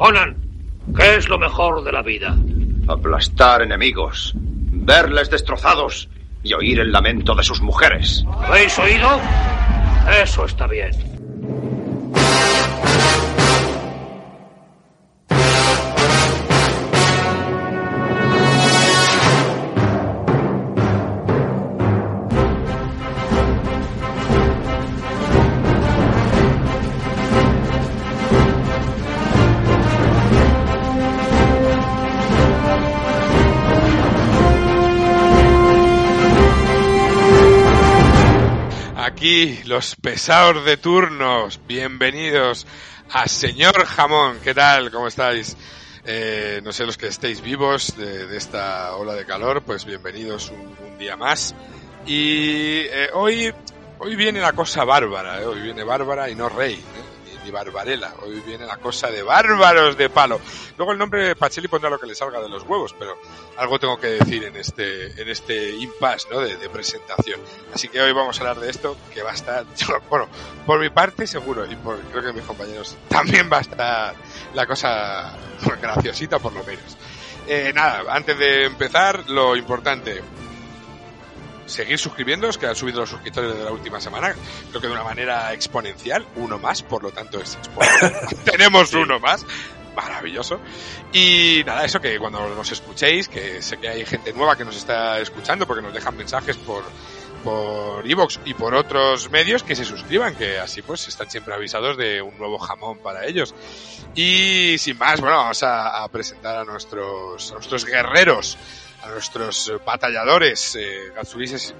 [0.00, 0.34] Conan,
[0.96, 2.34] ¿qué es lo mejor de la vida?
[2.88, 6.08] Aplastar enemigos, verles destrozados
[6.42, 8.24] y oír el lamento de sus mujeres.
[8.42, 9.20] ¿Habéis oído?
[10.22, 10.92] Eso está bien.
[39.40, 42.66] Los pesados de turnos, bienvenidos
[43.10, 44.90] a Señor Jamón, ¿qué tal?
[44.90, 45.56] ¿Cómo estáis?
[46.04, 50.76] Eh, no sé, los que estéis vivos de, esta ola de calor, pues bienvenidos un,
[50.86, 51.54] un día más.
[52.06, 53.50] Y eh, hoy,
[53.98, 55.46] hoy viene la cosa bárbara, ¿eh?
[55.46, 57.09] hoy viene bárbara y no rey, ¿eh?
[57.44, 60.40] Ni, barbarela, hoy viene la cosa de bárbaros de palo.
[60.76, 63.18] Luego el nombre Pacheli pondrá lo que le salga de los huevos, pero
[63.56, 66.40] algo tengo que decir en este, en este impasse, ¿no?
[66.40, 67.40] De, de presentación.
[67.74, 69.64] Así que hoy vamos a hablar de esto, que va a estar,
[70.10, 70.28] bueno,
[70.66, 74.14] por mi parte seguro, y por, creo que mis compañeros también va a estar
[74.54, 75.36] la cosa
[75.80, 76.96] graciosita por lo menos.
[77.46, 80.22] Eh, nada, antes de empezar, lo importante,
[81.70, 84.34] seguir suscribiéndoos, que han subido los suscriptores de la última semana,
[84.70, 88.12] creo que de una manera exponencial, uno más, por lo tanto es exponencial.
[88.44, 89.46] Tenemos uno más,
[89.94, 90.60] maravilloso.
[91.12, 94.76] Y nada, eso que cuando nos escuchéis, que sé que hay gente nueva que nos
[94.76, 96.84] está escuchando porque nos dejan mensajes por
[97.42, 101.96] por Evox y por otros medios que se suscriban, que así pues están siempre avisados
[101.96, 103.54] de un nuevo jamón para ellos.
[104.14, 108.58] Y sin más, bueno, vamos a, a presentar a nuestros, a nuestros guerreros
[109.02, 110.76] a nuestros batalladores.
[110.76, 111.12] Eh,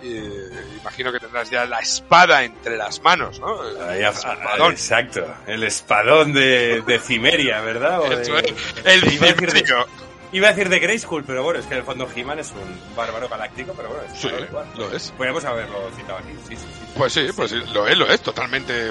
[0.03, 0.51] eh,
[0.81, 3.63] imagino que tendrás ya la espada entre las manos, ¿no?
[3.91, 4.73] El, espadón.
[4.73, 8.01] Exacto, el espadón de, de Cimeria, ¿verdad?
[8.01, 9.87] O de, el iba, a decir de, Cimerio.
[10.33, 12.95] iba a decir de Grayskull, pero bueno, es que en el fondo He-Man es un
[12.97, 14.67] bárbaro galáctico, pero bueno, es Sí, igual.
[14.77, 15.11] lo es.
[15.13, 16.93] Podríamos haberlo citado aquí, sí, sí, sí.
[16.97, 18.91] Pues sí, pues sí, lo es, lo es, totalmente.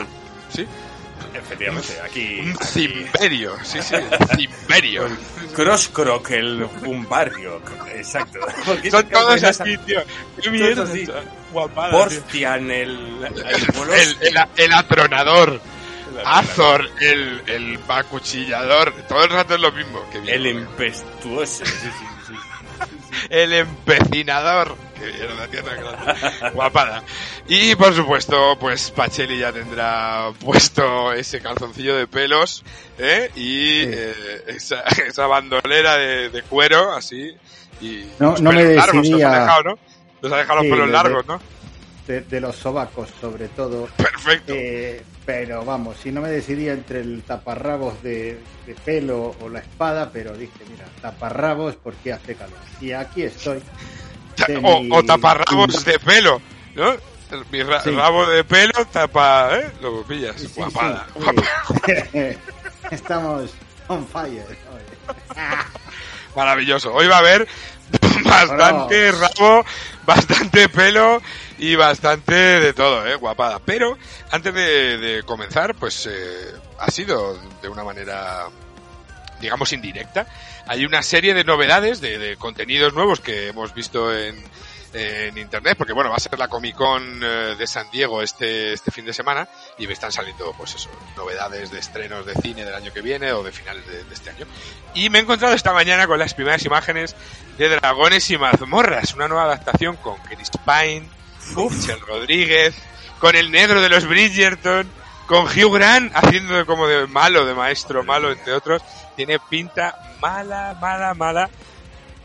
[0.54, 0.66] Sí,
[1.34, 2.40] Efectivamente, aquí.
[2.40, 3.96] un cimberio, sí, sí,
[4.36, 5.08] cimberio.
[5.56, 7.62] Crosscroc, el un barrio,
[7.94, 8.40] exacto.
[8.92, 10.02] Son todos así, tío.
[10.42, 10.86] Qué mierda,
[11.52, 11.90] guapada.
[11.90, 12.00] tío.
[12.00, 13.28] Borstian, el,
[14.58, 15.62] el, atronador.
[16.26, 20.04] Azor, el, el acuchillador, todo el rato es lo mismo.
[20.26, 21.90] El impetuoso, sí, sí,
[22.28, 22.34] sí.
[23.30, 24.76] El empecinador.
[25.00, 26.52] Que mierda, tío, tan grande.
[26.54, 27.04] Guapada.
[27.48, 32.64] Y por supuesto, pues Pacheli ya tendrá puesto ese calzoncillo de pelos,
[32.98, 33.30] ¿eh?
[33.36, 37.32] Y eh, esa, esa bandolera de, de cuero, así.
[37.82, 39.80] Y No- los no me largos, decidía- ha dejado, ¿no?
[40.22, 41.42] Los ha dejado Sí, los pelos largos, ¿no?
[42.08, 43.88] de, de los sobacos sobre todo.
[43.96, 44.52] Perfecto.
[44.56, 49.60] Eh, pero vamos, si no me decidía entre el taparrabos de, de pelo o la
[49.60, 52.58] espada, pero dije, mira, taparrabos porque hace calor.
[52.82, 53.62] Y aquí estoy.
[54.48, 56.42] De o, mi- o taparrabos de pelo,
[56.76, 56.96] ¿no?
[57.52, 57.92] Mi ra- Sí.
[57.92, 59.72] rabo de pelo tapa, ¿eh?
[59.82, 60.36] Lo pillas.
[60.42, 61.06] Sí, Guapada.
[61.14, 61.20] sí.
[61.24, 62.36] guapada.
[62.92, 63.52] Estamos
[63.88, 64.46] on fire.
[66.36, 66.94] Maravilloso.
[66.94, 67.48] Hoy va a haber
[68.24, 69.66] bastante rabo,
[70.06, 71.22] bastante pelo
[71.58, 73.16] y bastante de todo, ¿eh?
[73.16, 73.60] Guapada.
[73.60, 73.98] Pero
[74.32, 78.46] antes de, de comenzar, pues eh, ha sido de una manera,
[79.42, 80.26] digamos, indirecta.
[80.70, 84.40] Hay una serie de novedades, de, de contenidos nuevos que hemos visto en,
[84.94, 88.74] en internet, porque bueno, va a ser la Comic Con eh, de San Diego este,
[88.74, 92.66] este fin de semana y me están saliendo, pues eso, novedades de estrenos de cine
[92.66, 94.46] del año que viene o de finales de, de este año.
[94.94, 97.16] Y me he encontrado esta mañana con las primeras imágenes
[97.58, 101.10] de Dragones y Mazmorras, una nueva adaptación con Chris Pine,
[101.56, 102.76] con Michelle Rodríguez,
[103.20, 104.88] con el negro de los Bridgerton,
[105.26, 108.84] con Hugh Grant haciendo como de malo, de maestro malo, entre otros.
[109.16, 111.50] Tiene pinta mala, mala, mala.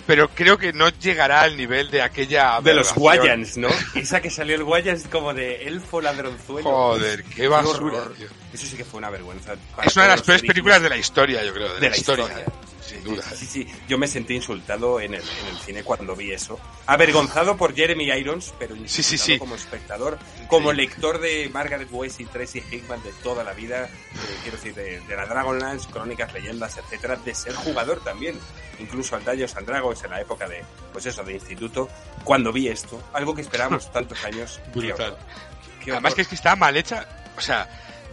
[0.06, 2.60] Pero creo que no llegará al nivel de aquella.
[2.60, 2.94] De los.
[2.94, 3.68] Guayans, ¿no?
[3.94, 6.70] Esa que salió el Guayans como de elfo ladronzuelo.
[6.70, 8.28] Joder, qué basura, tío.
[8.52, 9.54] Eso sí que fue una vergüenza.
[9.82, 11.74] Es una de las peores películas de la historia, yo creo.
[11.74, 12.26] De, de la, historia.
[12.86, 13.22] Sin duda.
[13.34, 16.58] Sí, sí, yo me sentí insultado en el, en el cine cuando vi eso.
[16.86, 19.38] Avergonzado por Jeremy Irons, pero insultado Sí, sí, sí.
[19.38, 24.18] como espectador, como lector de Margaret Weiss y Tracy Hickman de toda la vida, eh,
[24.42, 28.38] quiero decir, de, de la Dragonlance, Crónicas, Leyendas, etcétera, de ser jugador también,
[28.78, 31.88] incluso al Dungeons and Dragons en la época de, pues eso, de instituto,
[32.24, 34.60] cuando vi esto, algo que esperábamos tantos años.
[34.74, 35.16] Brutal.
[35.82, 37.06] Además que es que está mal hecha.
[37.36, 37.68] O sea,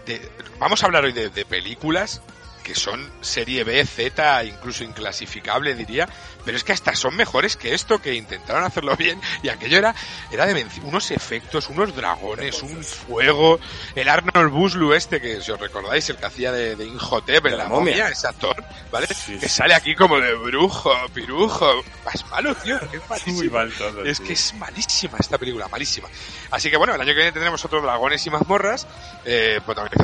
[0.06, 0.30] de-
[0.60, 2.22] vamos a hablar hoy de, de películas
[2.62, 6.08] que son serie B, Z, incluso inclasificable diría,
[6.46, 9.94] pero es que hasta son mejores que esto, que intentaron hacerlo bien, y aquello era,
[10.32, 13.60] era de unos efectos, unos dragones, un fuego,
[13.96, 17.52] el Arnold Buslu este, que si os recordáis, el que hacía de, de Inhotep en
[17.58, 18.10] la la momia, momia.
[18.10, 18.56] ese actor,
[18.92, 19.08] ¿vale?
[19.08, 19.56] Sí, que sí.
[19.56, 23.38] sale aquí como de brujo, pirujo, más malo, tío, es malísimo.
[23.38, 24.28] Muy mal todo, Es tío.
[24.28, 26.08] que es malísima esta película, malísima.
[26.50, 28.88] Así que bueno, el año que viene tendremos otros dragones y mazmorras,
[29.26, 29.60] eh,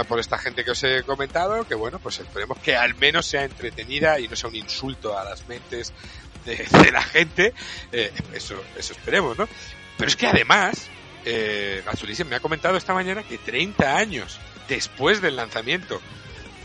[0.07, 3.44] por esta gente que os he comentado, que bueno, pues esperemos que al menos sea
[3.44, 5.94] entretenida y no sea un insulto a las mentes
[6.46, 7.54] de, de la gente.
[7.92, 9.48] Eh, eso, eso esperemos, ¿no?
[9.98, 10.88] Pero es que además,
[11.26, 11.84] eh,
[12.30, 16.02] me ha comentado esta mañana que 30 años después del lanzamiento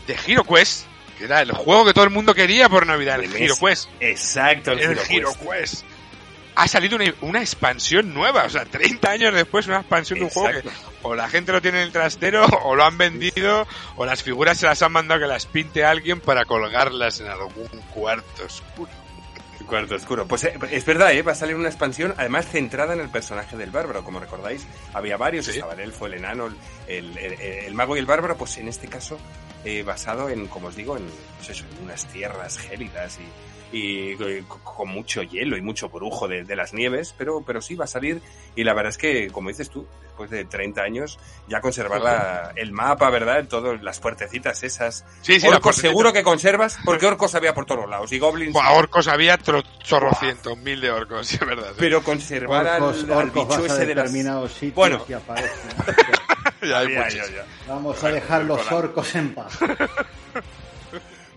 [0.07, 0.85] de Hero Quest,
[1.17, 3.31] que era el juego que todo el mundo quería por Navidad, el.
[3.31, 5.81] Quest, Exacto, el, el Hero Hero Quest.
[5.81, 5.85] Quest.
[6.55, 10.31] Ha salido una, una expansión nueva, o sea, 30 años después una expansión de un
[10.31, 10.69] juego que
[11.01, 14.57] o la gente lo tiene en el trastero, o lo han vendido, o las figuras
[14.59, 18.91] se las han mandado que las pinte alguien para colgarlas en algún cuarto oscuro.
[19.67, 20.27] Cuarto oscuro.
[20.27, 21.21] Pues eh, es verdad, ¿eh?
[21.21, 24.03] va a salir una expansión, además centrada en el personaje del bárbaro.
[24.03, 25.51] Como recordáis, había varios, Sí.
[25.51, 26.55] estaba el elfo, el enano, el,
[26.87, 29.17] el- el- el mago y el bárbaro, pues en este caso
[29.65, 31.05] eh, basado en, como os digo, en,
[31.37, 35.89] pues eso, en unas tierras gélidas y, y, eh, co- con mucho hielo y mucho
[35.89, 38.21] brujo de, de las nieves, pero, pero sí va a salir
[38.55, 42.53] y la verdad es que, como dices tú, después de 30 años, ya conservar la-
[42.55, 43.45] el mapa, ¿verdad?
[43.49, 45.03] Todas las puertecitas esas.
[45.23, 48.53] Sí, sí, orcos seguro que conservas, porque orcos había por todos lados y goblins...
[48.53, 49.37] Buah, orcos había
[49.83, 51.69] chorrocientos mil de orcos, sí, es verdad.
[51.69, 51.75] sí.
[51.79, 54.11] Pero conservar al- Orcos, al, orcos bicho vas a ese de las...
[54.51, 55.03] sitios Bueno.
[55.09, 55.49] y aparecen.
[56.61, 57.13] Ya hay muchos.
[57.15, 57.45] ya, ya.
[57.67, 59.57] Vamos a dejar los orcos en paz.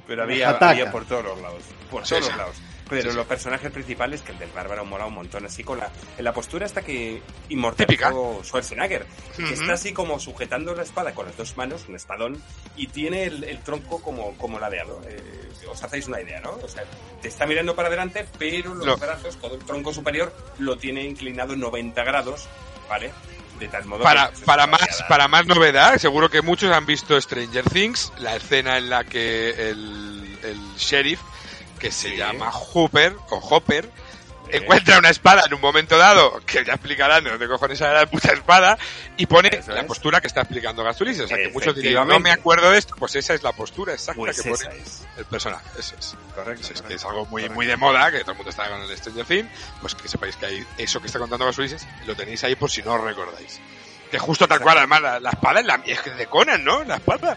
[0.06, 1.62] Pero había, había por todos los lados.
[1.90, 2.30] Por Sí, todos sí.
[2.30, 2.56] los lados.
[2.88, 5.90] Pero Sí, los personajes principales, que el del bárbaro mola un montón, así con la,
[6.16, 9.04] en la postura hasta que inmortalizó Schwarzenegger,
[9.36, 12.40] que está así como sujetando la espada con las dos manos, un espadón,
[12.76, 15.02] y tiene el, el tronco como, como ladeado.
[15.08, 16.50] Eh, os hacéis una idea, ¿no?
[16.62, 16.84] O sea,
[17.20, 21.02] te está mirando para adelante, pero los Lo- brazos, todo el tronco superior, lo tiene
[21.02, 22.46] inclinado 90 grados,
[22.88, 23.10] ¿vale?
[23.58, 27.18] De tal modo Para, que, para más para más novedad, seguro que muchos han visto
[27.20, 31.20] Stranger Things, la escena en la que el, el sheriff,
[31.78, 32.16] que se Sí.
[32.16, 33.90] llama Hooper o Hopper,
[34.50, 38.06] encuentra una espada en un momento dado, que ya explicarán de dónde cojones era la
[38.06, 38.78] puta espada,
[39.16, 39.86] y pone Eso la es.
[39.86, 41.20] postura que está explicando Gastulis.
[41.20, 43.92] O sea, que muchos dirían, no me acuerdo de esto, pues esa es la postura
[43.94, 45.06] exacta Pues que pone es.
[45.16, 45.64] el personaje.
[45.78, 46.16] Eso es.
[46.34, 46.62] Correcto.
[46.62, 47.54] Eso es, que es algo muy, Correcto.
[47.54, 49.48] muy de moda, que todo el mundo está con el Stranger Things,
[49.80, 52.82] pues que sepáis que hay eso que está contando Gastulis, lo tenéis ahí por si
[52.82, 53.60] no os recordáis.
[54.10, 56.84] Que justo tal cual, además, la, la espada es, la, es de Conan, ¿no?
[56.84, 57.36] La espada.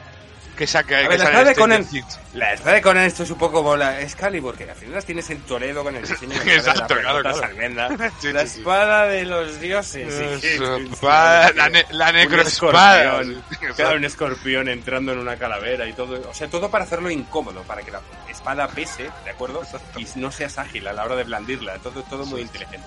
[0.60, 2.20] Que saca, que la de Conan, Things.
[2.34, 5.06] la espada de Conan esto es un poco como la Excalibur, que al final las
[5.06, 7.98] tienes en Toledo con el diseño de Exacto, la claro.
[8.20, 8.60] Sí, la sí, sí.
[8.60, 10.14] espada de los dioses.
[10.44, 13.22] espada- la, ne- la necroespada.
[13.76, 16.30] Claro, un escorpión entrando en una calavera y todo.
[16.30, 19.62] O sea, todo para hacerlo incómodo, para que la espada pese, ¿de acuerdo?
[19.96, 21.78] Y no seas ágil a la hora de blandirla.
[21.80, 22.86] Todo, todo muy inteligente.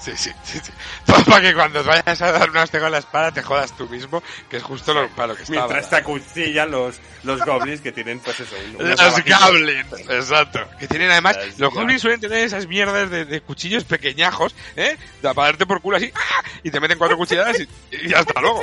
[0.00, 0.60] Sí, sí, sí,
[1.30, 4.22] para que cuando vayas a dar una hostia con la espada te jodas tú mismo,
[4.48, 5.66] que es justo lo, para lo que estaba.
[5.66, 10.60] Mientras te acuchillan los, los goblins que tienen, pues eso, unas Los goblins, exacto.
[10.78, 12.02] Que tienen además, Las los goblins.
[12.02, 14.96] suelen tener esas mierdas de, de cuchillos pequeñajos, ¿eh?
[15.22, 16.42] De para darte por culo así, ¡ah!
[16.62, 17.68] y te meten cuatro cuchilladas y,
[18.08, 18.62] y hasta luego.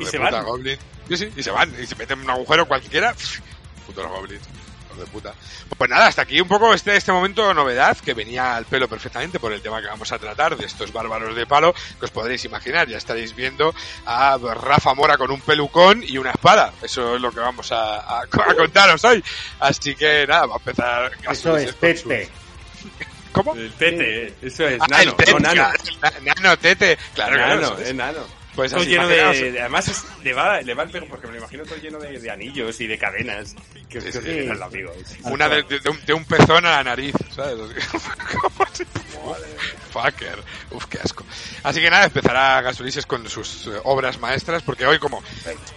[0.00, 0.62] Y se puta, van.
[1.08, 3.14] Sí, sí, y se van, y se meten en un agujero cualquiera.
[3.86, 4.42] Putos goblins.
[4.90, 5.34] Hijos de puta.
[5.76, 9.38] Pues nada, hasta aquí un poco este, este momento novedad que venía al pelo perfectamente
[9.40, 12.44] por el tema que vamos a tratar de estos bárbaros de palo que os podréis
[12.44, 12.88] imaginar.
[12.88, 13.74] Ya estaréis viendo
[14.06, 16.72] a Rafa Mora con un pelucón y una espada.
[16.82, 19.22] Eso es lo que vamos a, a- a contaros hoy.
[19.60, 21.12] Así que nada, va a empezar.
[21.30, 22.28] Eso es Pepe.
[23.32, 23.54] ¿Cómo?
[23.54, 25.54] El tete, eso es, Ah, nano, el tete, no nano.
[25.54, 25.78] claro,
[26.24, 26.98] na- nano, tete.
[27.14, 27.60] Claro, claro.
[27.60, 27.88] Nano, es.
[27.88, 28.39] es nano.
[28.60, 31.26] Pues todo así, lleno de, de- además es- le va, le va el pego porque
[31.26, 33.54] me lo imagino todo lleno de, de anillos y de cadenas.
[33.88, 34.20] Que, Sí, que- sí.
[34.20, 34.92] que el amigo.
[35.24, 37.56] Una de, de- de un, de un pezón a la nariz, ¿sabes?
[38.32, 38.84] ¿Cómo se-
[39.90, 40.38] Fucker.
[40.70, 41.24] Uf, qué asco.
[41.62, 45.22] Así que nada, empezará Gasulises con sus eh, obras maestras, porque hoy como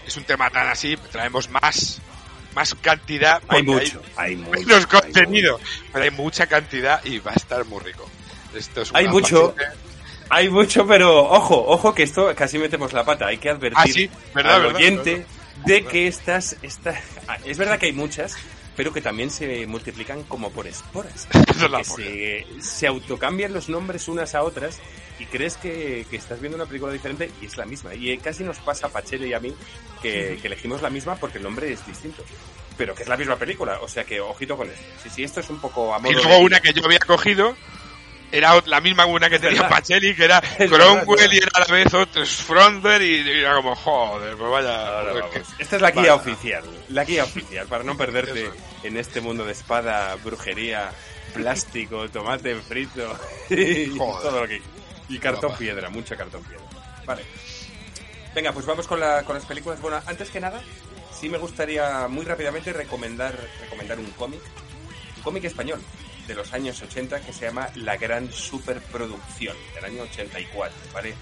[0.05, 1.99] es un tema tan así, traemos más,
[2.55, 3.41] más cantidad.
[3.47, 4.51] Hay mucho, hay mucho.
[4.59, 5.59] menos hay contenido,
[5.91, 8.09] pero hay mucha cantidad y va a estar muy rico.
[8.53, 9.55] Esto es Hay mucho.
[9.55, 9.82] paciente.
[10.29, 13.27] Hay mucho, pero ojo, ojo que esto casi metemos la pata.
[13.27, 15.27] Hay que advertir Ah, sí, verdad, al verdad, oyente verdad.
[15.65, 18.35] de que estas, esta, ah, es verdad que hay muchas,
[18.75, 21.27] pero que también se multiplican como por esporas.
[21.63, 24.79] Que se, se autocambian los nombres unas a otras
[25.19, 27.93] y crees que, que estás viendo una película diferente y es la misma.
[27.95, 29.53] Y eh, casi nos pasa a Pachero y a mí
[30.01, 32.23] que, que elegimos la misma porque el nombre es distinto.
[32.77, 34.81] Pero que es la misma película, o sea que ojito con esto.
[35.03, 37.55] Sí, sí, esto es un poco Y luego una que yo había cogido
[38.35, 39.69] era la misma una que tenía.
[39.69, 43.75] Pacelli, que era Cromwell y era a la vez otro Fronter y, y era como,
[43.75, 44.99] joder, pues vaya.
[44.99, 48.53] Ahora que- Esta es la guía oficial, la guía oficial, para no perderte Eso.
[48.83, 50.91] en este mundo de espada, brujería,
[51.33, 53.17] plástico, tomate frito
[53.49, 54.21] y Joder.
[54.23, 54.61] todo lo que...
[55.09, 56.63] Y cartón piedra, mucho cartón piedra.
[57.05, 57.23] Vale.
[58.33, 59.79] Venga, pues vamos con, la- con las películas.
[59.79, 60.59] Bueno, antes que nada,
[61.13, 64.41] sí me gustaría muy rápidamente recomendar, recomendar un cómic,
[65.17, 65.79] un cómic español
[66.27, 71.15] de los años 80 que se llama La Gran Superproducción, del año 84, ¿vale?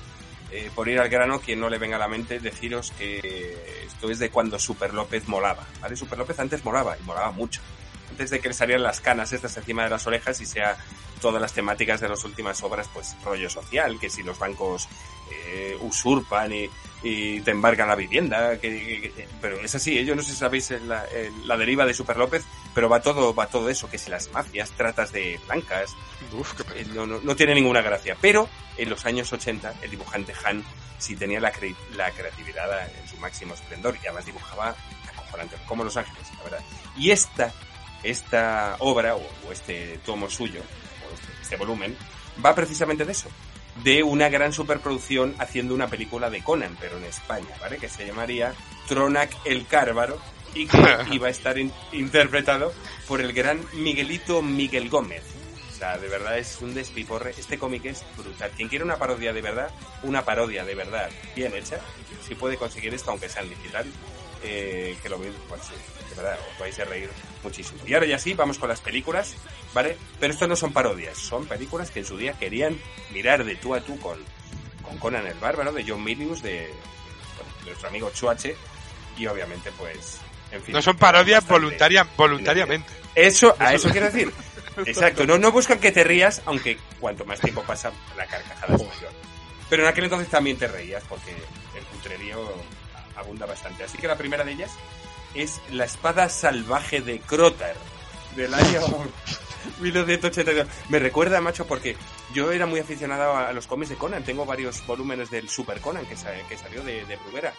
[0.51, 4.09] Eh, por ir al grano, quien no le venga a la mente, deciros que esto
[4.11, 5.95] es de cuando Super López molaba, ¿vale?
[5.95, 7.61] Super López antes molaba, y molaba mucho.
[8.09, 10.77] Antes de que le salieran las canas estas encima de las orejas y sea
[11.21, 14.89] todas las temáticas de las últimas obras, pues rollo social, que si los bancos
[15.31, 16.69] eh, usurpan y,
[17.03, 18.69] y te embargan la vivienda, que,
[19.01, 20.05] que- que- pero es así, ¿eh?
[20.05, 21.03] yo no sé si sabéis la,
[21.45, 22.43] la deriva de Super López,
[22.75, 25.95] pero va todo, va todo eso, que si las mafias, tratas de blancas,
[26.31, 28.15] Uf, qué eh, no, no, no tiene ninguna gracia.
[28.21, 30.63] Pero en los años 80 el dibujante Han
[30.99, 34.75] sí tenía la, cre- la creatividad en su máximo esplendor y además dibujaba
[35.11, 36.63] acojonante, como Los Ángeles, la verdad.
[36.95, 37.51] Y esta,
[38.03, 41.97] esta obra o, o este tomo suyo, o este, este volumen,
[42.45, 43.29] va precisamente de eso.
[43.83, 47.77] De una gran superproducción haciendo una película de Conan, pero en España, ¿vale?
[47.77, 48.53] Que se llamaría
[48.87, 50.19] Tronac el Cárbaro
[50.53, 50.77] y que
[51.11, 52.73] iba a estar in- interpretado
[53.07, 55.23] por el gran Miguelito Miguel Gómez.
[55.69, 57.33] O sea, de verdad es un despiporre.
[57.39, 58.51] Este cómic es brutal.
[58.55, 59.71] Quien quiere una parodia de verdad,
[60.03, 61.79] una parodia de verdad bien hecha,
[62.27, 63.85] si puede conseguir esto, aunque sea en digital,
[64.43, 65.61] eh, que lo veis, pues
[66.09, 67.09] de verdad, os vais a reír
[67.43, 67.81] muchísimo.
[67.85, 69.35] Y ahora ya sí, vamos con las películas,
[69.73, 69.97] ¿vale?
[70.19, 72.77] Pero esto no son parodias, son películas que en su día querían
[73.11, 74.17] mirar de tú a tú con,
[74.81, 76.69] con Conan el Bárbaro, de John Milius, de,
[77.37, 78.55] bueno, de nuestro amigo Chuache,
[79.17, 80.19] y obviamente, pues,
[80.51, 80.73] en fin.
[80.73, 82.91] No son parodias voluntaria, voluntariamente.
[83.15, 84.31] eso, a eso quiero decir.
[84.85, 88.81] Exacto, no, no buscan que te rías, aunque cuanto más tiempo pasa, la carcajada es
[88.81, 89.11] mayor.
[89.69, 92.53] Pero en aquel entonces también te reías, porque el cutrerío
[93.21, 93.83] abunda bastante.
[93.83, 94.71] Así que la primera de ellas
[95.33, 97.75] es La espada salvaje de Crotar,
[98.35, 98.81] del año
[99.79, 100.67] 1982.
[100.89, 101.95] Me recuerda, macho, porque
[102.33, 104.23] yo era muy aficionado a, los cómics de Conan.
[104.23, 107.53] Tengo varios volúmenes del Super Conan que salió de, de Bruguera,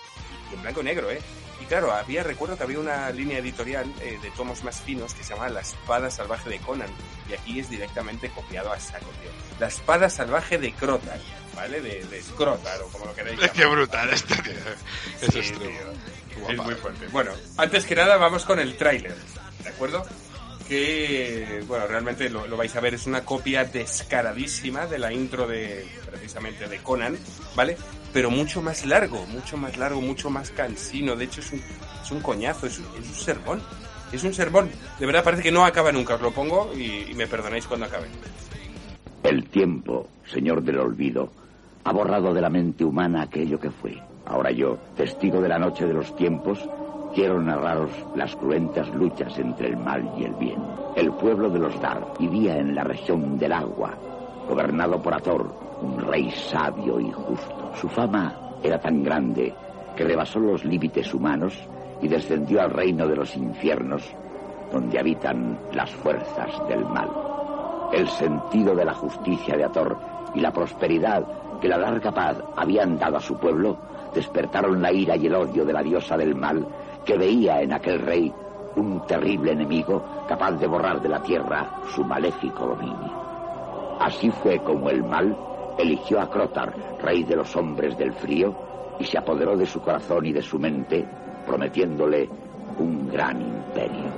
[0.50, 1.20] y en blanco y negro, ¿eh?
[1.60, 5.22] Y claro, había, recuerdo que había una línea editorial eh, de tomos más finos que
[5.22, 6.90] se llamaba La espada salvaje de Conan.
[7.30, 9.30] Y aquí es directamente copiado a saco, tío.
[9.60, 11.20] La espada salvaje de Crotar,
[11.54, 11.80] ¿vale?
[11.80, 13.76] De, de Scrotar, o como lo queráis Es que llamar.
[13.76, 14.52] brutal esto, tío.
[15.20, 15.64] Es Sí, extremo.
[15.70, 16.48] tío.
[16.50, 17.06] Es muy fuerte.
[17.08, 19.14] Bueno, antes que nada vamos con el tráiler,
[19.62, 20.04] ¿de acuerdo?
[20.68, 25.46] Que, bueno, realmente lo, lo vais a ver, es una copia descaradísima de la intro
[25.46, 27.18] de, precisamente, de Conan,
[27.54, 27.76] ¿vale?
[28.12, 31.14] Pero mucho más largo, mucho más largo, mucho más cansino.
[31.16, 31.62] De hecho, es un,
[32.02, 33.62] es un coñazo, es un, es un sermón.
[34.12, 34.70] Es un sermón.
[34.98, 36.14] De verdad parece que no acaba nunca.
[36.14, 38.08] Os lo pongo y, y me perdonáis cuando acabe.
[39.22, 41.32] El tiempo, señor del olvido,
[41.84, 43.98] ha borrado de la mente humana aquello que fue.
[44.26, 46.68] Ahora yo, testigo de la noche de los tiempos,
[47.14, 50.62] quiero narraros las cruentas luchas entre el mal y el bien.
[50.96, 53.94] El pueblo de los Dar vivía en la región del agua,
[54.48, 57.72] gobernado por Ator, un rey sabio y justo.
[57.74, 59.52] Su fama era tan grande
[59.96, 61.58] que rebasó los límites humanos
[62.00, 64.04] y descendió al reino de los infiernos,
[64.72, 67.10] donde habitan las fuerzas del mal
[67.92, 69.98] el sentido de la justicia de Ator
[70.34, 71.24] y la prosperidad
[71.62, 73.78] que la larga paz habían dado a su pueblo
[74.12, 76.66] despertaron la ira y el odio de la diosa del mal
[77.04, 78.32] que veía en aquel rey
[78.74, 83.12] un terrible enemigo capaz de borrar de la tierra su maléfico dominio.
[84.00, 85.36] Así fue como el mal
[85.78, 88.52] eligió a Crotar, rey de los hombres del frío,
[88.98, 91.06] y se apoderó de su corazón y de su mente,
[91.46, 92.28] prometiéndole
[92.78, 94.10] un gran imperio.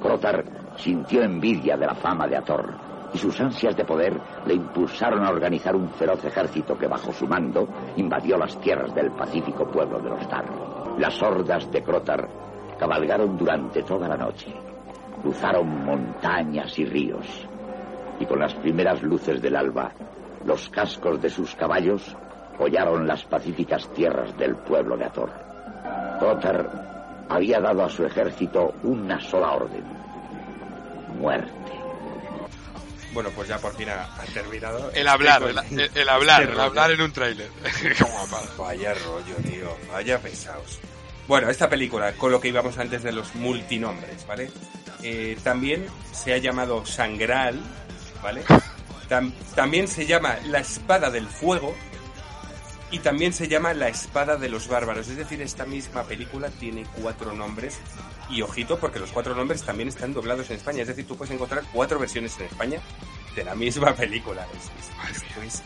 [0.00, 0.44] Crotar
[0.76, 5.30] sintió envidia de la fama de Ator y sus ansias de poder le impulsaron a
[5.30, 10.10] organizar un feroz ejército que bajo su mando invadió las tierras del pacífico pueblo de
[10.10, 10.44] los Dar.
[10.98, 12.28] Las hordas de Crotar
[12.78, 14.54] cabalgaron durante toda la noche,
[15.22, 17.26] cruzaron montañas y ríos
[18.18, 19.92] y con las primeras luces del alba
[20.44, 22.16] los cascos de sus caballos
[22.58, 25.30] hollaron las pacíficas tierras del pueblo de Ator.
[26.18, 29.84] Crotar había dado a su ejército una sola orden.
[31.18, 31.59] Muerte.
[33.12, 34.90] Bueno, pues ya por fin ha, ha terminado.
[34.92, 37.48] El hablar, el, el- el hablar, el hablar en un tráiler.
[38.58, 39.76] Vaya rollo, tío.
[39.92, 40.78] Vaya pesados.
[41.26, 44.50] Bueno, esta película, con lo que íbamos antes de los multinombres, ¿vale?
[45.02, 47.60] Eh, también se ha llamado Sangral,
[48.22, 48.42] ¿vale?
[49.08, 51.74] Tam- también se llama La Espada del Fuego
[52.92, 55.08] y también se llama La Espada de los Bárbaros.
[55.08, 57.78] Es decir, esta misma película tiene cuatro nombres
[58.30, 60.82] y ojito porque los cuatro nombres también están doblados en España.
[60.82, 62.80] Es decir, tú puedes encontrar cuatro versiones en España
[63.34, 64.46] de la misma película.
[64.56, 64.64] Es,
[65.10, 65.62] es- esto es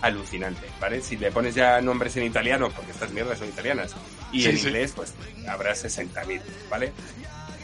[0.00, 1.00] alucinante, ¿vale?
[1.00, 3.94] Si le pones ya nombres en italiano, porque estas mierdas son italianas,
[4.32, 4.66] y Sí, en sí.
[4.68, 5.12] inglés, pues
[5.48, 6.92] habrá 60.000, ¿vale?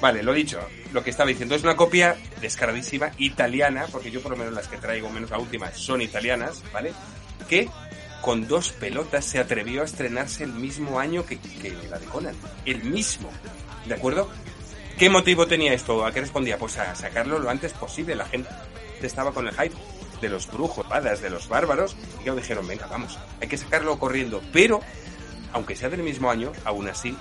[0.01, 0.59] Vale, lo dicho,
[0.93, 4.67] lo que estaba diciendo es una copia descaradísima italiana, porque yo por lo menos las
[4.67, 6.93] que traigo, menos la última, son italianas, ¿vale?
[7.49, 7.69] Que
[8.21, 12.35] con dos pelotas se atrevió a estrenarse el mismo año que, que la de Conan.
[12.67, 13.31] El mismo,
[13.87, 14.29] ¿de acuerdo?
[14.99, 16.05] ¿Qué motivo tenía esto?
[16.05, 16.59] ¿A qué respondía?
[16.59, 18.15] Pues a sacarlo lo antes posible.
[18.15, 18.49] La gente
[19.03, 19.75] estaba con el hype
[20.21, 20.87] de los brujos,
[21.21, 24.43] de los bárbaros, y claro, dijeron, venga, vamos, hay que sacarlo corriendo.
[24.53, 24.81] Pero,
[25.53, 27.17] aunque sea del mismo año, aún así,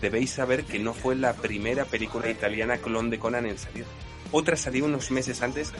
[0.00, 3.86] debéis saber que no fue la primera película italiana clon de Conan en salir.
[4.30, 5.72] Otra salió unos meses antes,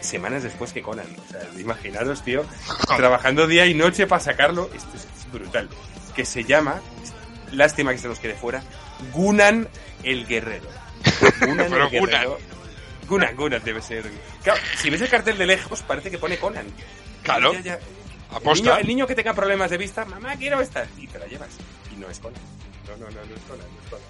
[0.00, 1.06] semanas después que Conan.
[1.28, 2.44] O sea, imaginaros, tío,
[2.96, 4.70] trabajando día y noche para sacarlo.
[4.74, 5.68] Esto es, es brutal.
[6.16, 6.80] Que se llama,
[7.52, 8.62] lástima que se nos quede fuera,
[9.12, 9.68] Gunan
[10.02, 10.68] el Guerrero.
[11.40, 12.38] Gunan Pero el Guerrero.
[13.08, 14.04] Gunan, Gunan debe ser.
[14.42, 16.66] Claro, si ves el cartel de lejos, parece que pone Conan.
[17.22, 17.52] Claro.
[17.54, 17.78] Ya, ya.
[18.42, 20.86] El niño, el niño que tenga problemas de vista, mamá, quiero esta.
[20.98, 21.50] Y te la llevas.
[21.94, 22.40] Y no es Conan.
[22.88, 24.06] No, no, no, no es Conan, no es Conan.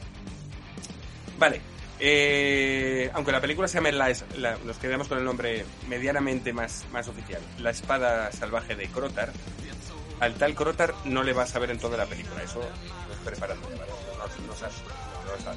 [1.38, 1.60] Vale.
[2.04, 6.84] Eh, aunque la película se llame la, la- nos quedamos con el nombre medianamente más,
[6.92, 9.32] más oficial, La espada salvaje de Crotar,
[10.18, 13.20] al tal Crotar no le vas a ver en toda la película, eso no es
[13.24, 13.92] preparando, ¿vale?
[14.40, 14.74] No, sale,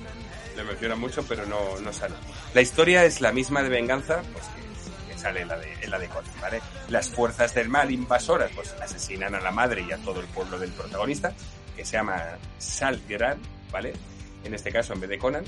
[0.03, 0.55] no.
[0.55, 2.15] Le menciona mucho, pero no, no sale.
[2.53, 5.91] La historia es la misma de venganza, pues que, que sale en la de, en
[5.91, 6.62] la de Conan, ¿vale?
[6.89, 10.58] Las fuerzas del mal invasoras, pues asesinan a la madre y a todo el pueblo
[10.58, 11.34] del protagonista,
[11.75, 13.39] que se llama Salgran,
[13.72, 13.94] ¿vale?
[14.44, 15.44] En este caso, en vez de Conan.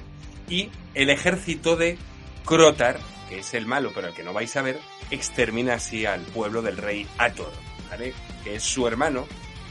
[0.49, 1.97] Y el ejército de
[2.45, 4.79] Crotar, que es el malo, pero el que no vais a ver,
[5.11, 7.51] extermina así al pueblo del rey Ator,
[7.89, 8.13] ¿vale?
[8.43, 9.25] Que es su hermano.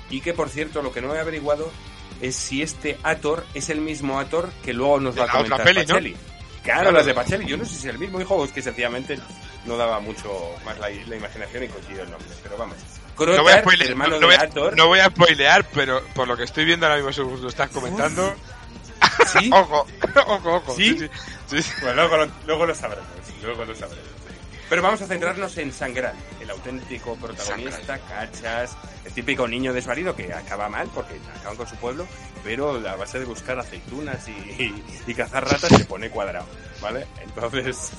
[0.09, 1.71] Y que, por cierto, lo que no he averiguado
[2.21, 5.41] es si este Ator es el mismo Ator que luego nos De va a la
[5.41, 5.95] otra comentar peli, ¿no?
[5.95, 6.17] Pacheli.
[6.63, 6.91] Claro, Claro.
[6.97, 7.47] las de Pacheli.
[7.47, 9.19] Yo no sé si es el mismo hijo o es que sencillamente
[9.67, 10.33] no daba mucho
[10.65, 12.29] más la, la imaginación y coincidió el nombre.
[12.43, 12.76] Pero vamos.
[13.15, 14.76] Crotar, No voy, a spoilear, hermano no, no de voy a, Ator.
[14.76, 17.71] no voy a spoilear, pero por lo que estoy viendo ahora mismo, según lo estás
[17.71, 18.35] comentando,
[19.39, 19.49] ¿Sí?
[19.55, 19.87] ojo,
[20.26, 20.75] ojo, ojo.
[20.76, 20.99] ¿Sí?
[21.49, 21.57] sí.
[21.83, 23.07] Bueno, luego, luego lo sabremos.
[23.43, 24.05] Luego lo sabremos.
[24.69, 30.33] Pero vamos a centrarnos en Sangran, el auténtico protagonista, cachas, el típico niño desvalido que
[30.33, 32.05] acaba mal porque acaban con su pueblo,
[32.43, 36.47] pero a base de buscar aceitunas y, y- y cazar ratas se pone cuadrado,
[36.81, 37.07] ¿vale?
[37.23, 37.93] Entonces,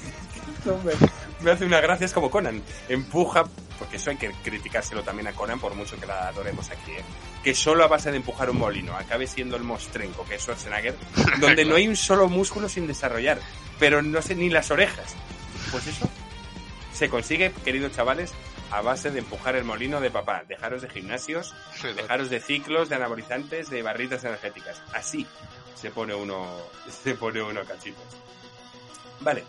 [1.42, 3.46] me hace una gracia, es como Conan, empuja,
[3.80, 7.04] porque eso hay que criticárselo también a Conan por mucho que la adoremos aquí, ¿eh?
[7.46, 10.96] que solo a base de empujar un molino acabe siendo el mostrenco que es Schwarzenegger,
[11.40, 13.40] donde no hay un solo músculo sin desarrollar,
[13.80, 15.16] pero no sé ni las orejas.
[15.72, 16.10] Pues eso
[16.98, 18.34] se consigue, queridos chavales,
[18.72, 20.44] a base de empujar el molino de papá.
[20.48, 21.54] Dejaros de gimnasios,
[21.96, 24.82] dejaros de ciclos, de anabolizantes, de barritas energéticas.
[24.94, 25.28] Así
[25.76, 26.48] se pone uno,
[27.04, 28.04] se pone uno cachitos.
[29.20, 29.44] Vale,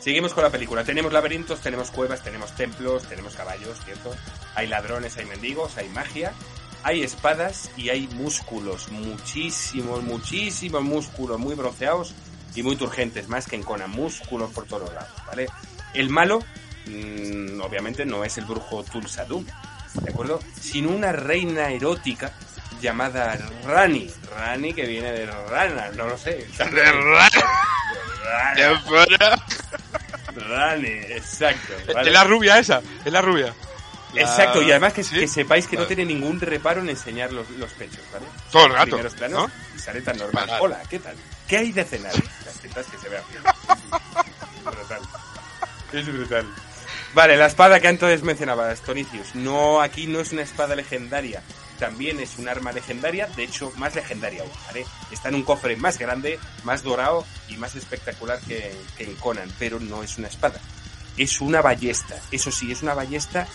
[0.00, 0.84] seguimos con la película.
[0.84, 4.14] Tenemos laberintos, tenemos cuevas, tenemos templos, tenemos caballos, ¿cierto?
[4.54, 6.32] Hay ladrones, hay mendigos, hay magia,
[6.82, 8.90] hay espadas y hay músculos.
[8.90, 12.14] Muchísimos, muchísimos músculos muy bronceados
[12.54, 13.90] y muy turgentes, más que en Conan.
[13.90, 15.46] Músculos por todos lados, ¿vale?
[15.92, 16.40] El malo,
[16.86, 19.44] mm, obviamente, no es el brujo Tulsadum,
[19.94, 20.40] ¿de acuerdo?
[20.60, 22.32] Sino una reina erótica
[22.80, 24.10] llamada Rani.
[24.36, 26.46] Rani que viene de rana, no lo sé.
[26.58, 27.30] De ra-
[28.56, 29.16] de Rani.
[30.34, 31.72] Rani, exacto.
[31.94, 32.08] ¿vale?
[32.10, 33.54] Es la rubia esa, es la rubia.
[34.14, 35.18] La- Exacto, y además que, ¿Sí?
[35.20, 38.24] que sepáis que no tiene ningún reparo en enseñar los, los pechos, ¿vale?
[38.50, 39.50] Todo el rato, Primeros planos ¿no?
[39.74, 40.46] y sale tan normal.
[40.46, 40.62] Vale.
[40.62, 41.14] Hola, ¿qué tal?
[41.46, 42.12] ¿Qué hay de cenar?
[42.44, 43.42] Las tetas que se vean bien.
[44.64, 45.00] brutal.
[45.92, 46.46] Es brutal.
[47.16, 49.34] Vale, la espada que antes mencionabas, Tonicius.
[49.34, 51.42] No, aquí no es una espada legendaria.
[51.78, 54.84] También es un arma legendaria, de hecho, más legendaria aún, ¿vale?
[55.10, 59.50] Está en un cofre más grande, más dorado y más espectacular que, que en Conan,
[59.58, 60.60] pero no es una espada.
[61.16, 62.20] Es una ballesta.
[62.32, 63.48] Eso sí, es una ballesta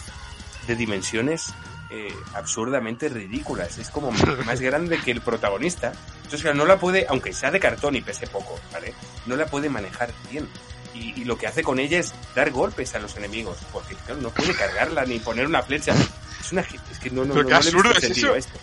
[0.66, 1.54] de dimensiones
[1.92, 3.78] eh, absurdamente ridículas.
[3.78, 4.10] Es como
[4.46, 5.92] más grande que el protagonista.
[6.16, 8.96] Entonces, claro, no la puede, aunque sea de cartón y pese poco, ¿vale?
[9.28, 10.50] No la puede manejar bien.
[10.94, 14.20] Y, y lo que hace con ella es dar golpes a los enemigos, porque claro,
[14.22, 15.94] no puede cargarla ni poner una flecha.
[16.42, 18.36] Es una es que no, no, no, no absurdo es eso.
[18.36, 18.60] esto.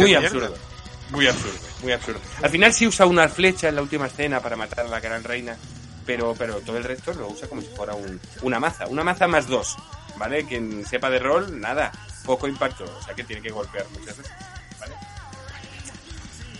[0.00, 0.54] Muy absurdo.
[1.10, 2.20] Muy absurdo, muy absurdo.
[2.42, 5.24] Al final sí usa una flecha en la última escena para matar a la gran
[5.24, 5.56] reina,
[6.06, 8.86] pero, pero todo el resto lo usa como si fuera un- una maza.
[8.86, 9.76] Una maza más dos,
[10.16, 10.44] ¿vale?
[10.44, 11.92] Quien sepa de rol, nada,
[12.24, 14.32] poco impacto, o sea que tiene que golpear muchas veces,
[14.80, 14.94] ¿vale?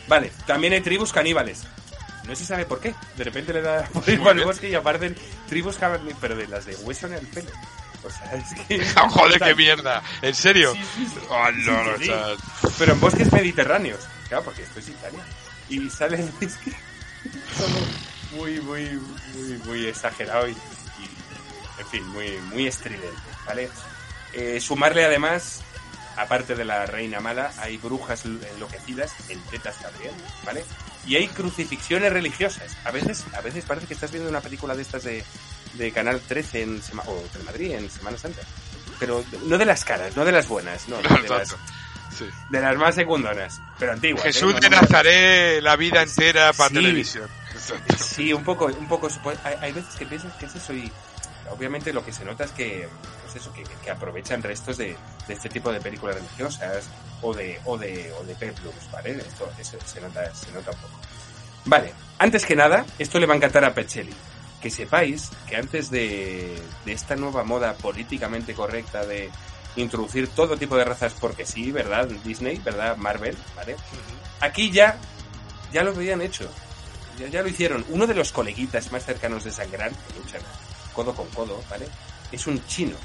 [0.06, 1.64] Vale, también hay tribus caníbales.
[2.28, 2.94] No se sabe por qué.
[3.16, 5.16] De repente le da por ir el bosque y aparecen
[5.48, 5.78] tribus
[6.20, 7.50] pero de las de hueso en el pelo.
[8.04, 8.86] O sea, es que...
[9.00, 10.02] Oh, joder, qué mierda.
[10.22, 10.72] ¿En serio?
[10.74, 11.20] Sí, sí, sí.
[11.30, 12.36] Oh, no, no.
[12.78, 14.00] Pero en bosques mediterráneos.
[14.28, 15.24] Claro, porque esto es Italia.
[15.68, 16.72] Y sale es que
[18.36, 19.00] muy, muy,
[19.34, 23.08] muy, muy exagerado y, y, en fin, muy, muy estridente,
[23.46, 23.70] ¿vale?
[24.34, 25.62] Eh, sumarle además,
[26.16, 30.12] aparte de la reina mala, hay brujas enloquecidas, en tetas también,
[30.44, 30.64] ¿vale?
[31.08, 32.76] Y hay crucifixiones religiosas.
[32.84, 35.24] A veces, a veces parece que estás viendo una película de estas de,
[35.74, 38.42] de Canal 13 en Sema- o Telemadrid en Semana Santa.
[39.00, 41.56] Pero no de las caras, no de las buenas, no, No, de, las.
[42.16, 42.26] Sí.
[42.50, 44.24] de las más secundonas, pero antiguas.
[44.24, 44.28] ¿eh?
[44.32, 44.82] Jesús No, de no, no.
[44.82, 46.74] Nazaret, la vida entera para Sí.
[46.74, 47.28] televisión.
[47.98, 49.08] Sí, un poco, un poco.
[49.44, 50.90] Hay, hay veces que piensas que es eso y
[51.50, 52.88] obviamente lo que se nota es que,
[53.22, 56.88] pues eso, que, que aprovechan restos de, de este tipo de películas religiosas
[57.22, 59.12] o de, o de, o de peplums, ¿vale?
[59.12, 60.98] Esto eso se nota, se nota un poco.
[61.64, 64.14] Vale, antes que nada, esto le va a encantar a Pecelli.
[64.60, 69.30] Que sepáis que antes de, de esta nueva moda políticamente correcta de
[69.76, 72.08] introducir todo tipo de razas porque sí, ¿verdad?
[72.24, 72.96] Disney, ¿verdad?
[72.96, 73.76] Marvel, ¿vale?
[74.40, 74.96] Aquí ya,
[75.72, 76.50] ya lo habían hecho.
[77.18, 77.84] Ya, ya lo hicieron.
[77.88, 80.40] Uno de los coleguitas más cercanos de Sangran, que luchan
[80.98, 81.86] codo con codo, ¿vale?
[82.32, 82.96] Es un chino.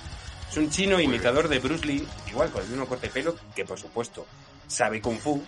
[0.49, 3.65] Es un chino imitador de Bruce Lee, igual con el mismo corte de pelo, que
[3.65, 4.25] por supuesto
[4.67, 5.43] sabe Kung Fu,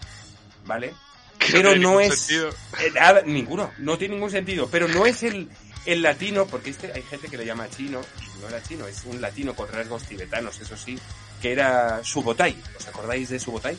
[0.64, 0.94] ¿vale?
[1.52, 2.30] Pero no es...
[2.30, 2.48] eh,
[2.94, 4.68] nada, ninguno, no tiene ningún sentido.
[4.72, 5.50] Pero no es el,
[5.88, 9.04] el latino, porque este hay gente que le llama chino, y no era chino, es
[9.06, 11.00] un latino con rasgos tibetanos, eso sí,
[11.42, 12.56] que era Subotai.
[12.78, 13.76] ¿Os acordáis de Subotai?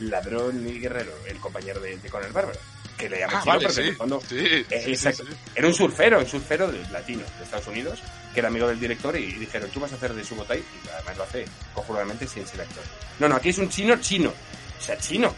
[0.00, 2.58] Ladrón y guerrero, el compañero de, de el Bárbaro.
[2.98, 3.90] Que le llama Ah, vale, porque en sí.
[3.90, 4.36] el fondo Sí,
[4.70, 5.22] eh, sí.
[5.54, 8.00] Era un surfero, un surfero de- latino de Estados Unidos,
[8.34, 11.16] que era amigo del director y dijeron, tú vas a hacer de Subotai, y además
[11.16, 12.82] lo hace cojonudamente sin ser actor.
[13.20, 15.32] No, no, aquí es un chino chino, o sea, chino,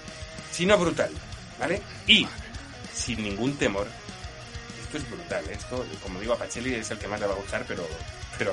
[0.53, 1.11] chino brutal,
[1.59, 1.83] ¿vale?
[2.07, 2.27] Y
[2.94, 3.87] sin ningún temor,
[4.83, 5.53] esto es brutal, ¿eh?
[5.53, 7.87] esto, como digo, a Pacelli es el que más le va a gustar, pero,
[8.38, 8.53] pero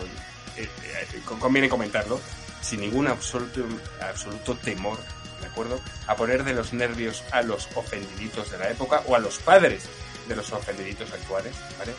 [0.58, 2.20] eh, eh, con- conviene comentarlo,
[2.62, 3.66] sin ningún absoluto,
[4.02, 5.00] absoluto temor,
[5.42, 5.80] ¿de acuerdo?
[6.08, 9.84] A poner de los nervios a los ofendiditos de la época o a los padres
[10.28, 11.94] de los ofendiditos actuales, ¿vale?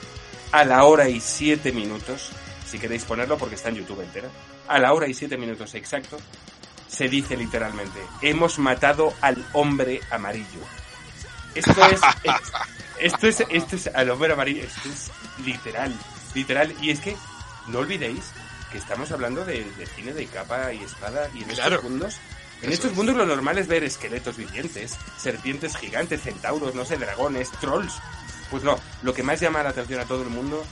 [0.52, 2.30] A la hora y siete minutos,
[2.66, 4.28] si queréis ponerlo porque está en YouTube entera,
[4.66, 6.18] a la hora y siete minutos exacto,
[6.88, 10.60] se dice literalmente, hemos matado al hombre amarillo.
[11.54, 12.52] Esto es, es-
[13.00, 15.10] esto es, esto es al hombre amarillo, esto es
[15.44, 15.94] literal,
[16.34, 17.16] literal, y es que
[17.68, 18.24] no olvidéis
[18.72, 21.76] que estamos hablando de, de cine de capa y espada y en Claro.
[21.76, 22.16] estos mundos,
[22.62, 22.96] en Eso estos es.
[22.96, 27.94] mundos lo normal es ver esqueletos vivientes, serpientes gigantes, centauros, no sé, dragones, trolls.
[28.50, 30.64] Pues no, lo que más llama la atención a todo el mundo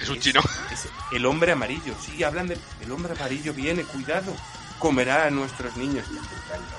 [0.00, 0.40] Es un chino.
[0.72, 1.94] es el hombre amarillo.
[2.04, 4.34] Sí, hablan del el hombre amarillo viene, cuidado,
[4.78, 6.04] comerá a nuestros niños.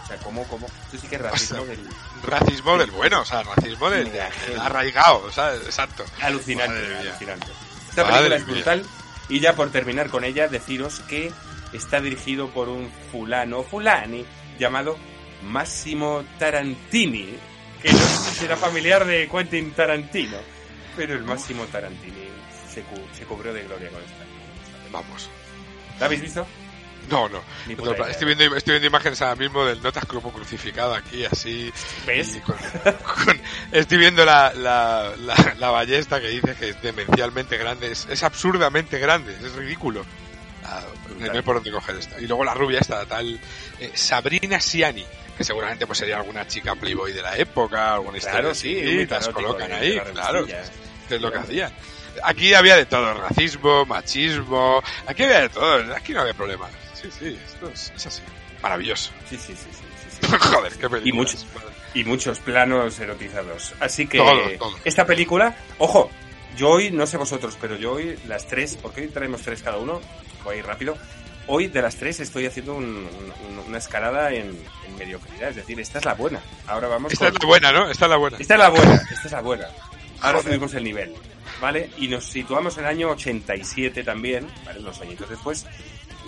[0.04, 0.67] O sea, ¿cómo, cómo?
[0.86, 1.88] Esto sí que es racismo O sea, del
[2.23, 4.12] Racismo del bueno, o sea, racismo del,
[4.60, 6.06] arraigado, o sea, exacto.
[6.21, 7.10] alucinante, Madre mía.
[7.10, 7.47] alucinante.
[7.89, 8.54] Esta Madre película es mía.
[8.56, 8.86] brutal.
[9.30, 11.32] Y ya por terminar con ella, deciros que
[11.71, 14.26] está dirigido por un fulano, fulani,
[14.63, 14.97] llamado
[15.43, 17.36] Massimo Tarantini,
[17.82, 20.38] que no sé si será familiar de Quentin Tarantino,
[20.95, 22.28] pero el Massimo Tarantini
[22.73, 24.23] se, cu- se cubrió de gloria con esta.
[24.91, 25.30] Vamos.
[25.99, 26.45] ¿La habéis visto?
[27.10, 27.43] No, no.
[27.67, 31.71] No, estoy, viendo, estoy viendo imágenes ahora mismo del Notas como crucificado aquí, así.
[32.08, 32.38] ¿Ves?
[32.38, 33.41] y con- con-
[33.73, 37.91] estoy viendo la, la, la, la ballesta que dice que es demencialmente grande.
[37.91, 40.06] Es, es absurdamente grande, es ridículo.
[41.19, 42.19] No hay por dónde coger esta.
[42.19, 43.39] Y luego la rubia esta, tal.
[43.79, 45.05] eh, Sabrina Siani,
[45.38, 48.81] que seguramente pues sería alguna chica playboy de la época, alguna historia Claro, así, sí,
[48.81, 50.33] muy y las colocan de- ahí, claro.
[50.39, 50.71] revistillas.
[51.07, 51.73] que es lo que hacían.
[52.23, 56.69] Aquí había de todo, racismo, machismo, aquí había de todo, aquí no había problemas.
[56.93, 58.21] Sí, sí, esto es, es así.
[58.62, 59.12] Maravilloso.
[59.29, 60.27] Sí, sí, sí, sí.
[60.39, 61.01] Joder, qué película.
[61.09, 61.38] Y mucho-
[61.95, 63.73] y muchos planos erotizados.
[63.79, 64.79] Así que Todo, todo.
[64.86, 66.09] esta película, ojo,
[66.57, 69.77] yo hoy, no sé vosotros, pero yo hoy las tres, porque hoy traemos tres cada
[69.77, 70.01] uno,
[70.43, 70.97] voy a ir rápido.
[71.47, 72.85] Hoy de las tres estoy haciendo un-
[73.49, 76.39] un- una escalada en, en mediocridad, es decir, esta es la buena.
[76.67, 77.89] Ahora vamos Esta con- es la buena, ¿no?
[77.89, 78.37] Esta es la buena.
[78.37, 79.67] Esta es la buena, esta es la buena.
[80.21, 81.13] Ahora subimos el nivel,
[81.59, 81.89] ¿vale?
[81.97, 84.79] Y nos situamos en el año 87 también, ¿vale?
[84.79, 85.65] Unos añitos después.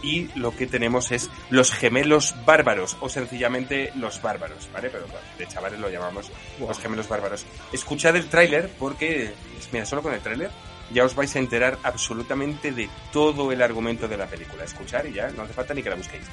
[0.05, 4.91] Y lo que tenemos es los gemelos bárbaros, o sencillamente los bárbaros, ¿vale?
[4.91, 7.43] Pero bueno, de chavales lo llamamos los gemelos bárbaros.
[7.73, 9.33] Escuchad el tráiler porque,
[9.71, 10.51] mira, solo con el tráiler
[10.91, 14.63] ya os vais a enterar absolutamente de todo el argumento de la película.
[14.63, 16.25] Escuchar y ya no hace falta ni que la busquéis.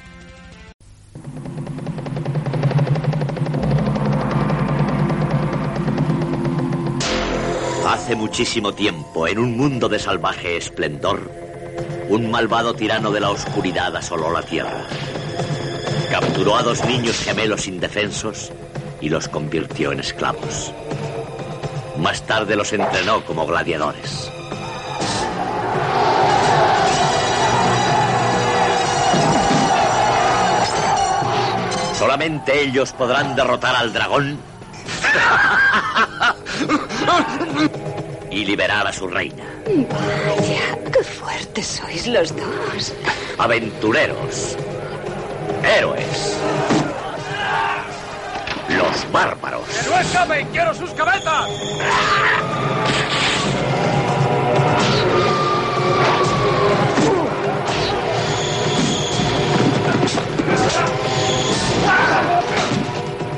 [7.87, 11.42] Hace muchísimo tiempo, en un mundo de salvaje esplendor,
[12.09, 14.85] un malvado tirano de la oscuridad asoló la tierra.
[16.11, 18.51] Capturó a dos niños gemelos indefensos
[19.01, 20.71] y los convirtió en esclavos.
[21.97, 24.31] Más tarde los entrenó como gladiadores.
[31.97, 34.37] Solamente ellos podrán derrotar al dragón
[38.33, 39.43] y liberar a su reina.
[39.65, 42.93] Vaya, qué fuertes sois los dos.
[43.37, 44.57] Aventureros.
[45.63, 46.39] Héroes.
[48.69, 49.67] Los bárbaros.
[49.67, 50.47] ¡Que no escapen!
[50.47, 51.47] ¡Quiero sus cabezas!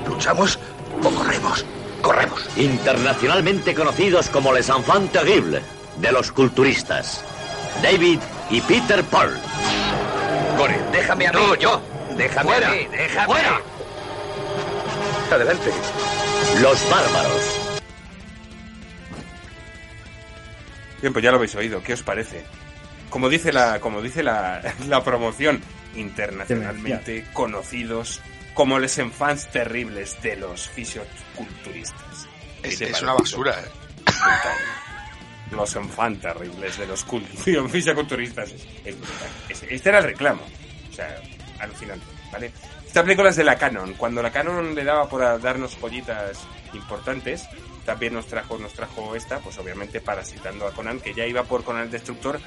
[0.07, 0.59] ¿Luchamos
[1.03, 1.65] o corremos?
[2.05, 2.47] Corremos.
[2.55, 5.63] Internacionalmente conocidos como les enfants terribles
[5.97, 7.25] de los culturistas.
[7.81, 8.19] David
[8.51, 9.35] y Peter Paul.
[10.55, 11.39] Gore, déjame a mí.
[11.39, 11.81] No, yo.
[12.15, 12.67] Déjame Fuera.
[12.67, 13.25] a mí, déjame.
[13.25, 13.59] Fuera.
[15.31, 15.71] Adelante.
[16.61, 17.59] Los bárbaros.
[21.01, 21.81] Bien, pues ya lo habéis oído.
[21.81, 22.45] ¿Qué os parece?
[23.09, 25.59] Como dice la, como dice la, la promoción,
[25.95, 28.21] internacionalmente conocidos
[28.55, 32.27] como les enfants terribles de los fisioculturistas.
[32.63, 33.69] ¿Qué Es, es una basura, ¿eh?
[34.05, 34.57] Brutal.
[35.51, 37.27] Los enfants terribles de los cult-
[37.69, 38.49] fisioculturistas.
[38.51, 39.29] Es, es brutal.
[39.49, 40.41] Es- este era el reclamo.
[40.89, 41.21] O sea,
[41.59, 42.51] alucinante, ¿vale?
[42.87, 43.93] Esta película es de la Canon.
[43.93, 46.39] Cuando la Canon le daba por darnos joyitas
[46.73, 47.47] importantes,
[47.85, 51.63] también nos trajo, nos trajo esta, pues obviamente parasitando a Conan, que ya iba por
[51.63, 52.39] Conan el Destructor,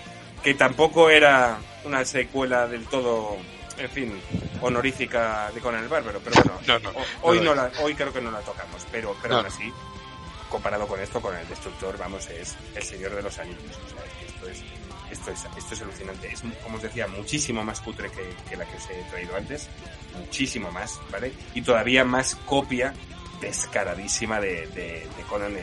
[0.42, 3.36] que tampoco era una secuela del todo,
[3.78, 4.20] en fin,
[4.60, 8.12] honorífica de Conan el Bárbaro, pero bueno, No, no, ho- hoy, no, la, hoy creo
[8.12, 9.72] que no la tocamos, pero, pero aún así,
[10.48, 13.60] comparado con esto, con el Destructor, vamos, es el Señor de los Anillos.
[13.86, 14.62] O sea, es que esto es,
[15.10, 16.32] esto es, esto es alucinante.
[16.32, 19.68] Es, como os decía, muchísimo más cutre que, que la que os he traído antes.
[20.18, 21.32] Muchísimo más, ¿vale?
[21.54, 22.94] Y todavía más copia
[23.40, 25.58] descaradísima de, de, de Conan el,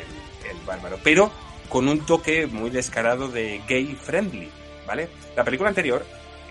[0.50, 1.00] el Bárbaro.
[1.04, 1.32] Pero
[1.70, 4.50] con un toque muy descarado de gay friendly,
[4.88, 5.10] ¿vale?
[5.36, 6.06] La película anterior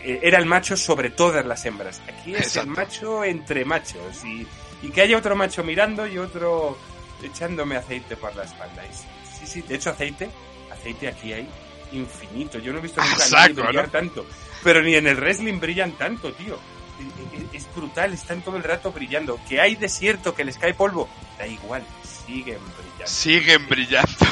[0.04, 2.00] era el macho sobre todas las hembras.
[2.08, 2.60] Aquí es Exacto.
[2.70, 4.24] el macho entre machos.
[4.24, 4.46] Y,
[4.82, 6.76] y que haya otro macho mirando y otro
[7.22, 8.82] echándome aceite por la espalda.
[8.86, 10.28] Y sí, sí, de hecho aceite,
[10.72, 11.48] aceite aquí hay
[11.92, 12.58] infinito.
[12.58, 13.90] Yo no he visto nunca a saco, brillar ¿no?
[13.90, 14.26] tanto.
[14.62, 16.58] Pero ni en el wrestling brillan tanto, tío.
[17.00, 19.38] E- e- Es brutal, están todo el rato brillando.
[19.48, 21.82] Que hay desierto, que les cae polvo, da igual,
[22.26, 23.06] siguen brillando.
[23.06, 24.26] Siguen brillando.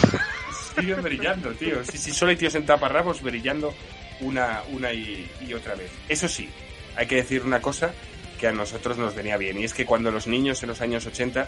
[0.76, 1.84] Siguen brillando, tío.
[1.84, 3.74] Sí, sí, solo hay tíos en taparrabos brillando
[4.22, 5.90] una, una y, otra vez.
[6.08, 6.48] Eso sí,
[6.96, 7.92] hay que decir una cosa
[8.38, 9.58] que a nosotros nos venía bien.
[9.58, 11.46] Y es que cuando los niños en los años 80,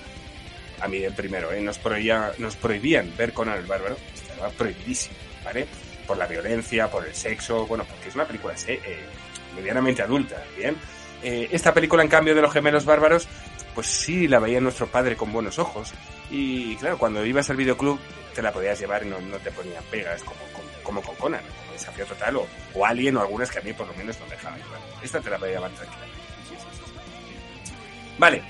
[0.81, 1.61] a mí el primero, ¿eh?
[1.61, 1.81] nos,
[2.39, 5.67] nos prohibían ver Conan el Bárbaro, estaba prohibidísimo, ¿vale?
[6.07, 9.05] Por la violencia, por el sexo, bueno, porque es una película eh, eh,
[9.57, 10.77] medianamente adulta, ¿bien?
[11.23, 13.27] Eh, esta película, en cambio, de los gemelos bárbaros,
[13.75, 15.93] pues sí la veía nuestro padre con buenos ojos.
[16.31, 17.99] Y claro, cuando ibas al videoclub
[18.35, 20.41] te la podías llevar y no, no te ponían pegas como,
[20.83, 23.87] como, con Conan, como Desafío Total o, o Alien o algunas que a mí por
[23.87, 24.81] lo menos no me dejaban llevar.
[25.03, 26.19] Esta te la podía llevar tranquilamente.
[26.49, 27.73] Sí, sí, sí, sí.
[28.19, 28.43] Vale,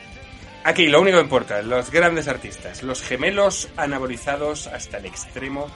[0.65, 5.69] aquí lo único que importa, los grandes artistas, los gemelos anabolizados hasta el extremo,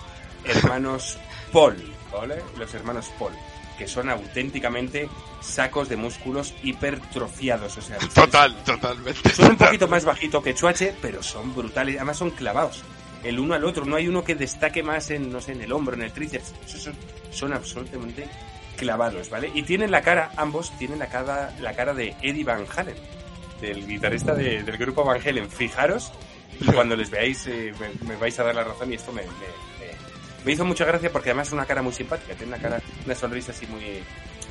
[0.44, 1.18] hermanos
[1.52, 1.76] Paul,
[2.12, 2.42] ¿vale?
[2.58, 3.32] Los hermanos Paul,
[3.78, 5.08] que son auténticamente
[5.40, 9.30] sacos de músculos hipertrofiados, o sea, Total, totalmente.
[9.30, 11.96] son un poquito más bajito que Chuache, pero son brutales.
[11.96, 12.82] Además son clavados.
[13.24, 13.84] El uno al otro.
[13.84, 16.54] No hay uno que destaque más en, no sé, en el hombro, en el tríceps.
[16.66, 16.94] Esos son,
[17.30, 18.26] son absolutamente
[18.76, 19.50] clavados, ¿vale?
[19.54, 22.94] Y tienen la cara, ambos tienen la cara, la cara de Eddie Van Halen,
[23.60, 25.50] del guitarrista de- del grupo Van Halen.
[25.50, 26.12] Fijaros,
[26.74, 27.72] cuando les veáis eh,
[28.06, 29.28] me, vais a dar la razón y esto me, me-
[30.44, 32.34] me hizo mucha gracia porque además es una cara muy simpática.
[32.34, 33.82] Tiene una cara, una sonrisa así muy...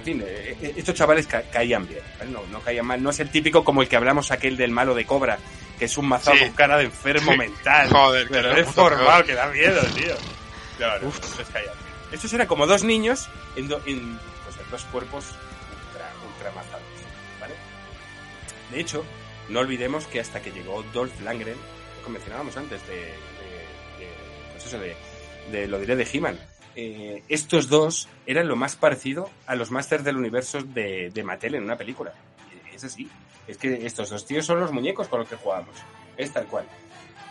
[0.08, 2.32] Fin, eh, eh, estos chavales ca- caían bien, ¿vale?
[2.32, 3.04] no, no caían mal.
[3.04, 5.38] No es el típico como el que hablamos aquel del malo de Cobra,
[5.78, 6.46] que es un mazado Sí.
[6.46, 7.90] con cara de enfermo mental.
[7.92, 10.16] Joder, pero deformado, puto que da miedo, tío.
[10.80, 12.14] No, no, les caían bien.
[12.14, 16.84] Estos eran como dos niños en, do- en, pues, en dos cuerpos ultra, ultra mazados,
[17.42, 17.54] ¿vale?
[18.72, 19.04] De hecho,
[19.50, 21.58] no olvidemos que hasta que llegó Dolph Lundgren,
[22.04, 24.14] lo mencionábamos antes de, de- de-
[24.54, 24.96] pues eso de,
[25.52, 26.40] de lo diré de He-Man,
[26.78, 31.56] eh, estos dos eran lo más parecido a los Masters del Universo de, de Mattel
[31.56, 32.14] en una película.
[32.74, 33.10] Es así.
[33.48, 35.76] Es que estos dos tíos son los muñecos con los que jugamos.
[36.16, 36.66] Es tal cual.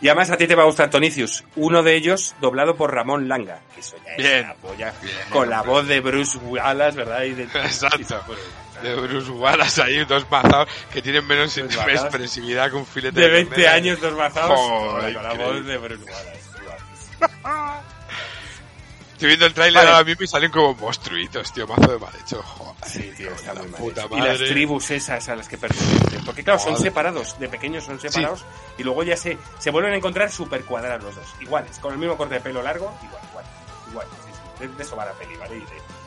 [0.01, 1.43] Y además a ti te va a gustar Tonicius.
[1.55, 3.61] Uno de ellos doblado por Ramón Langa.
[3.73, 4.41] Que eso ya es Bien.
[4.47, 4.93] la polla.
[5.01, 7.23] Bien, con la voz de Bruce Wallace, ¿verdad?
[7.23, 8.21] Y de, Exacto.
[8.27, 8.41] Bueno,
[8.83, 12.01] De Bruce Wallace ahí, dos mazados que tienen menos Dos mazados.
[12.01, 13.73] expresividad que un filete de 20 ternera.
[13.73, 14.59] años, dos bazados.
[14.59, 16.47] Joder, con la voz de Bruce Wallace.
[19.17, 19.91] Estoy viendo el tráiler Vale.
[19.95, 22.39] ahora mismo y salen como monstruitos, tío, mazo de mal hecho.
[22.43, 24.07] Joder, Sí, tío, está la muy mal.
[24.11, 26.23] Y las tribus esas a las que pertenecen.
[26.23, 27.37] Porque claro, son separados.
[27.39, 28.45] De pequeños son separados.
[28.77, 31.25] Y luego ya se, se vuelven a encontrar súper cuadrados los dos.
[31.41, 32.95] Iguales, con el mismo corte de pelo largo.
[33.03, 33.45] Igual, igual.
[33.89, 34.67] Igual, sí, sí.
[34.67, 35.55] De, de eso va la peli, ¿vale?
[35.57, 35.65] Y de,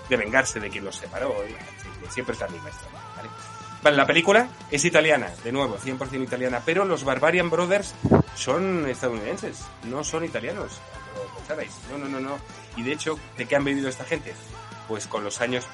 [0.09, 1.35] de vengarse de quien los separó.
[1.49, 3.29] y- siempre es la misma historia, ¿vale?
[3.83, 6.63] Vale, la película es italiana, de nuevo, 100% italiana.
[6.65, 7.93] Pero los Barbarian Brothers
[8.37, 9.65] son estadounidenses.
[9.85, 10.81] No son italianos.
[11.15, 11.73] como pensabais.
[11.91, 12.39] No, no, no, no.
[12.77, 14.33] Y de hecho, ¿de qué han vivido esta gente?
[14.89, 15.65] Pues con los años,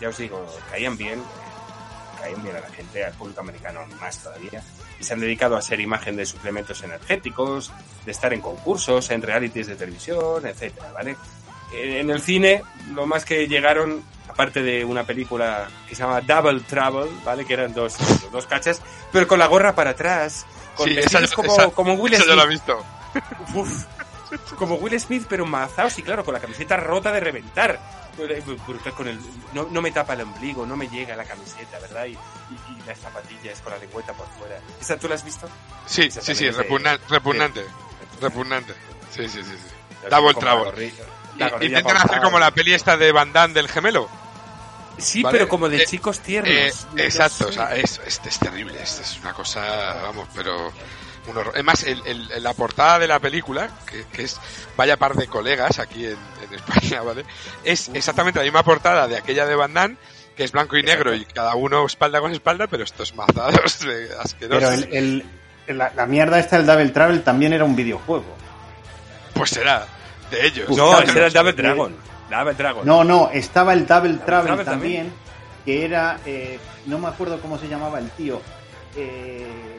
[0.00, 4.18] ya os digo, caían bien, eh, caían bien a la gente, al público americano más
[4.18, 4.62] todavía,
[4.98, 7.72] y se han dedicado a ser imagen de suplementos energéticos,
[8.04, 11.16] de estar en concursos, en realities de televisión, etcétera, ¿vale?
[11.72, 12.62] En el cine,
[12.94, 17.44] lo más que llegaron, aparte de una película que se llama Double Trouble, ¿vale?
[17.44, 17.96] Que eran dos,
[18.30, 18.80] dos cachas,
[19.12, 22.28] pero con la gorra para atrás, con Sí, esa, como, esa- como Will Smith.
[22.28, 22.84] yo la he visto.
[23.54, 23.84] Uf.
[24.58, 27.78] Como Will Smith, pero mazaos y claro, con la camiseta rota de reventar.
[28.66, 29.18] Brutal con el,
[29.52, 32.06] no, no me tapa el ombligo, no me llega la camiseta, ¿verdad?
[32.06, 32.16] Y, y,
[32.78, 34.58] y las zapatillas con la lengüeta por fuera.
[34.80, 35.46] ¿Esa tú la has visto?
[35.86, 37.64] Sí, sí, sí, repugnan- repugnante.
[38.20, 38.72] Repugnante.
[39.14, 39.50] Sí, sí, sí.
[39.50, 40.08] sí.
[40.10, 40.92] Double Trouble.
[41.60, 44.08] Intentan hacer como la peli esta de Van Damme del gemelo.
[44.98, 45.36] Sí, ¿vale?
[45.38, 46.50] pero como de Eh, chicos tiernos.
[46.50, 49.60] Eh, exacto, o sea, es, es, es terrible, es, es una cosa,
[50.04, 50.72] vamos, pero
[51.28, 51.52] un horror.
[51.56, 54.38] Es más, el, el- la portada de la película, que, que es
[54.76, 56.16] Vaya par de colegas aquí en,
[56.48, 57.24] en España, ¿vale?
[57.64, 59.96] Es exactamente la misma portada de aquella de Van Damme,
[60.36, 64.08] que es blanco y negro y cada uno espalda con espalda, pero estos mazados de
[64.22, 64.84] asquerosos.
[64.86, 65.24] Pero el,
[65.66, 68.36] el- la, la mierda esta, el Double Travel, también era un videojuego.
[69.34, 69.86] Pues será
[70.30, 70.68] de ellos.
[70.76, 71.52] No, ese era el Double.
[71.54, 71.96] Dragon.
[72.30, 72.86] Double Dragon.
[72.86, 75.12] No, no, estaba el Double Travel Travel también, también.
[75.64, 78.40] que era, eh, no me acuerdo cómo se llamaba el tío.
[78.96, 79.75] Eh,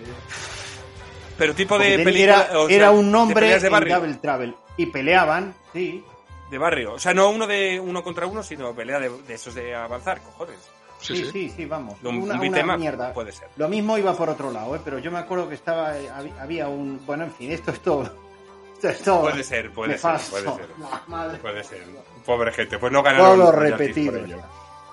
[1.38, 2.48] Pero tipo de película.
[2.50, 3.90] era, o sea, era un nombre de en.
[3.90, 6.04] Double Travel y peleaban, sí.
[6.50, 6.94] De barrio.
[6.94, 10.22] O sea, no uno de uno contra uno, sino pelea de, de esos de avanzar,
[10.22, 10.58] cojones.
[11.00, 11.32] Sí, Sí, sí.
[11.32, 11.96] sí, sí, vamos.
[12.04, 13.14] Un, una, un una beat'em up, mierda.
[13.14, 13.50] puede ser.
[13.58, 14.82] Lo mismo iba por otro lado, ¿eh?
[14.84, 17.80] pero yo me acuerdo que estaba eh, hab- había un bueno, en fin, esto es
[17.82, 18.04] todo.
[18.78, 19.22] Esto es todo.
[19.22, 20.70] Puede ser, puede ser, puede ser.
[20.80, 21.38] La madre.
[21.40, 21.84] Puede ser.
[22.24, 22.78] Pobre gente.
[22.78, 23.40] Pues no ganaron.
[23.40, 24.14] Todo repetido.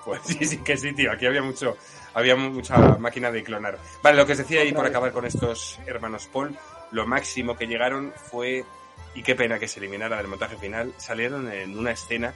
[0.03, 1.11] Pues sí, sí que sí, tío.
[1.11, 1.77] Aquí había mucho,
[2.15, 3.77] había mucha máquina de clonar.
[4.01, 6.57] Vale, lo que os decía y por acabar con estos hermanos Paul,
[6.91, 8.65] lo máximo que llegaron fue,
[9.13, 12.33] y qué pena que se eliminara del montaje final, salieron en una escena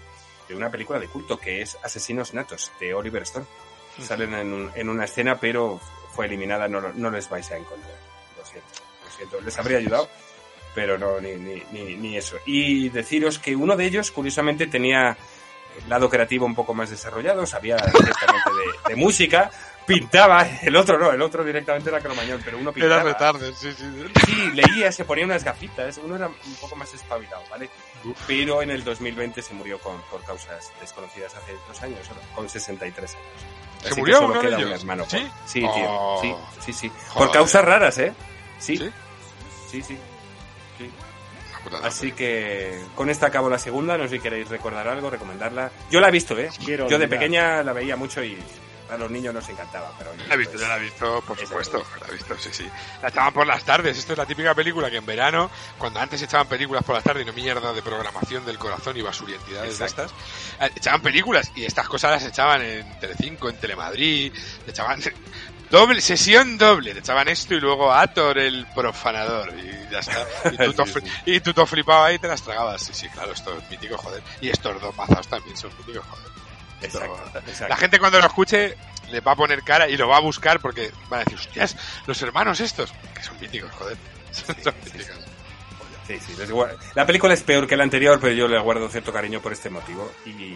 [0.48, 3.46] de una película de culto que es Asesinos Natos, de Oliver Stone.
[4.02, 5.80] Salen en, un- en una escena, pero
[6.14, 7.96] fue eliminada, no, no les vais a encontrar.
[8.38, 8.68] Lo siento,
[9.06, 9.42] lo siento.
[9.42, 10.10] Les habría ayudado,
[10.74, 12.38] pero no, ni, ni, ni, ni eso.
[12.46, 15.18] Y deciros que uno de ellos, curiosamente, tenía
[15.84, 18.50] el lado creativo un poco más desarrollado, sabía directamente
[18.86, 19.52] de, de música,
[19.96, 22.96] pintaba, el otro no, el otro directamente era cromañón, pero uno pintaba.
[22.96, 23.86] Era retarde, sí, sí.
[24.26, 27.70] Sí, leía, se ponía unas gafitas, uno era un poco más espabilado, ¿vale?
[28.28, 32.00] Pero en el 2020 se murió con, por causas desconocidas hace dos años,
[32.36, 33.28] con 63 años.
[33.82, 35.28] ¿Se Así que murió solo queda un hermano, ¿Sí?
[35.46, 36.20] Sí, tío, Oh.
[36.22, 36.34] sí,
[36.66, 36.90] sí, sí.
[36.90, 37.28] Joder.
[37.28, 38.14] Por causas raras, ¿eh?
[38.60, 38.90] Sí, ¿Sí?
[39.70, 39.98] sí, sí.
[40.78, 40.92] sí.
[41.84, 45.72] Así que con esta acabo la segunda, no sé si queréis recordar algo, recomendarla.
[45.92, 46.50] Yo la he visto, ¿eh?
[46.64, 47.20] Quiero Yo de olvidar.
[47.20, 48.38] pequeña la veía mucho y
[48.90, 49.92] a los niños nos encantaba.
[49.98, 51.84] Pero La he visto, pues, ya la he visto, por supuesto.
[52.02, 52.70] La he visto, sí, sí.
[53.02, 53.98] La echaban por las tardes.
[53.98, 57.26] Esto es la típica película que en verano, cuando antes echaban películas por las tardes
[57.26, 60.12] no mierda de programación del corazón y basurientidades de estas,
[60.60, 64.34] eh, echaban películas y estas cosas las echaban en Telecinco, en Telemadrid,
[64.68, 65.02] echaban
[65.70, 70.26] doble, sesión doble, te echaban esto y luego Ator el profanador y ya está.
[70.52, 72.82] Y tú, todo, Sí, y tú te las tragabas.
[72.82, 74.24] Sí, sí, claro, esto es mítico, joder.
[74.42, 76.39] Y estos dos mazados también son míticos, joder.
[76.82, 77.68] Esto- Exacto, exacto.
[77.68, 78.76] la gente cuando lo escuche
[79.12, 81.76] le va a poner cara y lo va a buscar porque van a decir, hostias,
[82.06, 83.98] los hermanos estos, que son míticos, joder.
[84.32, 85.18] son sí, míticos.
[86.08, 86.34] Sí, sí,
[86.96, 89.70] La película es peor que la anterior, pero yo le guardo cierto cariño por este
[89.70, 90.12] motivo.
[90.26, 90.56] Y,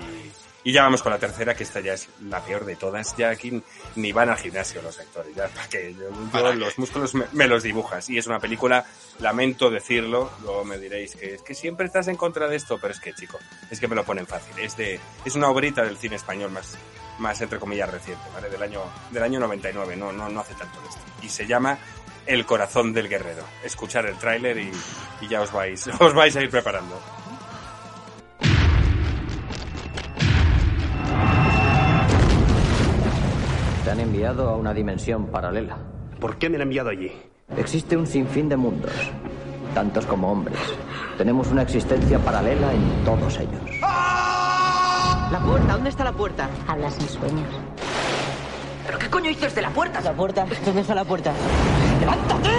[0.65, 3.15] y ya vamos con la tercera, que esta ya es la peor de todas.
[3.17, 3.61] Ya aquí
[3.95, 5.35] ni van al gimnasio los actores.
[5.35, 5.93] Ya, ¿para qué?
[5.93, 8.09] Yo, los músculos me, me los dibujas.
[8.09, 8.85] Y es una película,
[9.19, 12.93] lamento decirlo, luego me diréis que es que siempre estás en contra de esto, pero
[12.93, 14.57] es que, chico, es que me lo ponen fácil.
[14.57, 16.77] Es de es una obrita del cine español más,
[17.19, 18.49] más entre comillas, reciente, ¿vale?
[18.49, 21.01] Del año, del año 99, no, no, no hace tanto de esto.
[21.21, 21.77] Y se llama
[22.25, 23.43] El corazón del guerrero.
[23.65, 24.71] Escuchar el tráiler y,
[25.19, 27.01] y ya os vais, os vais a ir preparando.
[33.83, 35.77] Te han enviado a una dimensión paralela.
[36.19, 37.11] ¿Por qué me han enviado allí?
[37.57, 38.93] Existe un sinfín de mundos,
[39.73, 40.57] tantos como hombres.
[41.17, 43.61] Tenemos una existencia paralela en todos ellos.
[43.81, 46.49] La puerta, ¿dónde está la puerta?
[46.65, 47.49] Hablas en sueños.
[48.85, 49.99] ¿Pero qué coño dices de la puerta?
[49.99, 51.33] La puerta, ¿dónde está la puerta?
[51.99, 52.49] ¡Levántate!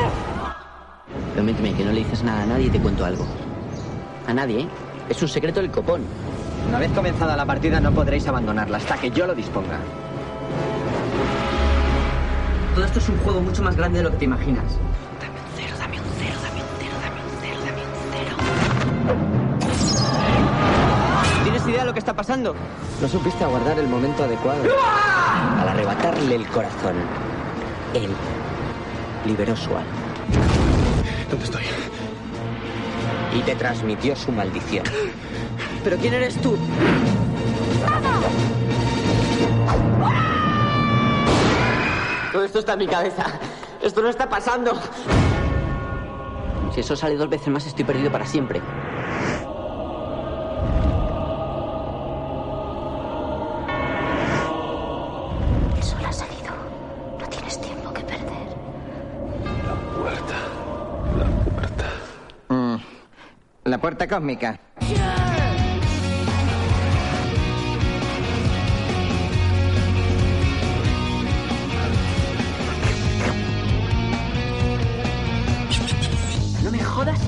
[1.33, 3.25] Prométeme que no le dices nada a nadie y te cuento algo.
[4.27, 4.69] A nadie, ¿eh?
[5.09, 6.03] Es un secreto del copón.
[6.69, 9.79] Una vez comenzada la partida no podréis abandonarla hasta que yo lo disponga.
[12.75, 14.65] Todo esto es un juego mucho más grande de lo que te imaginas.
[15.21, 19.85] Dame un cero, dame un cero, dame un cero, dame un cero, dame un cero.
[21.45, 22.57] ¿Tienes idea de lo que está pasando?
[23.01, 24.65] No supiste aguardar el momento adecuado.
[25.61, 26.97] Al arrebatarle el corazón,
[27.95, 28.11] él
[29.25, 29.85] liberó su alma.
[31.31, 31.63] ¿Dónde estoy?
[33.39, 34.85] Y te transmitió su maldición.
[35.85, 36.59] ¿Pero quién eres tú?
[42.45, 43.25] Todo esto está en mi cabeza.
[43.81, 44.79] Esto no está pasando.
[46.75, 48.61] Si eso sale dos veces más, estoy perdido para siempre.
[55.77, 56.53] El sol ha salido.
[57.19, 58.49] No tienes tiempo que perder.
[59.65, 60.37] La puerta.
[61.19, 61.85] La puerta.
[62.49, 62.77] Mm,
[63.65, 64.61] La puerta cósmica.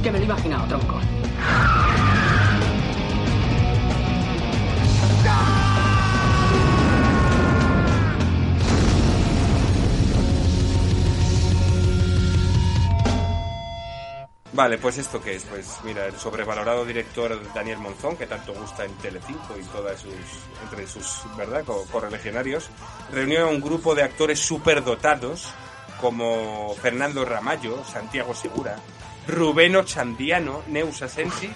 [0.07, 1.01] Que me lo he imaginado, tronco.
[14.53, 18.85] Vale, pues esto qué es, pues mira, el sobrevalorado director Daniel Monzón, que tanto gusta
[18.87, 20.15] en Telecinco y todas sus,
[20.63, 22.71] entre sus, ¿verdad?, co- correligionarios,
[23.13, 25.51] reunió a un grupo de actores superdotados
[26.01, 28.77] como Fernando Ramallo, Santiago Segura,
[29.27, 31.51] Rubén Ochandiano, Neus Asensi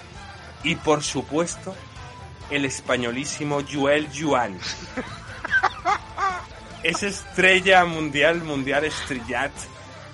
[0.63, 1.75] y por supuesto
[2.49, 4.57] el españolísimo Joel Juan.
[6.83, 9.51] Es estrella mundial, mundial estrellat,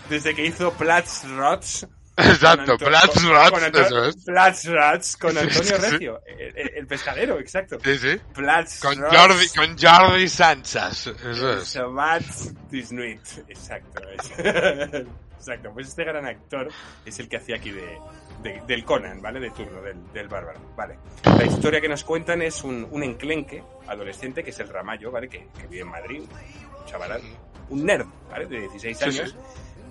[0.09, 1.87] desde que hizo Platz Rots.
[2.17, 4.15] Exacto, Platz Rots, eso es.
[4.25, 5.77] Platz Rots con Antonio.
[5.77, 7.77] Recio, el, pescadero, exacto.
[7.83, 8.19] Sí, sí.
[8.33, 9.15] Platz Con Rots.
[9.15, 11.07] Jordi, con Jordi Sánchez.
[11.07, 11.67] Eso es.
[11.67, 12.23] Sabat
[12.69, 14.01] Disnuit, exacto.
[14.09, 15.05] es.
[15.37, 16.69] exacto, pues este gran actor
[17.05, 17.97] es el que hacía aquí de,
[18.43, 19.39] de- del Conan, ¿vale?
[19.39, 20.97] De turno, del, del bárbaro, ¿vale?
[21.23, 25.27] La historia que nos cuentan es un, un enclenque adolescente, que es el Ramallo, ¿vale?
[25.29, 27.21] Que, que vive en Madrid, un chavalán,
[27.69, 28.45] un nerd, ¿vale?
[28.47, 29.35] De 16 Sí, años, sí.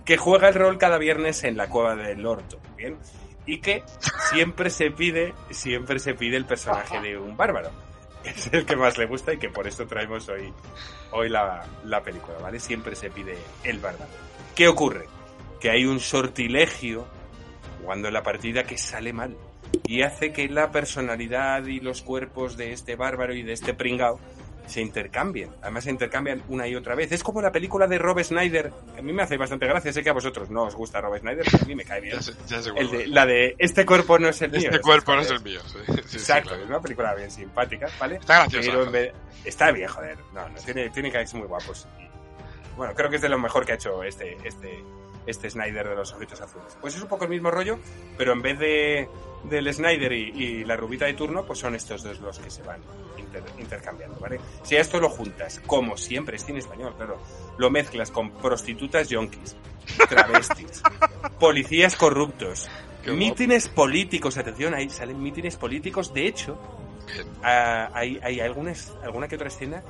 [0.05, 2.97] que juega el rol cada viernes en la cueva del orto, ¿bien?
[3.49, 3.85] Y que
[4.31, 7.71] siempre se pide, siempre se pide el personaje de un bárbaro.
[8.25, 10.53] Es el que más le gusta y que por esto traemos hoy,
[11.13, 12.59] hoy la, la película, ¿vale?
[12.59, 14.11] Siempre se pide el bárbaro.
[14.57, 15.07] ¿Qué ocurre?
[15.61, 17.07] Que hay un sortilegio
[17.83, 19.37] jugando en la partida que sale mal
[19.87, 24.19] y hace que la personalidad y los cuerpos de este bárbaro y de este pringao
[24.67, 25.51] se intercambien.
[25.63, 27.13] Además se intercambian una y otra vez.
[27.13, 28.73] Es como la película de Rob Snyder.
[28.95, 29.93] que A mí me hace bastante gracia.
[29.93, 32.17] Sé que a vosotros no os gusta Rob Snyder, pero a mí me cae bien.
[32.17, 34.63] Ya sé- ya sé El de- la de este cuerpo no es el mío.
[34.65, 35.61] Este cuerpo no es el mío.
[35.67, 35.79] sí.
[36.07, 36.65] Sí, Exacto, claro.
[36.65, 38.17] es una película bien simpática, ¿vale?
[38.17, 38.71] Está graciosa.
[38.71, 39.13] Pero en vez-
[39.45, 40.19] Está bien, joder.
[40.35, 41.87] No, no, tiene, tiene que ser muy guapos.
[42.77, 44.83] Bueno, creo que es de lo mejor que ha hecho este, este,
[45.27, 46.77] este Snyder de los ojitos azules.
[46.81, 47.79] Pues es un poco el mismo rollo,
[48.17, 49.09] pero en vez de
[49.45, 52.63] del Snyder y, y la rubita de turno, pues son estos dos los que se
[52.63, 52.81] van
[53.17, 54.41] inter- intercambiando, ¿vale?
[54.65, 57.19] Si a esto lo juntas, como siempre, es cine español, claro,
[57.57, 59.55] lo mezclas con prostitutas yonkis,
[60.09, 60.83] travestis,
[61.39, 62.69] policías corruptos,
[63.05, 63.19] Qué guapo.
[63.25, 66.59] mítines políticos, atención, ahí salen mítines políticos, de hecho,
[67.45, 69.81] ah, hay, hay algunas, alguna que otra escena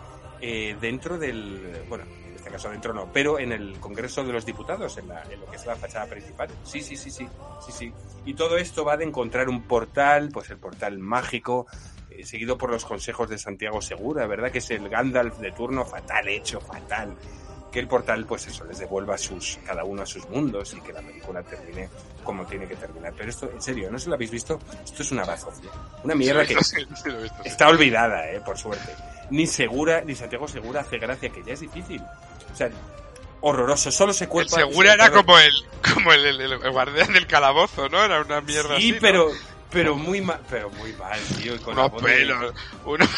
[0.41, 4.47] eh, dentro del, bueno, en este caso dentro no, pero en el Congreso de los
[4.47, 6.49] Diputados, en, la, en lo que es la fachada principal.
[6.63, 7.27] Sí, sí, sí, sí,
[7.65, 7.93] sí, sí.
[8.25, 11.67] Y todo esto va de encontrar un portal, pues el portal mágico,
[12.09, 14.53] eh, seguido por los consejos de Santiago Segura, ¿verdad?
[14.53, 17.17] Que es el Gandalf de turno, fatal hecho, fatal.
[17.73, 20.81] Que el portal, pues eso, les devuelva a sus, cada uno a sus mundos y
[20.81, 21.89] que la película termine
[22.23, 23.13] como tiene que terminar.
[23.17, 24.61] Pero esto, en serio, ¿no se lo habéis visto?
[24.85, 25.71] Esto es una bazofia.
[26.05, 27.11] Una mierda Sí, que sí, sí.
[27.45, 28.95] está olvidada, eh, por suerte.
[29.31, 32.01] Ni Segura, ni Santiago Segura hace gracia, que ya es difícil.
[32.53, 32.71] O sea,
[33.41, 34.57] horroroso, solo se El cuerpa...
[34.57, 35.53] Segura era como el,
[35.95, 38.03] como el, el- el guardián del calabozo, ¿no?
[38.05, 38.93] Era una mierda Sí, así.
[38.93, 38.99] ¿no?
[39.01, 39.31] pero,
[39.71, 41.55] pero muy mal, pero muy mal, tío.
[41.55, 43.09] y Con Unos pelos, unos...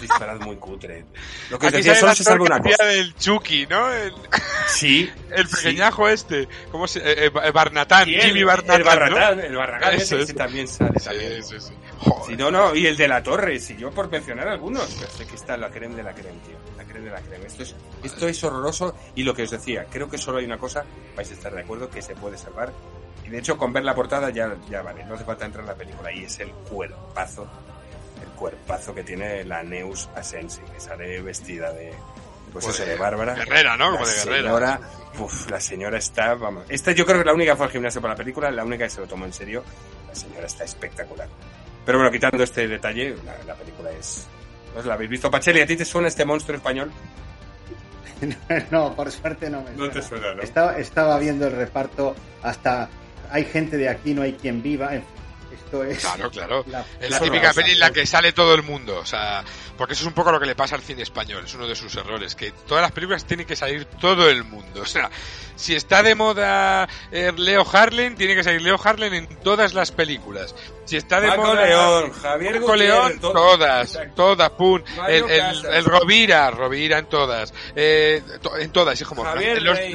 [0.00, 1.04] Disparad muy cutre.
[1.50, 2.86] Lo que Aquí decía, solo el se salva una cosa.
[2.86, 3.92] del Chucky, ¿no?
[3.92, 4.14] El,
[4.68, 5.10] Sí.
[5.30, 5.56] el sí.
[5.56, 6.48] pequeñajo este.
[6.70, 7.00] ¿Cómo se...?
[7.00, 9.42] Eh, eh, Barnatán, el- Jimmy Barnatán, El Barratán, ¿no?
[9.42, 10.98] el Barragán, ese, también sale.
[10.98, 11.44] Sí, también.
[11.44, 11.72] sí, sí.
[12.00, 12.24] Joder.
[12.26, 15.26] Sí, no, no, y el de la torre, si yo por mencionar algunos, pero sé
[15.26, 16.56] que está la creme de la creme, tío.
[16.78, 17.46] La creme de la creme.
[17.46, 20.56] Esto es, esto es horroroso y lo que os decía, creo que solo hay una
[20.58, 20.84] cosa,
[21.14, 22.72] vais a estar de acuerdo, que se puede salvar.
[23.24, 25.68] Y de hecho, con ver la portada ya, ya vale, no hace falta entrar en
[25.68, 26.10] la película.
[26.10, 27.46] Y es el cuerpazo,
[28.22, 31.92] el cuerpazo que tiene la Neus Asensi, que sale vestida de,
[32.52, 33.34] pues eso, de Bárbara.
[33.34, 33.90] guerrera, ¿no?
[33.92, 34.42] La Como de guerrera.
[34.42, 34.80] Señora,
[35.18, 36.64] uf, la señora está, vamos.
[36.70, 38.84] Esta yo creo que la única que fue al gimnasio para la película, la única
[38.84, 39.62] que se lo tomó en serio.
[40.08, 41.28] La señora está espectacular.
[41.86, 44.26] Pero bueno, quitando este detalle, la, la película es...
[44.76, 45.60] ¿No la habéis visto, Pacheli?
[45.60, 46.92] ¿A ti te suena este monstruo español?
[48.70, 50.08] no, por suerte no me No te suena.
[50.24, 50.42] suena, ¿no?
[50.42, 52.88] Estaba, estaba viendo el reparto hasta
[53.30, 54.94] hay gente de aquí, no hay quien viva.
[54.94, 55.10] En fin,
[55.54, 55.98] esto es.
[56.00, 56.64] Claro, claro.
[56.68, 59.42] la- Es la típica peli en la que sale todo el mundo, o sea,
[59.78, 61.74] porque eso es un poco lo que le pasa al cine español, es uno de
[61.74, 65.10] sus errores, que todas las películas tienen que salir todo el mundo, o sea,
[65.56, 69.90] si está de moda eh, Leo Harlen, tiene que salir Leo Harlen en todas las
[69.92, 70.54] películas.
[70.90, 74.50] Si está de Marco moda León, Javier León, to- todas, todas.
[74.96, 79.62] Mario El, el, el Rovira, Rovira en todas, eh, to- en todas, es como Javier
[79.62, 79.94] los, Rey,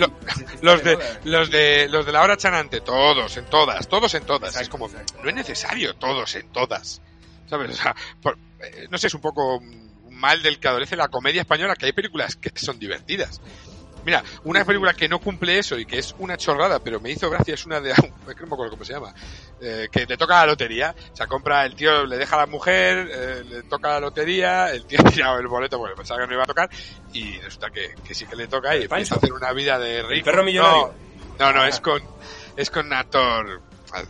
[0.61, 4.55] los de los de los de la hora chanante, todos, en todas, todos en todas.
[4.61, 7.01] es como no es necesario todos en todas.
[7.49, 7.71] ¿Sabes?
[7.71, 9.61] O sea, por- eh, no sé, es un poco
[10.11, 13.41] mal del que adolece la comedia española, que hay películas que son divertidas.
[14.05, 17.29] Mira, una película que no cumple eso y que es una chorrada, pero me hizo
[17.29, 17.91] gracia, es una de...
[18.25, 19.13] No me acuerdo cómo se llama.
[19.61, 20.95] eh, que le toca la lotería.
[21.11, 24.71] O sea, compra, el tío le deja a la mujer, eh, le toca la lotería,
[24.71, 26.69] el tío ha tirado el boleto porque pensaba que no iba a tocar
[27.13, 30.03] y resulta que, que sí que le toca y empieza a hacer una vida de
[30.03, 30.25] rico.
[30.25, 30.93] perro millonario?
[31.39, 31.67] No, no, no, Ah.
[31.69, 32.01] es con,
[32.55, 33.61] es con un actor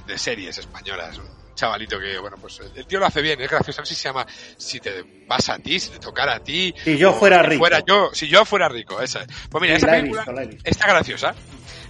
[0.07, 1.19] de series españolas,
[1.55, 4.09] chavalito que, bueno, pues el, tío lo hace bien, es gracioso, no sé si se
[4.09, 4.25] llama
[4.57, 6.73] Si te vas a ti, si te tocara a ti.
[6.83, 7.59] Si yo fuera rico.
[7.59, 9.27] Fuera yo, si yo fuera rico, esa es.
[9.49, 11.33] Pues mira, Sí, película visto, está graciosa.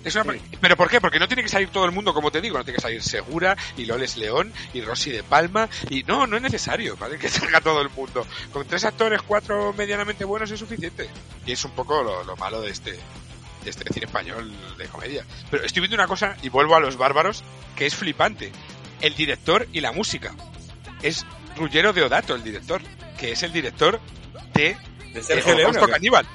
[0.04, 1.02] Es una pe- Pero ¿por qué?
[1.02, 3.02] Porque no tiene que salir todo el mundo, como te digo, no tiene que salir
[3.02, 7.18] Segura, y Loles León, y Rosy de Palma, y no, no es necesario, ¿vale?
[7.20, 8.26] Que salga todo el mundo.
[8.54, 11.10] Con tres actores, cuatro medianamente buenos es suficiente.
[11.46, 15.26] Y es un poco lo, lo malo de este, de este cine español de comedia.
[15.50, 17.44] Pero estoy viendo una cosa, y vuelvo a los bárbaros,
[17.76, 18.52] que es flipante.
[19.02, 20.34] El director y la música.
[21.02, 21.26] Es
[21.58, 22.82] Ruggero Deodato, el director,
[23.18, 24.00] que es el director
[24.54, 24.78] de,
[25.14, 25.92] ¿De Sergio qué?
[25.92, 26.26] Caníbal.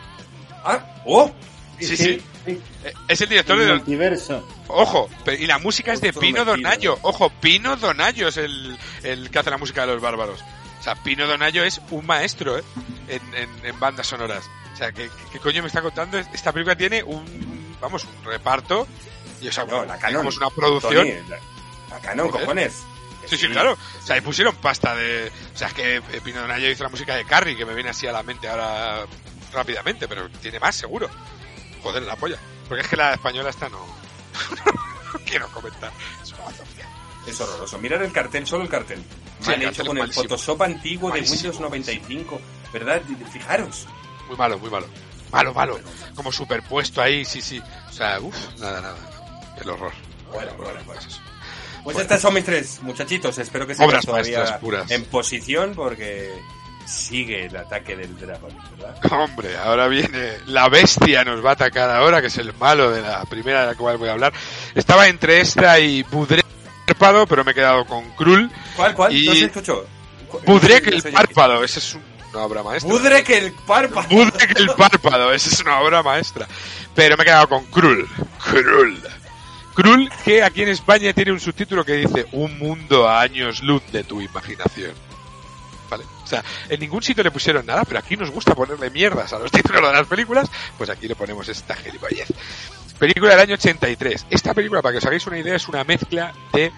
[0.64, 1.30] Ah, ¡oh!
[1.78, 2.22] Sí, sí.
[2.46, 2.60] Eh,
[3.08, 3.74] Es el director El de...
[3.74, 4.46] multiverso.
[4.68, 5.08] Ojo,
[5.38, 6.44] y la música es de Pino.
[6.44, 6.98] Donaggio.
[7.02, 10.40] Ojo, Pino Donaggio es el, el que hace la música de los bárbaros.
[10.78, 12.62] O sea, Pino Donaggio es un maestro ¿eh?
[13.08, 14.44] en, en- en bandas sonoras.
[14.72, 16.18] O sea, ¿qué, qué coño me está contando?
[16.18, 17.24] Esta película tiene un,
[17.80, 18.86] vamos, un reparto.
[19.42, 20.08] Y o sea, No, la Canon.
[20.10, 21.06] digamos, una producción.
[21.06, 21.12] Tony,
[22.02, 22.30] Joder.
[22.30, 22.82] cojones.
[23.26, 23.72] Sí, sí, claro.
[23.72, 25.30] O sea, ahí pusieron pasta de...
[25.54, 28.06] O sea, es que Pino Donaggio hizo la música de Carrie, que me viene así
[28.06, 29.06] a la mente ahora
[29.52, 31.08] rápidamente, pero tiene más, seguro.
[31.82, 32.38] Joder, la polla.
[32.68, 33.78] Porque es que la española esta no...
[35.12, 35.92] no quiero comentar.
[36.22, 36.86] Es una bazofia.
[37.26, 37.78] Es horroroso.
[37.78, 39.02] Mirar el cartel, solo el cartel.
[39.40, 40.12] Sí, el hecho cartel con el.
[40.12, 42.40] Photoshop antiguo de Windows 95.
[42.72, 43.02] ¿Verdad?
[43.32, 43.86] Fijaros.
[44.28, 44.86] Muy malo, muy malo.
[45.30, 45.80] Malo, malo.
[46.14, 47.62] Como superpuesto ahí, sí, sí.
[47.88, 48.96] O sea, uff, nada, nada.
[49.60, 49.92] El horror.
[50.32, 51.20] Bueno, bueno, pues eso.
[51.82, 52.00] Pues Bueno.
[52.00, 53.38] estas son mis tres muchachitos.
[53.38, 54.90] Espero que sigan todavía puras.
[54.90, 56.30] en posición porque
[56.86, 58.96] sigue el ataque del dragón, ¿verdad?
[59.12, 63.00] Hombre, ahora viene la bestia, nos va a atacar ahora, que es el malo de
[63.02, 64.32] la primera de la cual voy a hablar.
[64.74, 66.44] Estaba entre esta y Budrek
[66.86, 68.50] párpado, pero me he quedado con Krul.
[68.76, 69.14] ¿Cuál, cuál?
[69.16, 69.86] Y No se escuchó.
[70.46, 71.96] Budrek el párpado, esa es
[72.32, 72.90] una obra maestra.
[72.92, 74.08] Budrek el párpado.
[74.08, 76.46] Budrek el párpado, esa es una obra maestra.
[76.94, 78.08] Pero me he quedado con Krul.
[78.44, 79.02] Krul.
[79.74, 83.82] Krul, que aquí en España tiene un subtítulo que dice Un mundo a años luz
[83.92, 84.92] de tu imaginación.
[85.88, 86.04] ¿Vale?
[86.22, 89.38] O sea, en ningún sitio le pusieron nada, pero aquí nos gusta ponerle mierdas a
[89.38, 90.48] los títulos de las películas,
[90.78, 92.28] pues aquí le ponemos esta gilipollez.
[92.98, 94.26] Película del año 83.
[94.28, 96.70] Esta película, para que os hagáis una idea, es una mezcla de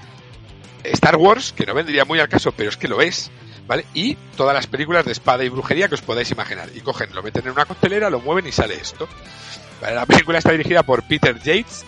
[0.84, 3.30] Star Wars, que no vendría muy al caso, pero es que lo es,
[3.66, 3.86] ¿vale?
[3.92, 6.70] Y todas las películas de espada y brujería que os podáis imaginar.
[6.74, 9.08] Y cogen, lo meten en una costelera, lo mueven y sale esto.
[9.80, 9.96] ¿Vale?
[9.96, 11.84] La película está dirigida por Peter Yates,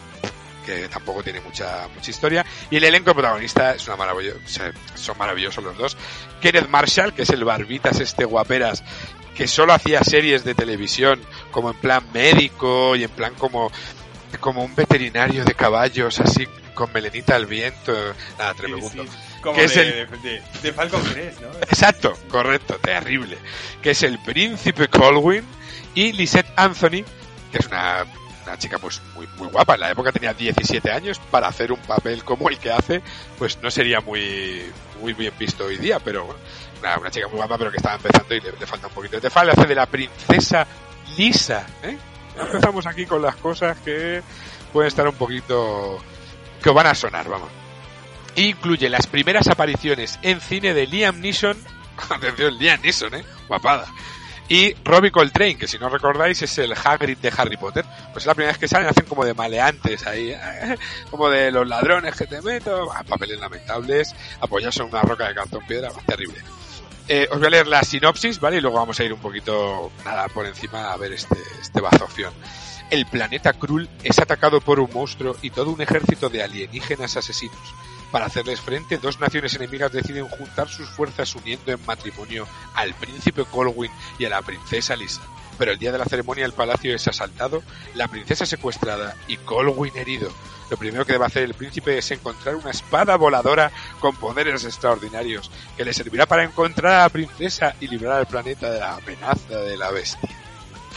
[0.65, 5.63] que tampoco tiene mucha mucha historia y el elenco protagonista es una maravillosa son maravillosos
[5.63, 5.97] los dos
[6.41, 8.83] Kenneth Marshall que es el barbitas este guaperas
[9.35, 13.71] que solo hacía series de televisión como en plan médico y en plan como
[14.41, 17.93] como un veterinario de caballos así con melenita al viento
[18.39, 19.09] nada tremendo Sí, sí.
[19.45, 21.49] Como que es de, el de, de Falcon Crest, ¿no?
[21.61, 23.37] Exacto, correcto, terrible.
[23.83, 25.45] Que es el príncipe Colwyn
[25.95, 27.05] y Lisette Anthony,
[27.53, 28.07] que es una,
[28.47, 29.75] una chica pues muy, muy guapa.
[29.75, 33.03] En la época tenía 17 años para hacer un papel como el que hace,
[33.39, 34.63] pues no sería muy,
[35.01, 36.41] muy bien visto hoy día, pero bueno,
[36.81, 39.53] una, chica muy guapa pero que estaba empezando y le, falta un poquito de falta.
[39.53, 40.67] Hace de la princesa
[41.17, 41.97] Lisa, ¿eh?
[42.39, 44.23] Empezamos aquí con las cosas que
[44.73, 46.03] pueden estar un poquito...
[46.63, 47.49] que van a sonar, vamos.
[48.37, 51.57] Incluye las primeras apariciones en cine de Liam Neeson.
[52.11, 53.25] Atención, Liam Neeson, ¿eh?
[53.47, 53.87] Guapada.
[54.49, 57.85] Y Robbie Coltrane, que si no recordáis es el Hagrid de Harry Potter.
[58.13, 60.37] Pues es la primera vez que salen, hacen como de maleantes ahí,
[61.11, 65.65] como de los ladrones que te meto, papeles lamentables, apoyados en una roca de cartón
[65.67, 66.39] piedra, terrible.
[67.09, 68.59] Eh, os voy a leer la sinopsis, ¿vale?
[68.59, 72.33] Y luego vamos a ir un poquito, nada, por encima a ver este, este bazofión.
[72.91, 77.75] El planeta Krul es atacado por un monstruo y todo un ejército de alienígenas asesinos.
[78.15, 83.45] Para hacerles frente, dos naciones enemigas deciden juntar sus fuerzas uniendo en matrimonio al príncipe
[83.45, 83.91] Colwyn
[84.21, 85.21] y a la princesa Lisa.
[85.59, 87.65] Pero el día de la ceremonia el palacio es asaltado,
[87.97, 90.33] la princesa secuestrada y Colwyn herido.
[90.71, 95.51] Lo primero que debe hacer el príncipe es encontrar una espada voladora con poderes extraordinarios
[95.77, 99.57] que le servirá para encontrar a la princesa y librar al planeta de la amenaza
[99.57, 100.31] de la bestia.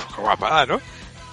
[0.10, 0.80] Poco guapada, ¿no?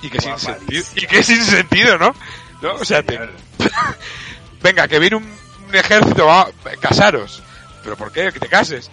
[0.01, 2.14] Y que sin sentido, y que sin sentido, ¿no?
[2.62, 2.72] ¿No?
[2.76, 3.20] O sea, te-
[4.62, 5.43] venga, que viene un
[5.77, 6.49] ejército, va,
[6.81, 7.43] casaros.
[7.83, 8.33] ¿Pero por qué?
[8.33, 8.91] Que te cases.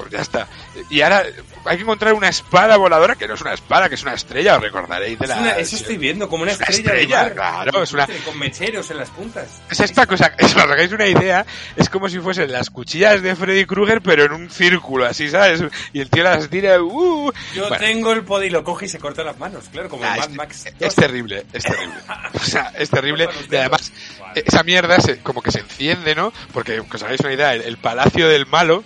[0.00, 0.48] Pues ya está.
[0.88, 1.24] Y ahora
[1.66, 4.56] hay que encontrar una espada voladora, que no es una espada, que es una estrella,
[4.56, 5.36] os recordaréis de Es la...
[5.38, 7.24] una- eso estoy viendo, como una Es una estrella.
[7.24, 7.34] de mar.
[7.34, 9.60] claro, es una- Con mecheros en las puntas.
[9.70, 11.44] Es esta cosa, es para que os hagáis una idea,
[11.76, 15.62] es como si fuesen las cuchillas de Freddy Krueger, pero en un círculo, así, ¿sabes?
[15.92, 17.30] Y el tío las tira, ¡uh!
[17.54, 20.04] Yo Bueno, tengo el poder y lo coge y se corta las manos, claro, como
[20.04, 20.64] Ah, en Mad es- Max.
[20.80, 21.94] es terrible, es terrible.
[22.34, 23.28] O sea, es terrible.
[23.50, 23.92] Y además,
[24.34, 26.32] esa mierda se- como que se enciende, ¿no?
[26.52, 28.82] Porque, que os hagáis una idea, el, el palacio del malo,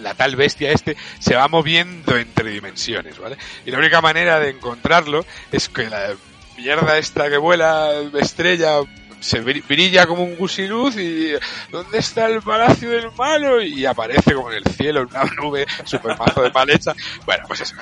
[0.00, 3.36] la tal bestia este, se va moviendo entre dimensiones, ¿vale?
[3.64, 6.14] Y la única manera de encontrarlo es que la
[6.56, 8.78] mierda esta que vuela, estrella,
[9.20, 11.32] se bri- brilla como un gusiluz y
[11.70, 13.62] ¿dónde está el palacio del malo?
[13.62, 16.92] Y aparece como en el cielo, en una nube super mazo de mal hecha.
[17.24, 17.76] Bueno, pues eso,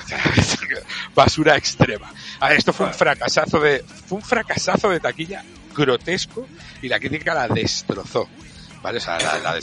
[1.15, 2.11] basura extrema.
[2.39, 5.43] A ver, esto fue un fracasazo de, fue un fracasazo de taquilla
[5.75, 6.47] grotesco
[6.81, 8.29] y la crítica la destrozó.
[8.81, 8.97] ¿Vale?
[8.97, 9.59] O sea, la, la.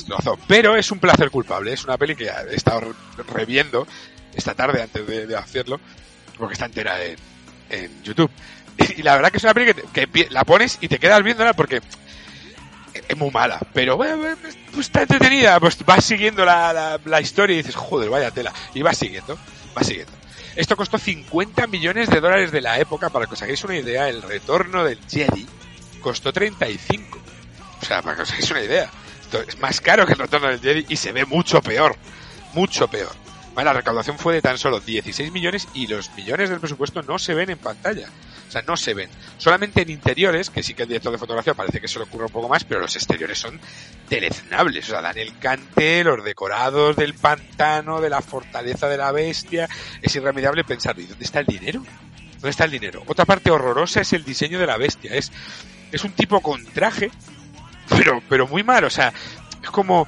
[0.47, 1.73] Pero es un placer culpable.
[1.73, 3.87] Es una peli que he estado re- reviendo
[4.35, 5.81] esta tarde antes de, hacerlo,
[6.37, 6.97] porque está entera
[7.69, 8.31] en, YouTube.
[8.97, 11.81] Y la verdad que es una peli que, la pones y te quedas viéndola porque
[13.09, 14.37] es muy mala, pero bueno,
[14.73, 18.83] pues está entretenida, pues vas siguiendo la, la, historia y dices, joder, vaya tela, y
[18.83, 19.37] vas siguiendo,
[19.75, 20.13] vas siguiendo.
[20.55, 24.09] Esto costó 50 millones de dólares de la época, para que os hagáis una idea,
[24.09, 25.47] el retorno del Jedi
[26.01, 27.19] costó 35.
[27.81, 28.91] O sea, para que os hagáis una idea,
[29.47, 31.97] es más caro que el retorno del Jedi y se ve mucho peor,
[32.55, 33.15] mucho peor.
[33.65, 37.35] La recaudación fue de tan solo 16 millones y los millones del presupuesto no se
[37.35, 38.09] ven en pantalla.
[38.47, 39.11] O sea, no se ven.
[39.37, 42.27] Solamente en interiores, que sí que el director de fotografía parece que se le ocurre
[42.27, 43.61] un poco más, pero los exteriores son
[44.09, 44.87] deleznables.
[44.87, 49.69] O sea, dan el cante, los decorados del pantano, de la fortaleza de la bestia.
[50.01, 51.85] Es irremediable pensar, ¿y dónde está el dinero?
[52.35, 53.03] ¿Dónde está el dinero?
[53.07, 55.13] Otra parte horrorosa es el diseño de la bestia.
[55.15, 55.33] Es,
[55.91, 57.11] es un tipo con traje,
[57.89, 58.85] pero, pero muy mal.
[58.85, 59.13] O sea,
[59.63, 60.07] es como,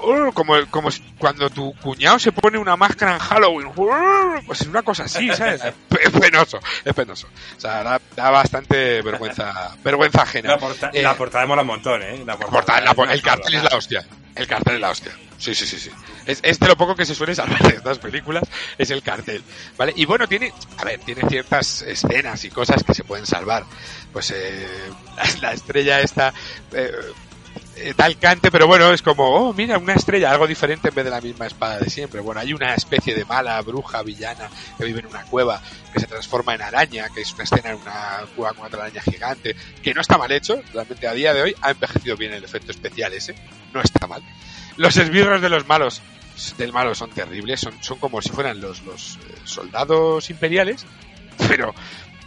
[0.00, 3.70] oh, como, como cuando tu cuñado se pone una máscara en Halloween.
[3.76, 5.62] oh, Pues es una cosa así, ¿sabes?
[6.02, 7.28] Es penoso, es penoso.
[7.56, 10.50] O sea, da, da bastante vergüenza, vergüenza ajena.
[10.50, 12.18] La, porta- Eh, la portada mola un montón, ¿eh?
[12.26, 14.04] La la portada, la es por- una el cartel es la hostia.
[14.34, 15.12] El cartel es la hostia.
[15.38, 15.90] Sí, sí, sí, sí.
[16.24, 18.44] Es, de lo poco que se suele salvar de estas películas,
[18.78, 19.42] es el cartel.
[19.76, 19.92] ¿Vale?
[19.96, 23.64] Y bueno, tiene, a ver, tiene ciertas escenas y cosas que se pueden salvar.
[24.12, 24.68] Pues eh,
[25.16, 26.32] la, la estrella esta,
[26.72, 26.92] eh,
[27.96, 31.10] tal cante, pero bueno, es como, oh, mira, una estrella, algo diferente en vez de
[31.10, 32.20] la misma espada de siempre.
[32.20, 35.60] Bueno, hay una especie de mala bruja villana que vive en una cueva,
[35.92, 39.02] que se transforma en araña, que es una escena en una cueva con otra araña
[39.02, 42.44] gigante, que no está mal hecho, realmente a día de hoy ha envejecido bien el
[42.44, 43.34] efecto especial ese,
[43.72, 44.22] no está mal.
[44.76, 46.02] Los esbirros de los malos,
[46.58, 50.84] del malo son terribles, son, son como si fueran los, los eh, soldados imperiales,
[51.48, 51.74] pero,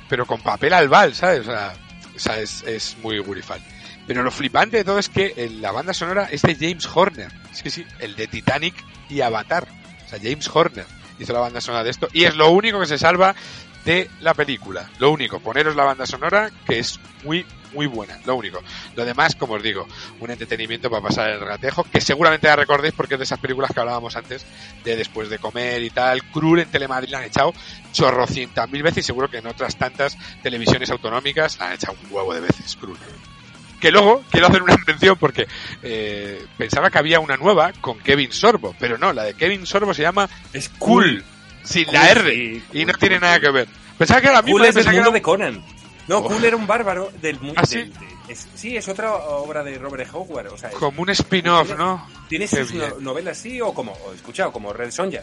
[0.09, 1.41] pero con papel albal, ¿sabes?
[1.41, 1.73] O sea,
[2.15, 3.61] o sea, es, es muy gurifal.
[4.07, 7.31] Pero lo flipante de todo es que eh, la banda sonora es de James Horner.
[7.61, 8.75] Que sí, el de Titanic
[9.09, 9.67] y Avatar.
[10.05, 10.85] O sea, James Horner
[11.19, 12.07] hizo la banda sonora de esto.
[12.13, 13.35] Y es lo único que se salva
[13.85, 14.89] de la película.
[14.99, 18.19] Lo único, poneros la banda sonora que es muy, muy buena.
[18.25, 18.61] Lo único.
[18.95, 19.87] Lo demás, como os digo,
[20.19, 23.71] un entretenimiento para pasar el gatejo, que seguramente la recordéis porque es de esas películas
[23.73, 24.45] que hablábamos antes,
[24.83, 26.23] de después de comer y tal.
[26.31, 27.53] Cruel en Telemadrid la han echado
[27.91, 32.11] chorrocientas mil veces y seguro que en otras tantas televisiones autonómicas la han echado un
[32.11, 32.75] huevo de veces.
[32.75, 32.97] Cruel.
[33.79, 35.47] Que luego quiero hacer una mención porque
[35.83, 39.93] eh, pensaba que había una nueva con Kevin Sorbo, pero no, la de Kevin Sorbo
[39.93, 41.23] se llama Es Cool,
[41.63, 43.67] sin la R, sí, y cool, no tiene nada que ver.
[43.97, 45.65] Pensaba que era la misma, Cool es que mundo era- de Conan.
[46.07, 46.23] No, Oh.
[46.27, 47.55] Cool era un bárbaro del mundo.
[47.61, 47.91] ¿Ah, sí?
[48.53, 50.07] sí, es otra obra de Robert.
[50.13, 50.47] Howard.
[50.53, 52.07] O sea, como un spin-off, ¿no?
[52.29, 55.21] Tiene sus no- novelas, sí, o como, o escuchado, como Red Sonja.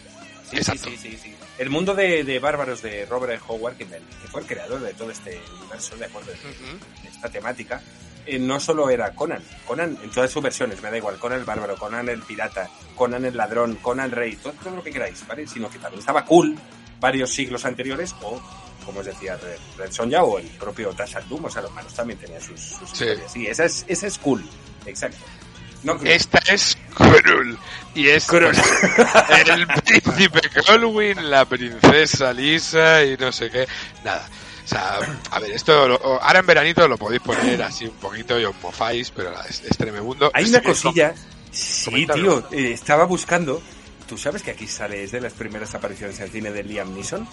[0.50, 0.90] Sí, Exacto.
[1.00, 1.34] sí, sí.
[1.59, 3.40] El mundo de, de bárbaros de Robert.
[3.46, 6.12] Howard, que, que fue el creador de todo este universo, de de,
[7.03, 7.80] de esta temática,
[8.27, 11.45] eh, no solo era Conan, Conan en todas sus versiones, me da igual, Conan el
[11.45, 15.27] bárbaro, Conan el pirata, Conan el ladrón, Conan el rey, todo, todo lo que queráis,
[15.27, 15.47] ¿vale?
[15.47, 16.57] Sino que también estaba cool
[17.01, 18.41] varios siglos anteriores, o,
[18.87, 21.93] como os decía, Red, Red Sonja o el propio Tasha Doom, o sea, los malos
[21.95, 23.05] también tenían sus, sus Sí.
[23.05, 23.33] historias.
[23.33, 24.45] Sí, esa es, esa es cool,
[24.87, 25.18] exacto.
[25.83, 26.12] No, cruel.
[26.12, 27.59] Esta es Cruel.
[27.97, 28.57] Y es pues,
[29.49, 33.66] el príncipe Colwyn, la princesa Lisa y no sé qué.
[34.05, 34.29] Nada.
[34.64, 34.98] O sea,
[35.30, 38.54] a ver, esto lo- ahora en veranito lo podéis poner así un poquito y os
[38.62, 40.30] mofáis, pero es, es tremebundo.
[40.34, 41.14] Hay Este una cosilla.
[41.50, 42.42] Sí, Coméntalo.
[42.44, 43.60] tío, eh, estaba buscando.
[44.08, 46.94] ¿Tú sabes que aquí sale, es de las primeras apariciones en el cine de Liam
[46.94, 47.26] Neeson?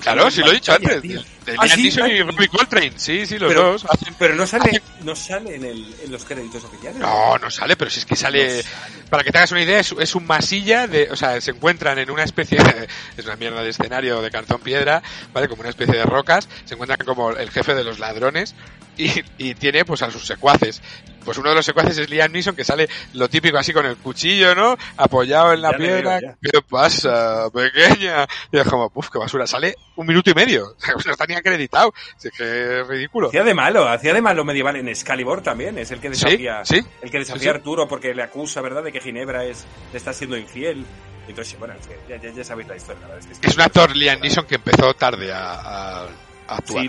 [0.00, 1.00] Claro, sí lo he dicho antes.
[1.02, 1.20] tío.
[1.44, 2.92] De Ah, Liam sí, Neeson y Robbie Coltrane.
[2.96, 3.84] Sí, sí, los pero, dos.
[3.84, 7.00] hacen- pero no sale, no sale en, el, en los créditos oficiales.
[7.00, 8.64] No, no sale, pero si es que sale.
[9.10, 11.08] Para que te hagas una idea, es, es un masilla de.
[11.10, 12.88] O sea, se encuentran en una especie de.
[13.16, 15.48] Es una mierda de escenario de cartón piedra, ¿vale?
[15.48, 16.48] Como una especie de rocas.
[16.64, 18.54] Se encuentran como el jefe de los ladrones
[18.96, 20.80] y, y tiene pues a sus secuaces.
[21.24, 23.96] Pues uno de los secuaces es Liam Neeson, que sale lo típico así con el
[23.96, 24.76] cuchillo, ¿no?
[24.96, 26.20] Apoyado en la Ya piedra.
[26.42, 28.26] ¿Qué pasa, pequeña?
[28.50, 29.46] Y es como, puf, qué basura.
[29.46, 30.76] Sale un minuto y medio.
[31.06, 31.92] No está ni acreditado.
[32.22, 33.28] Es que es ridículo.
[33.28, 36.80] Hacía de malo, hacía de malo medieval en Excalibur también, es el que desafía, sí.
[37.02, 39.98] el que desafía Sí, a Arturo porque le acusa, ¿verdad?, de que Ginebra es, le
[39.98, 40.84] está siendo infiel.
[41.28, 43.54] Entonces, bueno, es que ya, ya, ya sabéis la historia, la verdad es que Es
[43.54, 46.06] un actor Liam Neeson que empezó tarde a, a-
[46.48, 46.86] a actuar.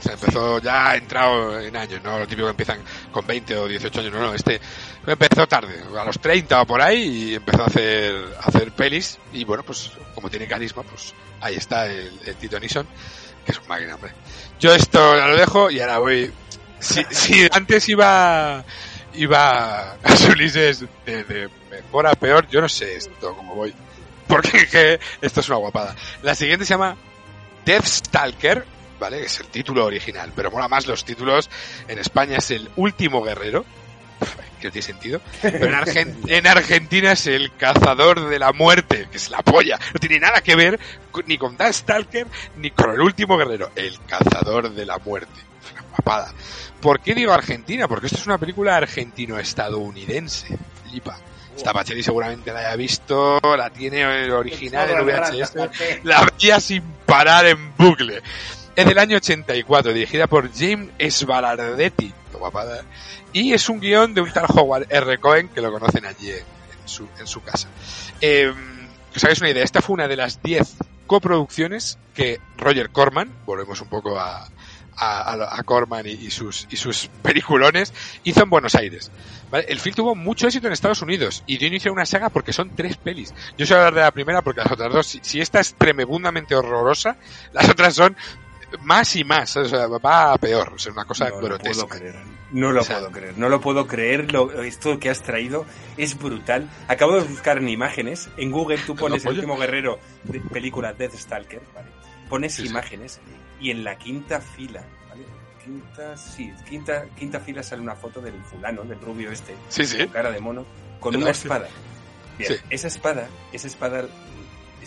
[0.00, 2.18] Sea, empezó ya entrado en años, ¿no?
[2.18, 2.80] Lo típico que empiezan
[3.12, 4.60] con 20 o 18 años, no, no, este
[5.06, 9.18] empezó tarde, a los 30 o por ahí, y empezó a hacer, a hacer pelis,
[9.32, 12.86] y bueno, pues como tiene carisma, pues ahí está el, el Tito Neeson,
[13.44, 14.12] que es un máquina, hombre.
[14.58, 16.32] Yo esto ya lo dejo y ahora voy...
[16.78, 18.64] Si, si antes iba
[19.14, 19.96] iba a
[20.30, 23.74] Ulises de, de mejor a peor, yo no sé esto cómo voy.
[24.28, 25.96] Porque que esto es una guapada.
[26.22, 26.96] La siguiente se llama
[27.64, 28.64] Death Stalker,
[29.00, 29.22] ¿vale?
[29.24, 31.50] Es el título original, pero mola más los títulos.
[31.88, 33.64] En España es el último guerrero,
[34.60, 35.20] que no tiene sentido.
[35.42, 39.78] Pero en, Argen- en Argentina es el cazador de la muerte, que es la polla.
[39.92, 40.78] No tiene nada que ver
[41.10, 42.26] con- ni con Death Stalker
[42.58, 45.40] ni con el último guerrero, el cazador de la muerte.
[45.72, 46.32] Una guapada.
[46.80, 47.88] ¿Por qué digo Argentina?
[47.88, 50.56] Porque esto es una película argentino-estadounidense.
[50.88, 51.18] Flipa.
[51.56, 55.52] Esta Pacheli seguramente la haya visto, la tiene el original en VHS,
[56.04, 58.22] la veía sin parar en bucle.
[58.80, 62.82] Es del año 84, dirigida por qué guapada,
[63.30, 65.18] y es un guion de un tal Howard R.
[65.18, 67.68] Cohen, que lo conocen allí en, su, casa.
[68.22, 68.50] Eh,
[69.38, 70.76] una idea, esta fue una de las 10
[71.06, 74.48] coproducciones que Roger Corman, volvemos un poco a,
[75.66, 77.92] Corman y, y sus, y peliculones,
[78.24, 79.10] hizo en Buenos Aires.
[79.52, 82.54] El film tuvo mucho éxito en Estados Unidos y dio inicio a una saga porque
[82.54, 83.34] son tres pelis.
[83.58, 86.54] Yo soy hablar de la primera porque las otras dos, si, si esta es tremebundamente
[86.54, 87.18] horrorosa,
[87.52, 88.16] las otras son
[88.82, 91.86] más y más, o sea, va a peor, o sea, una cosa No lo grotesca.
[91.86, 92.16] puedo creer.
[92.52, 94.32] No lo O sea, puedo creer, no lo puedo creer.
[94.32, 95.64] Lo, esto que has traído
[95.96, 96.68] es brutal.
[96.88, 98.28] Acabo de buscar en imágenes.
[98.36, 99.40] En Google tú pones el pollo.
[99.40, 101.88] último guerrero de película Death Stalker, ¿vale?
[102.28, 102.68] Pones Sí, sí.
[102.68, 103.20] imágenes
[103.60, 105.24] y en la quinta fila, ¿vale?
[105.64, 110.08] Quinta, sí, quinta, quinta fila sale una foto del fulano, del rubio este, Sí, con
[110.08, 110.64] cara de mono,
[110.98, 111.68] con una espada.
[112.38, 114.06] Bien, esa espada, esa espada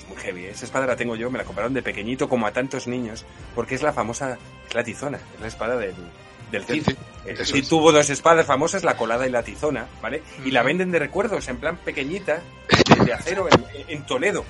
[0.03, 0.45] es muy heavy.
[0.45, 0.51] ¿eh?
[0.51, 3.25] Esa espada la tengo yo, me la compraron de pequeñito como a tantos niños,
[3.55, 4.37] porque es la famosa,
[4.67, 5.95] es la tizona, es la espada del,
[6.51, 6.87] del Cid.
[7.25, 10.21] El eso Cid tuvo dos espadas famosas, la colada y la tizona, ¿vale?
[10.45, 12.41] Y la venden de recuerdos, en plan pequeñita,
[12.97, 14.43] de, de acero, en, en Toledo.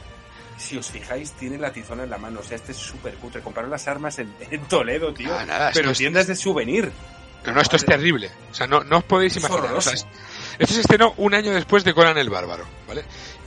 [0.57, 2.39] Si os fijáis, tiene la tizona en la mano.
[2.39, 3.41] O sea, este es súper cutre.
[3.41, 5.33] Compraron las armas en, en Toledo, tío.
[5.35, 6.91] Ah, nada, pero es- tiendas de souvenir.
[7.45, 8.29] No, no, esto es terrible.
[8.51, 9.73] O sea, no, no os podéis imaginar.
[9.73, 10.05] O sea, es-
[10.59, 13.03] esto se estrenó un año después de Conan el Bárbaro, ¿vale?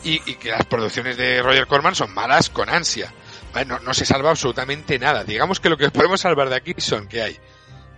[0.06, 3.12] Y, y que las producciones de Roger Corman son malas con ansia.
[3.52, 3.66] ¿vale?
[3.66, 5.24] No, no se salva absolutamente nada.
[5.24, 7.38] Digamos que lo que podemos salvar de aquí son que hay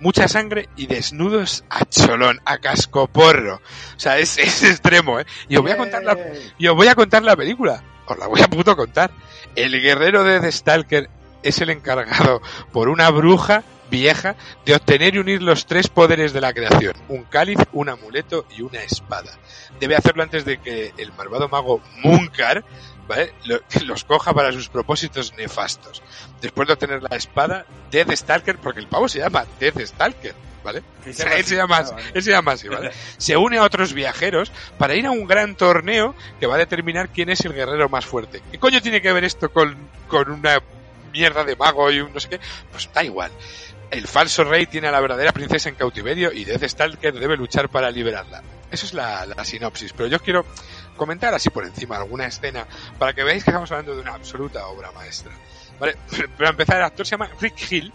[0.00, 3.56] mucha sangre y desnudos a cholón, a cascoporro.
[3.56, 5.26] O sea, es, es extremo, ¿eh?
[5.48, 6.16] Y os voy a contar la,
[6.56, 7.82] y os voy a contar la película.
[8.06, 9.10] Os la voy a puto contar.
[9.54, 11.10] El guerrero de The Stalker
[11.42, 12.40] es el encargado
[12.72, 16.94] por una bruja vieja de obtener y unir los tres poderes de la creación.
[17.08, 19.32] Un cáliz, un amuleto y una espada.
[19.80, 22.64] Debe hacerlo antes de que el malvado mago Munkar
[23.06, 23.32] ¿vale?
[23.44, 26.02] Lo- los coja para sus propósitos nefastos.
[26.40, 30.80] Después de obtener la espada, Death Stalker, porque el pavo se llama Death Stalker, ¿vale?
[31.00, 31.48] O se sea, llama él así.
[31.48, 32.90] se llama, Ah, él se llama así, ¿vale?
[33.16, 37.08] Se une a otros viajeros para ir a un gran torneo que va a determinar
[37.08, 38.42] quién es el guerrero más fuerte.
[38.52, 39.74] ¿Qué coño tiene que ver esto con,
[40.06, 40.60] con una
[41.12, 42.40] mierda de mago y un no sé qué?
[42.70, 43.30] Pues da igual.
[43.90, 47.70] El falso rey tiene a la verdadera princesa en cautiverio y Death Stalker debe luchar
[47.70, 48.42] para liberarla.
[48.70, 50.44] Eso es la, la sinopsis, pero yo quiero
[50.96, 52.66] comentar así por encima alguna escena
[52.98, 55.32] para que veáis que estamos hablando de una absoluta obra maestra.
[55.78, 55.96] Vale,
[56.36, 57.92] para empezar, el actor se llama Rick Hill,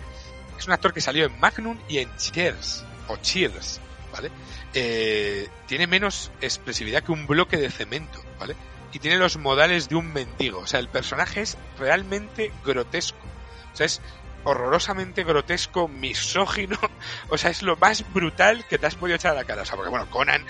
[0.58, 3.80] es un actor que salió en Magnum y en Cheers, o Cheers,
[4.12, 4.32] ¿vale?
[4.74, 8.56] Eh, tiene menos expresividad que un bloque de cemento, ¿vale?
[8.94, 13.26] Y tiene los modales de un mendigo, o sea, el personaje es realmente grotesco,
[13.74, 14.02] o sea, es
[14.44, 16.78] horrorosamente grotesco, misógino,
[17.30, 19.66] o sea, es lo más brutal que te has podido echar a la cara, o
[19.66, 20.46] sea, porque bueno, Conan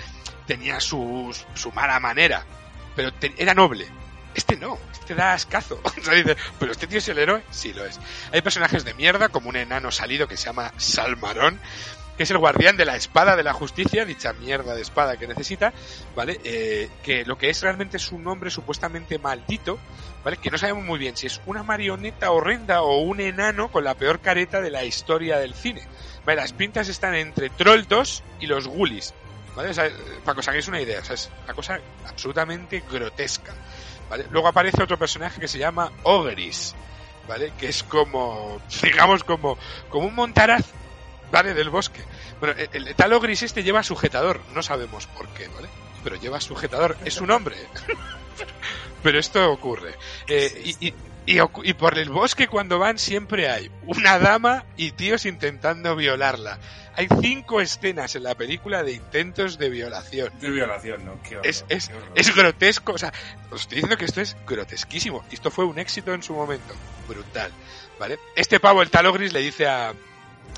[0.46, 2.46] tenía su, su mala manera,
[2.96, 3.88] pero era noble,
[4.36, 5.80] Este no, este da ascazo.
[5.84, 8.00] O sea, dice, pero este tío es el héroe, sí lo es.
[8.32, 11.60] Hay personajes de mierda, como un enano salido que se llama Salmarón,
[12.18, 15.28] que es el guardián de la espada de la justicia, dicha mierda de espada que
[15.28, 15.74] necesita,
[16.16, 16.40] ¿vale?
[16.44, 19.80] Eh, que lo que es realmente es un hombre supuestamente maldito,
[20.24, 20.38] ¿vale?
[20.38, 23.96] Que no sabemos muy bien si es una marioneta horrenda o un enano con la
[23.96, 25.88] peor careta de la historia del cine.
[26.26, 29.14] Vale, las pintas están entre Troll 2 y los Ghoulies,
[29.56, 29.70] ¿vale?
[29.70, 29.90] O sea,
[30.24, 33.54] para que os hagáis una idea, o sea, es una cosa absolutamente grotesca,
[34.10, 34.28] ¿vale?
[34.30, 36.76] Luego aparece otro personaje que se llama Ogris,
[37.28, 37.54] ¿vale?
[37.58, 39.58] Que es como, digamos, como,
[39.90, 40.64] como un montaraz,
[41.34, 41.56] ¿vale?
[41.56, 42.00] Del bosque.
[42.40, 45.68] Bueno, el, el tal Ogris este lleva sujetador, no sabemos por qué, ¿vale?
[46.04, 47.56] Pero lleva sujetador, es un hombre.
[49.04, 49.96] Pero esto ocurre.
[50.28, 50.94] Eh, y, y,
[51.26, 56.60] y, y por el bosque cuando van siempre hay una dama y tíos intentando violarla.
[56.96, 60.32] Hay cinco escenas en la película de intentos de violación.
[60.40, 61.20] De violación, ¿no?
[61.24, 63.12] Qué horror, Es, es, qué es grotesco, o sea,
[63.50, 65.26] os estoy diciendo que esto es grotesquísimo.
[65.32, 66.76] Y esto fue un éxito en su momento.
[67.08, 67.52] Brutal,
[68.00, 68.20] ¿vale?
[68.36, 69.94] Este pavo, el tal Ogris, le dice a,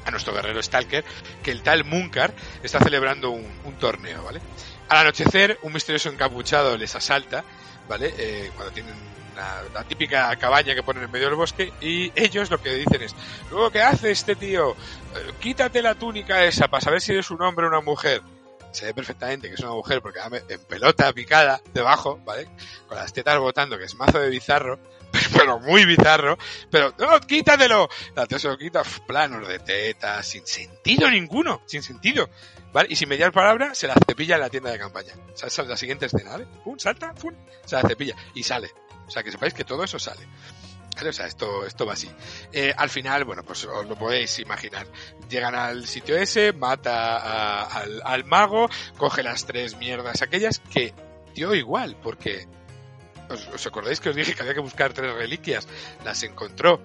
[0.03, 1.03] a nuestro guerrero Stalker
[1.43, 2.33] que el tal Munkar
[2.63, 4.41] está celebrando un, torneo, ¿vale?
[4.89, 7.43] Al anochecer, un misterioso encapuchado les asalta,
[7.87, 8.13] ¿vale?
[8.17, 8.93] Eh, cuando tienen
[9.35, 13.01] la, la típica cabaña que ponen en medio del bosque y ellos lo que dicen
[13.01, 13.15] es,
[13.49, 14.71] luego ¿qué hace este tío?
[14.71, 18.21] Eh, quítate la túnica esa para saber si eres un hombre o una mujer.
[18.71, 20.19] Se ve perfectamente que es una mujer porque
[20.49, 22.49] en pelota picada debajo, ¿vale?
[22.87, 24.79] Con las tetas botando, que es mazo de bizarro,
[25.33, 26.37] pero muy bizarro,
[26.69, 27.89] pero no, quítatelo.
[28.15, 32.29] La se lo quita, planos de tetas, sin sentido ninguno, sin sentido.
[32.73, 32.87] ¿Vale?
[32.91, 35.13] Y sin mediar palabra, se la cepilla en la tienda de campaña.
[35.33, 36.45] O sea, esa es la siguiente escena, ¿vale?
[36.61, 37.33] Pum, salta, pum,
[37.65, 38.69] se la cepilla y sale.
[39.07, 40.27] O sea, que sepáis que todo eso sale.
[41.07, 42.09] O sea, esto, esto va así.
[42.51, 44.87] Eh, al final, bueno, pues os lo podéis imaginar.
[45.29, 50.93] Llegan al sitio ese, mata a- al, al mago, coge las tres mierdas aquellas que
[51.33, 52.45] dio igual, porque
[53.29, 55.67] ¿Os, os acordáis que os dije que había que buscar tres reliquias?
[56.03, 56.81] Las encontró.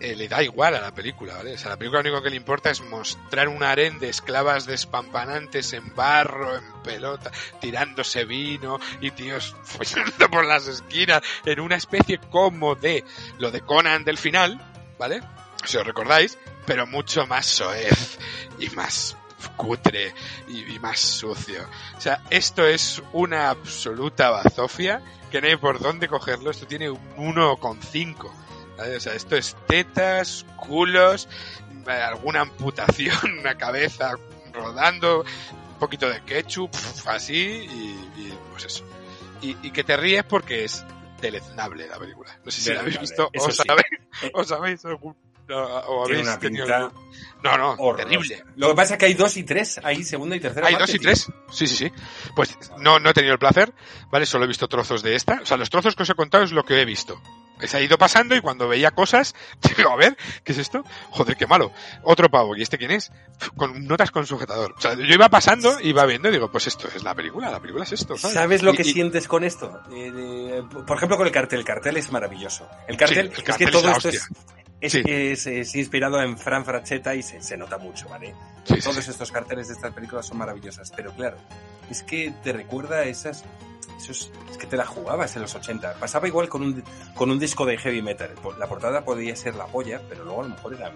[0.00, 1.54] Eh, le da igual a la película, ¿vale?
[1.54, 4.64] O sea, la película lo único que le importa es mostrar un harén de esclavas
[4.64, 11.74] despampanantes en barro, en pelota, tirándose vino y tíos follando por las esquinas en una
[11.74, 13.04] especie como de
[13.38, 14.60] lo de Conan del final,
[15.00, 15.20] ¿vale?
[15.64, 18.20] Si os recordáis, pero mucho más soez
[18.60, 19.17] y más
[19.56, 20.14] cutre
[20.48, 21.64] y, y más sucio.
[21.96, 26.50] O sea, esto es una absoluta bazofia que no hay por dónde cogerlo.
[26.50, 28.30] Esto tiene un 1,5.
[28.76, 28.96] ¿vale?
[28.96, 31.28] O sea, esto es tetas, culos,
[31.86, 34.14] alguna amputación, una cabeza
[34.52, 35.20] rodando,
[35.72, 36.70] un poquito de ketchup,
[37.06, 38.84] así, y, y, pues eso.
[39.42, 40.84] Y, y que te ríes porque es
[41.20, 42.36] deleznable la película.
[42.44, 43.62] No sé si la habéis visto o sí.
[43.66, 43.86] sabéis,
[44.32, 45.16] o sabéis algún-
[45.56, 46.90] o- habéis una tenido pinta
[47.42, 48.08] No, no, horrorosa.
[48.08, 48.44] terrible.
[48.56, 50.86] Lo que pasa es que hay dos y tres, hay segunda y tercera Hay parte,
[50.92, 51.08] dos y tío.
[51.08, 51.26] tres.
[51.50, 51.92] Sí, sí, sí.
[52.34, 53.72] Pues no, no he tenido el placer,
[54.10, 54.26] ¿vale?
[54.26, 55.40] Solo he visto trozos de esta.
[55.42, 57.20] O sea, los trozos que os he contado es lo que he visto.
[57.60, 59.34] Se ha ido pasando y cuando veía cosas,
[59.76, 60.84] digo, a ver, ¿qué es esto?
[61.10, 61.72] Joder, qué malo.
[62.04, 63.10] Otro pavo, ¿y este quién es?
[63.56, 64.74] Con notas con sujetador.
[64.76, 67.58] O sea, yo iba pasando, iba viendo y digo, pues esto es la película, la
[67.60, 68.34] película es esto, ¿sabes?
[68.34, 69.80] ¿Sabes lo Y- que y- sientes con esto?
[69.92, 71.58] Eh, por ejemplo, con el cartel.
[71.60, 72.68] El cartel es maravilloso.
[72.86, 74.28] El cartel, Sí, el es cartel que es todo esto es.
[74.80, 75.02] Es, Sí.
[75.06, 78.34] es- es inspirado en Fran Frachetta y se, se nota mucho, ¿vale?
[78.64, 79.10] Sí, Todos sí.
[79.10, 81.36] estos carteles de estas películas son maravillosas, pero claro,
[81.90, 83.44] es que te recuerda a esas...
[83.98, 85.94] Esos, es que te la jugabas en los 80.
[85.94, 86.84] Pasaba igual con un,
[87.16, 88.30] con un disco de heavy metal.
[88.58, 90.92] La portada podía ser la polla, pero luego a lo mejor era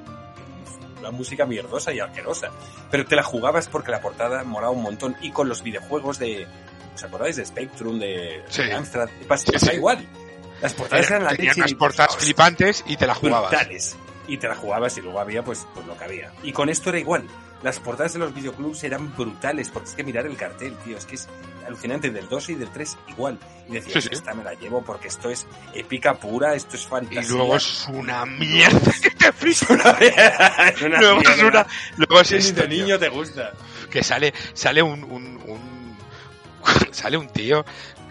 [1.01, 2.51] una música mierdosa y asquerosa.
[2.93, 5.17] Pero te la jugabas porque la portada molaba un montón.
[5.21, 6.47] Y con los videojuegos de...
[6.95, 8.63] ¿Os acordáis de Spectrum, de, Sí.
[8.63, 9.09] de Amstrad?
[9.27, 9.75] Pas- Sí, sí.
[9.75, 10.07] igual.
[10.63, 13.51] Las portadas eran la leche unas y- portadas flipantes y te la jugabas.
[13.51, 13.97] brutales.
[14.29, 16.33] Y te la jugabas y luego había pues, pues lo que había.
[16.43, 17.27] Y con esto era igual.
[17.63, 21.05] Las portadas de los videoclubs eran brutales, porque es que mirar el cartel, tío, es
[21.05, 21.29] que es
[21.65, 22.11] alucinante.
[22.11, 23.39] Del 2 y del 3 igual.
[23.69, 24.15] Y decías, Sí, sí.
[24.15, 27.23] esta me la llevo porque esto es épica pura, esto es Y fantasía.
[27.37, 29.67] luego es una mierda que te frisa.
[30.99, 33.53] Luego es una, luego es esto, de niño te gusta.
[33.91, 35.97] que sale sale un, un, un-
[36.93, 37.65] sale un tío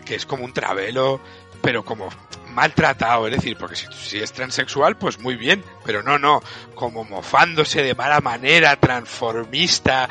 [0.06, 1.20] que es como un travelo
[1.62, 2.10] pero como
[2.52, 6.42] maltratado es decir porque si, si es transexual pues muy bien pero no no
[6.76, 10.08] como mofándose de mala manera transformista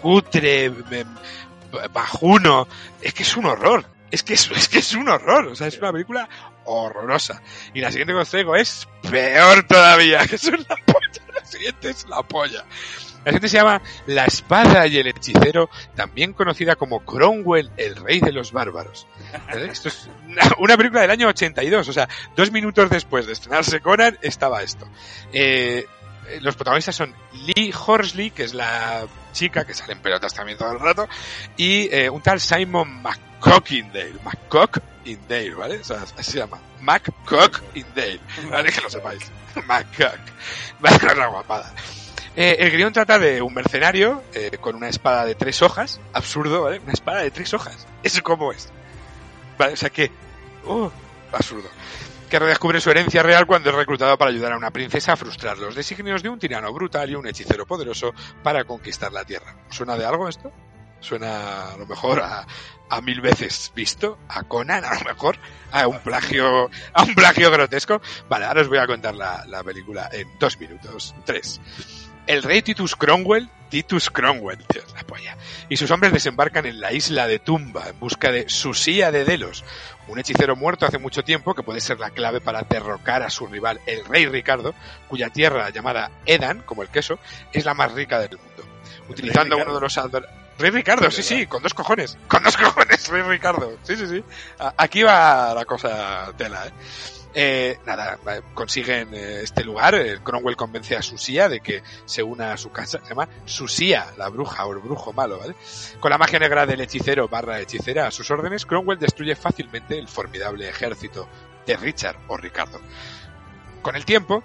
[0.00, 1.04] cutre me-
[1.92, 2.66] bajuno
[3.00, 5.66] es que es un horror es que es, es que es un horror o sea
[5.66, 6.28] es una película
[6.68, 7.40] horrorosa.
[7.74, 11.90] Y la siguiente que os traigo es peor todavía que es una polla la siguiente
[11.90, 12.64] es la polla
[13.26, 18.20] la gente se llama La Espada y el Hechicero, también conocida como Cromwell, el Rey
[18.20, 19.08] de los Bárbaros.
[19.48, 19.66] ¿Vale?
[19.66, 20.08] Esto es
[20.60, 24.88] una, película del año 82, o sea, dos minutos después de estrenarse Conan estaba esto.
[25.32, 25.86] Eh,
[26.28, 30.56] eh, los protagonistas son Lee Horsley, que es la chica que sale en pelotas también
[30.56, 31.08] todo el rato,
[31.56, 34.20] y eh, un tal Simon McCockindale.
[34.22, 35.80] McCockindale, ¿vale?
[35.80, 36.60] O sea, así se llama.
[36.80, 38.20] McCockindale.
[38.48, 38.70] ¿Vale?
[38.70, 39.32] Que lo sepáis.
[39.66, 40.20] McCock.
[40.78, 41.74] Vale, una guapada.
[42.36, 46.00] Eh, el guion trata de un mercenario eh, con una espada de tres hojas.
[46.12, 46.80] Absurdo, ¿vale?
[46.80, 47.86] Una espada de tres hojas.
[48.02, 48.68] ¿Eso cómo es?
[49.58, 50.10] Vale, o sea que...
[50.66, 50.92] Oh,
[51.32, 51.68] absurdo.
[52.28, 55.56] Que redescubre su herencia real cuando es reclutado para ayudar a una princesa a frustrar
[55.56, 58.12] los designios de un tirano brutal y un hechicero poderoso
[58.42, 59.56] para conquistar la tierra.
[59.70, 60.52] ¿Suena de algo esto?
[61.00, 62.46] Suena a lo mejor a,
[62.90, 65.38] a mil veces visto, a Conan a lo mejor,
[65.72, 68.02] a un plagio, a un plagio grotesco.
[68.28, 71.60] Vale, ahora os voy a contar la película en dos minutos, tres.
[72.26, 75.36] El rey Titus Cromwell, Titus Cromwell, tío, la polla,
[75.68, 79.64] y sus hombres desembarcan en la isla de Tumba en busca de Susía de Delos,
[80.08, 83.46] un hechicero muerto hace mucho tiempo que puede ser la clave para derrocar a su
[83.46, 84.74] rival, el rey Ricardo,
[85.08, 87.18] cuya tierra llamada Edan, como el queso,
[87.52, 88.64] es la más rica del mundo.
[89.08, 89.98] Utilizando uno de los
[90.58, 92.16] Rey Ricardo, sí, sí, con dos cojones.
[92.28, 93.76] Con dos cojones, Rey Ricardo.
[93.82, 94.24] Sí, sí, sí.
[94.76, 96.70] Aquí va la cosa tela, ¿eh?
[97.38, 98.18] Eh, nada,
[98.54, 99.94] consiguen eh, este lugar.
[99.94, 102.98] eh, Cromwell convence a Susía de que se una a su casa.
[103.02, 105.54] Se llama Susía, la bruja o el brujo malo, ¿vale?
[106.00, 110.08] Con la magia negra del hechicero barra hechicera a sus órdenes, Cromwell destruye fácilmente el
[110.08, 111.28] formidable ejército
[111.66, 112.80] de Richard o Ricardo.
[113.82, 114.42] Con el tiempo,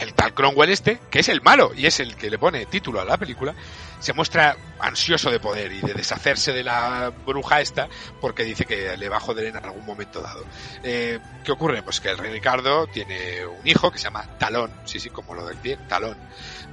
[0.00, 3.00] el tal Cromwell este, que es el malo y es el que le pone título
[3.00, 3.54] a la película,
[3.98, 7.88] se muestra ansioso de poder y de deshacerse de la bruja esta
[8.20, 10.44] porque dice que le va a joder en algún momento dado.
[10.82, 11.82] Eh, ¿Qué ocurre?
[11.82, 15.34] Pues que el rey Ricardo tiene un hijo que se llama Talón, sí, sí, como
[15.34, 16.16] lo del pie, Talón,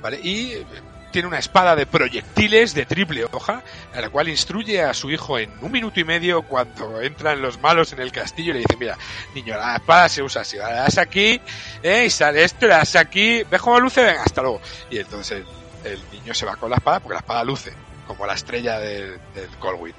[0.01, 0.19] ¿vale?
[0.21, 0.65] Y eh,
[1.11, 5.39] tiene una espada de proyectiles de triple hoja, a la cual instruye a su hijo
[5.39, 8.75] en un minuto y medio cuando entran los malos en el castillo y le dice,
[8.77, 8.97] mira,
[9.33, 11.39] niño, la espada se usa así, la das aquí,
[11.81, 14.61] eh, y sale esto, la das aquí, ves cómo luce, venga, hasta luego.
[14.89, 15.43] Y entonces
[15.83, 17.73] el, niño se va con la espada porque la espada luce,
[18.05, 19.19] como la estrella del,
[19.59, 19.93] Colwyn.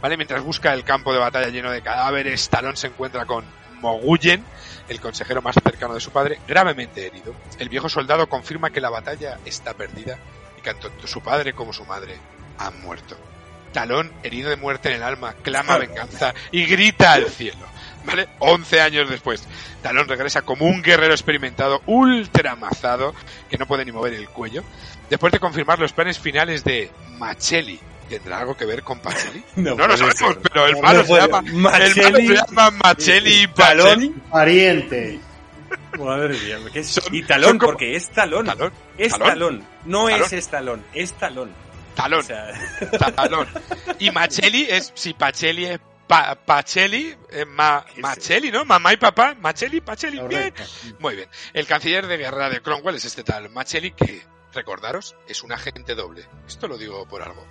[0.00, 0.16] ¿Vale?
[0.16, 3.44] Mientras busca el campo de batalla lleno de cadáveres, Talón se encuentra con
[3.80, 4.44] Mogullen,
[4.88, 7.34] el consejero más cercano de su padre, gravemente herido.
[7.58, 10.18] El viejo soldado confirma que la batalla está perdida
[10.74, 12.16] que tanto su padre como su madre
[12.58, 13.16] han muerto.
[13.72, 17.66] Talón, herido de muerte en el alma, clama venganza y grita al cielo.
[18.04, 18.26] ¿Vale?
[18.38, 19.42] 11 años después,
[19.82, 23.14] Talón regresa como un guerrero experimentado, ultramazado,
[23.50, 24.62] que no puede ni mover el cuello,
[25.10, 27.78] después de confirmar los planes finales de Machelli.
[28.08, 29.44] ¿Tendrá algo que ver con Pacheli?
[29.56, 30.38] No No, lo sabemos, ser.
[30.40, 31.22] pero el No malo se puede.
[31.26, 33.86] llama, el malo Machelli se llama Machelli y Talón.
[33.88, 34.14] Pacheli.
[34.30, 35.20] Pariente.
[35.98, 36.88] Madre mía, ¿qué es?
[36.88, 38.46] Son- y talón, porque es talón.
[38.46, 38.72] Talón.
[38.96, 39.28] Es Talón.
[39.28, 39.66] talón.
[39.84, 40.22] No Talón.
[40.26, 41.50] es estalón, es talón.
[41.94, 42.20] Talón.
[42.20, 42.52] O sea,
[43.16, 43.48] Talón.
[43.98, 48.64] Y Machelli es, si Pacheli es pa, Pacheli, eh, ma, Machelli, ¿no?
[48.64, 50.54] Mamá y papá, Machelli, Pacheli, bien.
[51.00, 51.28] Muy bien.
[51.52, 54.22] El canciller de guerra de Cromwell es este tal Machelli que,
[54.54, 56.24] recordaros, es un agente doble.
[56.46, 57.44] Esto lo digo por algo.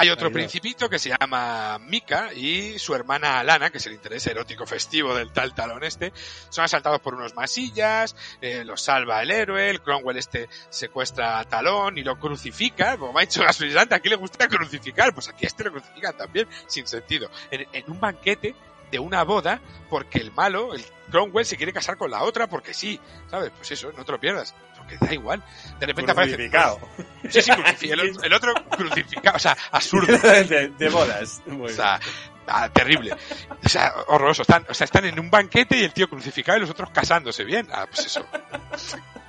[0.00, 4.24] Hay otro principito que se llama Mika y su hermana Alana, que es el interés
[4.28, 6.12] erótico festivo del tal talón este,
[6.50, 11.44] son asaltados por unos masillas, eh, los salva el héroe, el Cromwell este secuestra a
[11.44, 15.46] Talón y lo crucifica, como me ha dicho Gasolizante, aquí le gusta crucificar, pues aquí
[15.46, 18.54] a este lo crucifican también, sin sentido, en, en un banquete
[18.90, 22.74] de una boda, porque el malo, el Cromwell, se quiere casar con la otra porque
[22.74, 23.50] sí, ¿sabes?
[23.56, 24.54] Pues eso, no te lo pierdas,
[24.88, 25.42] porque da igual.
[25.78, 26.36] De repente aparece...
[26.36, 26.80] Crucificado.
[27.28, 30.16] Sí, sí, crucifi- el, el otro crucificado, o sea, absurdo.
[30.18, 31.42] de, de bodas.
[31.46, 32.00] Muy O sea,
[32.46, 33.14] ah, terrible.
[33.64, 34.42] O sea, horroroso.
[34.42, 37.44] Están, o sea, están en un banquete y el tío crucificado y los otros casándose
[37.44, 37.68] bien.
[37.70, 38.24] Ah, pues eso.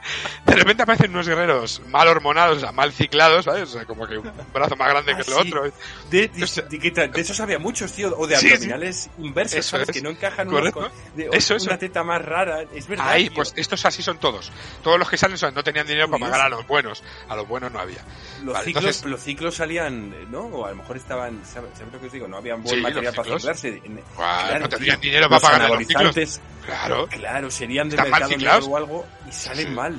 [0.46, 3.64] De repente aparecen unos guerreros mal hormonados, o sea, mal ciclados, ¿sabes?
[3.64, 5.48] O sea, como que un brazo más grande que Ah, el sí.
[5.48, 5.64] otro.
[6.10, 8.14] De, de, de, que- de esos había muchos, tío.
[8.18, 8.54] O de Sí, sí.
[8.54, 9.90] abdominales inversos, Eso ¿sabes?
[9.90, 9.96] es.
[9.96, 11.78] Que no encajan unos con- de, Eso, una eso.
[11.78, 12.64] teta más rara.
[12.74, 13.10] Es verdad.
[13.10, 13.36] Ahí, tío.
[13.36, 14.52] pues estos así son todos.
[14.84, 17.04] Todos los que salen son- no tenían dinero para pagar a los buenos.
[17.28, 18.04] A los buenos no había.
[18.44, 20.42] Los, Vale, ciclos, entonces- los ciclos salían, ¿no?
[20.46, 22.28] O a lo mejor estaban, ¿sabes, ¿sabes lo que os digo?
[22.28, 23.82] No habían buen material para ciclarse.
[24.16, 26.40] Claro, no tendrían tío, dinero para pagar a los ciclos.
[26.66, 27.08] Claro.
[27.08, 29.99] Claro, serían de mercado negro o algo y salen mal.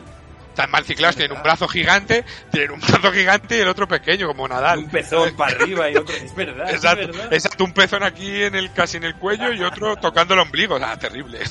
[0.51, 4.27] Están mal ciclados, tienen un brazo gigante, tienen un brazo gigante y el otro pequeño,
[4.27, 4.81] como Nadal.
[4.81, 6.15] Un pezón para arriba y otro.
[6.15, 7.33] Es verdad, es Exacto, verdad.
[7.33, 10.75] exacto, un pezón aquí en el casi en el cuello y otro tocando el ombligo.
[10.75, 11.39] O sea, terrible.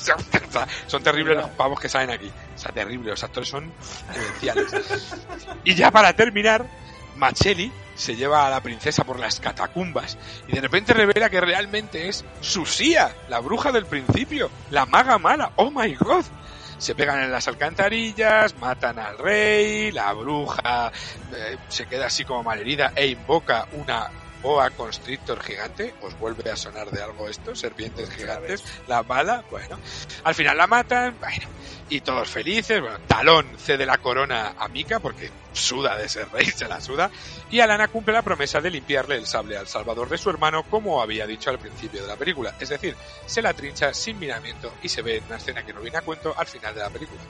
[0.50, 2.26] O sea, son terribles los pavos que salen aquí.
[2.54, 3.10] O sea, terrible.
[3.10, 3.72] Los actores son
[4.12, 4.66] demenciales.
[5.64, 6.66] Y ya para terminar,
[7.16, 10.16] Machelli se lleva a la princesa por las catacumbas
[10.48, 15.52] y de repente revela que realmente es Susía, la bruja del principio, la maga mala.
[15.56, 16.24] Oh my god.
[16.80, 20.90] Se pegan en las alcantarillas, matan al rey, la bruja
[21.30, 24.08] eh, se queda así como malherida e invoca una
[24.42, 25.94] boa constrictor gigante.
[26.02, 27.54] ¿Os vuelve a sonar de algo esto?
[27.54, 29.78] Serpientes gigantes, la bala, bueno.
[30.24, 31.48] Al final la matan, bueno.
[31.88, 36.46] Y todos felices, bueno, Talón cede la corona a Mika porque suda de ser rey,
[36.56, 37.10] se la suda.
[37.50, 41.02] Y Alana cumple la promesa de limpiarle el sable al salvador de su hermano, como
[41.02, 42.54] había dicho al principio de la película.
[42.60, 45.80] Es decir, se la trincha sin miramiento y se ve en una escena que no
[45.80, 47.20] viene a cuento al final de la película.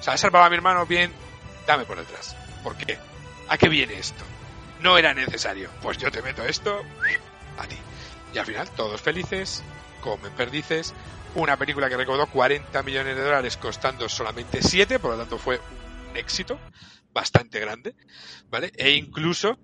[0.00, 1.12] O sea, he salvado a mi hermano bien,
[1.66, 2.34] dame por detrás.
[2.64, 2.98] ¿Por qué?
[3.48, 4.24] ¿A qué viene esto?
[4.82, 5.70] No era necesario.
[5.82, 6.82] Pues yo te meto esto
[7.58, 7.76] a ti.
[8.34, 9.62] Y al final, todos felices,
[10.00, 10.94] comen perdices.
[11.34, 15.60] Una película que recaudó 40 millones de dólares costando solamente 7, por lo tanto fue
[16.10, 16.58] un éxito
[17.12, 17.94] bastante grande,
[18.50, 18.72] ¿vale?
[18.76, 19.58] E incluso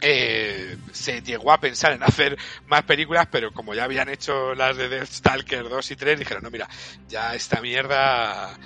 [0.00, 4.76] eh, se llegó a pensar en hacer más películas, pero como ya habían hecho las
[4.76, 6.68] de Death Stalker 2 y 3, dijeron, no, mira,
[7.08, 8.58] ya esta mierda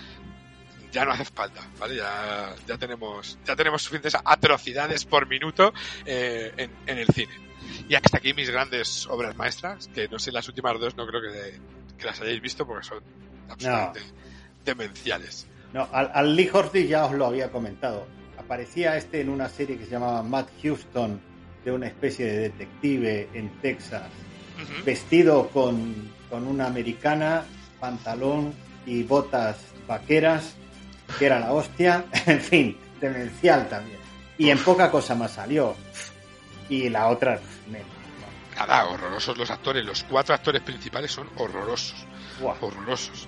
[0.95, 1.97] ya no hace falta, ¿vale?
[1.97, 5.75] Ya, ya tenemos ya tenemos suficientes atrocidades por minuto
[6.07, 7.35] eh, en, en, el cine.
[7.89, 11.21] Y hasta aquí mis grandes obras maestras, que no sé, las últimas dos no creo
[11.21, 11.59] que,
[11.99, 13.03] que las hayáis visto porque son
[13.49, 14.65] absolutamente no.
[14.65, 15.47] demenciales.
[15.73, 18.07] No, al, al Lee Horsley ya os lo había comentado.
[18.39, 21.21] Aparecía este en una serie que se llamaba Matt Houston,
[21.65, 24.09] de una especie de detective en Texas,
[24.59, 24.85] uh -huh.
[24.85, 27.45] vestido con, con una americana,
[27.81, 28.55] pantalón
[28.87, 29.57] y botas
[29.89, 30.55] vaqueras,
[31.19, 33.99] que era la hostia, en fin, demencial también.
[34.39, 35.77] Y en poca cosa más salió.
[36.69, 37.39] Y la otra,
[37.69, 37.87] menos.
[38.57, 39.85] Nada, horrorosos los actores.
[39.85, 42.07] Los cuatro actores principales son horrorosos.
[42.41, 42.55] Wow.
[42.61, 43.27] Horrorosos.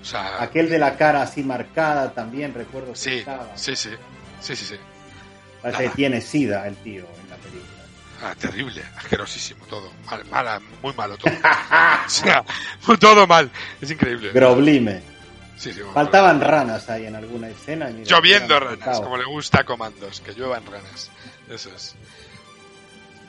[0.00, 3.56] O sea, Aquel de la cara así marcada también, recuerdo que sí, estaba.
[3.56, 3.90] sí, sí,
[4.40, 4.76] sí, sí, sí.
[5.60, 7.78] Parece que tiene sida el tío en la película.
[8.22, 9.92] Ah, terrible, asquerosísimo todo.
[10.06, 11.32] Mal, mala, muy malo todo.
[12.06, 12.44] o sea,
[13.00, 13.50] todo mal.
[13.80, 14.30] Es increíble.
[14.32, 15.02] Groblime.
[15.58, 17.86] Sí, sí, Faltaban ranas ahí en alguna escena.
[17.86, 21.10] Mira, Lloviendo ranas, como le gusta a Comandos, que lluevan ranas.
[21.50, 21.96] Eso es.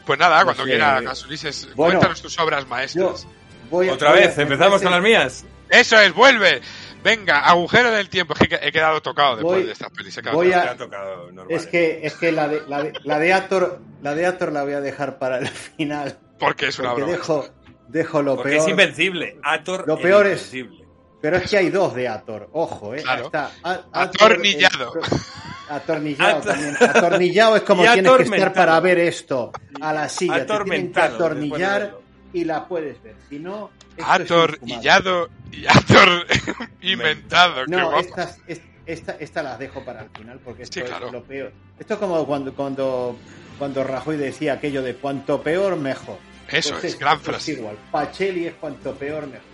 [0.06, 3.26] Pues nada, cuando sé, quiera, Casulises, bueno, cuéntanos tus obras maestras.
[3.72, 5.46] A, Otra vez, empezamos con las mías.
[5.70, 6.62] Eso es, vuelve.
[7.04, 8.34] Venga, agujero del tiempo.
[8.40, 10.20] Es que he quedado tocado después voy, de estas pelis.
[10.34, 13.80] Voy a, tocado normal, es que, es que la, de, la, de, la, de Ator,
[14.02, 16.18] la de Ator la voy a dejar para el final.
[16.40, 17.18] Porque es una porque broma.
[17.18, 17.50] Dejo,
[17.88, 18.62] dejo lo porque peor.
[18.64, 19.38] es invencible.
[19.44, 20.54] Ator lo peor es.
[20.54, 20.89] Invencible.
[21.22, 23.02] Pero es que hay dos de Ator, ojo, eh.
[23.02, 23.26] Claro.
[23.26, 24.94] Está, a, atornillado.
[24.96, 26.78] El, atornillado también.
[26.80, 29.52] Atornillado es como tienes que estar para ver esto
[29.82, 30.46] a la silla.
[30.46, 31.98] Te tienen que atornillar
[32.32, 33.16] y la puedes ver.
[33.30, 33.72] Si no,
[34.04, 36.26] atornillado y ator
[36.82, 37.66] inventado.
[37.68, 38.40] No, estas,
[38.86, 41.08] esta, esta las dejo para el final porque esto sí, claro.
[41.08, 41.52] es lo peor.
[41.78, 43.18] Esto es como cuando, cuando,
[43.58, 46.18] cuando Rajoy decía aquello de cuanto peor, mejor.
[46.48, 47.52] Eso Entonces, es, gran frase.
[47.52, 47.78] Es igual.
[47.92, 49.49] Pacheli es cuanto peor, mejor.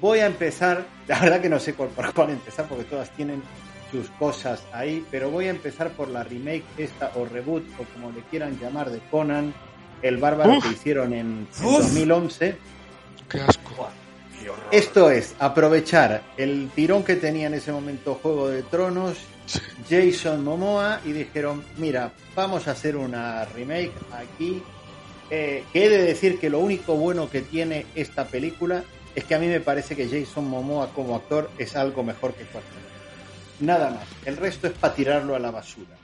[0.00, 3.42] Voy a empezar, la verdad que no sé por, por cuál empezar porque todas tienen
[3.90, 8.10] sus cosas ahí, pero voy a empezar por la remake esta o reboot o como
[8.10, 9.54] le quieran llamar de Conan,
[10.02, 10.64] el bárbaro Uf.
[10.64, 12.56] que hicieron en, en 2011.
[13.28, 13.88] Qué asco.
[14.40, 14.64] Qué horror.
[14.70, 19.18] Esto es aprovechar el tirón que tenía en ese momento Juego de Tronos.
[19.88, 24.62] Jason Momoa y dijeron, mira, vamos a hacer una remake aquí.
[25.30, 28.84] Eh, que he de decir que lo único bueno que tiene esta película
[29.16, 32.44] es que a mí me parece que Jason Momoa como actor es algo mejor que
[32.44, 32.86] Schwarzenegger.
[33.60, 34.04] Nada más.
[34.26, 35.96] El resto es para tirarlo a la basura.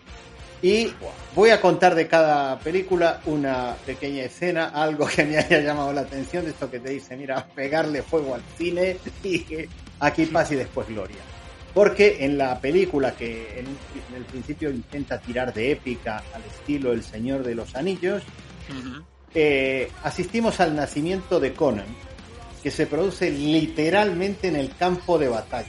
[0.62, 0.90] Y
[1.34, 6.02] voy a contar de cada película una pequeña escena, algo que me haya llamado la
[6.02, 9.44] atención, de esto que te dice, mira, pegarle fuego al cine y
[10.00, 11.18] aquí paz y después gloria.
[11.74, 16.92] Porque en la película que en, en el principio intenta tirar de épica al estilo
[16.92, 18.22] El Señor de los Anillos,
[18.70, 19.04] uh -huh.
[19.34, 21.86] eh, asistimos al nacimiento de Conan,
[22.62, 25.68] que se produce literalmente en el campo de batalla.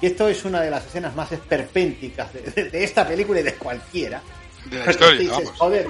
[0.00, 3.42] Y esto es una de las escenas más esperpénticas de, de, de esta película y
[3.42, 4.22] de cualquiera.
[4.66, 5.58] De la historia, dices, vamos.
[5.58, 5.86] Joder,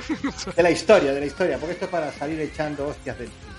[0.57, 3.55] de la historia, de la historia, porque esto es para salir echando hostias del cine.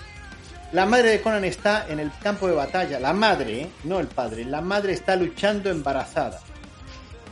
[0.72, 2.98] La madre de Conan está en el campo de batalla.
[3.00, 3.68] La madre, ¿eh?
[3.84, 4.44] no el padre.
[4.44, 6.40] La madre está luchando embarazada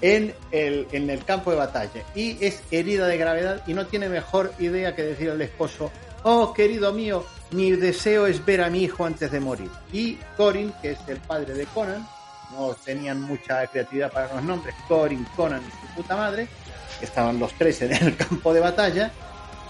[0.01, 4.09] en el, en el campo de batalla y es herida de gravedad y no tiene
[4.09, 5.91] mejor idea que decir al esposo,
[6.25, 7.25] oh querido mío,
[7.55, 9.71] mi deseo es ver a mi hijo antes de morir.
[9.93, 12.07] Y Corin, que es el padre de Conan,
[12.53, 16.49] no tenían mucha creatividad para los nombres, Corin, Conan y su puta madre,
[17.01, 19.13] estaban los tres en el campo de batalla,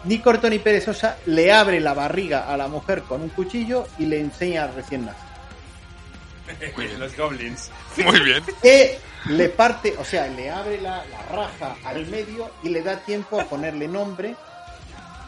[0.05, 4.07] ni corto ni perezosa le abre la barriga a la mujer con un cuchillo y
[4.07, 6.99] le enseña al recién nacido.
[6.99, 7.71] los goblins.
[7.99, 8.43] Muy bien.
[8.63, 12.97] Que le parte, o sea, le abre la, la, raja al medio y le da
[12.99, 14.37] tiempo a ponerle nombre,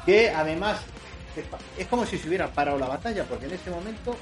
[0.04, 0.80] que además
[1.78, 4.16] es como si se hubiera parado la batalla, porque en ese momento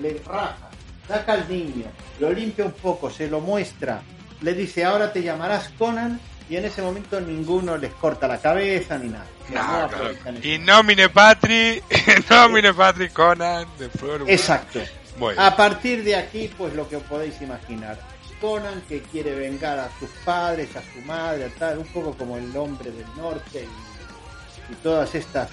[0.00, 0.70] le raja,
[1.06, 1.86] saca al niño,
[2.18, 4.02] lo limpia un poco, se lo muestra,
[4.42, 6.18] le dice ahora te llamarás Conan
[6.48, 9.26] Y en ese momento ninguno les corta la cabeza ni nada.
[9.46, 10.10] Claro.
[10.42, 11.80] Y nomine patri,
[12.30, 13.88] nomine patri Conan de.
[14.26, 14.80] Exacto.
[15.18, 15.38] Bien.
[15.38, 17.98] A partir de aquí, pues lo que podéis imaginar.
[18.40, 22.36] Conan que quiere vengar a sus padres, a su madre, a tal, un poco como
[22.36, 25.50] el hombre del norte y, y todas estas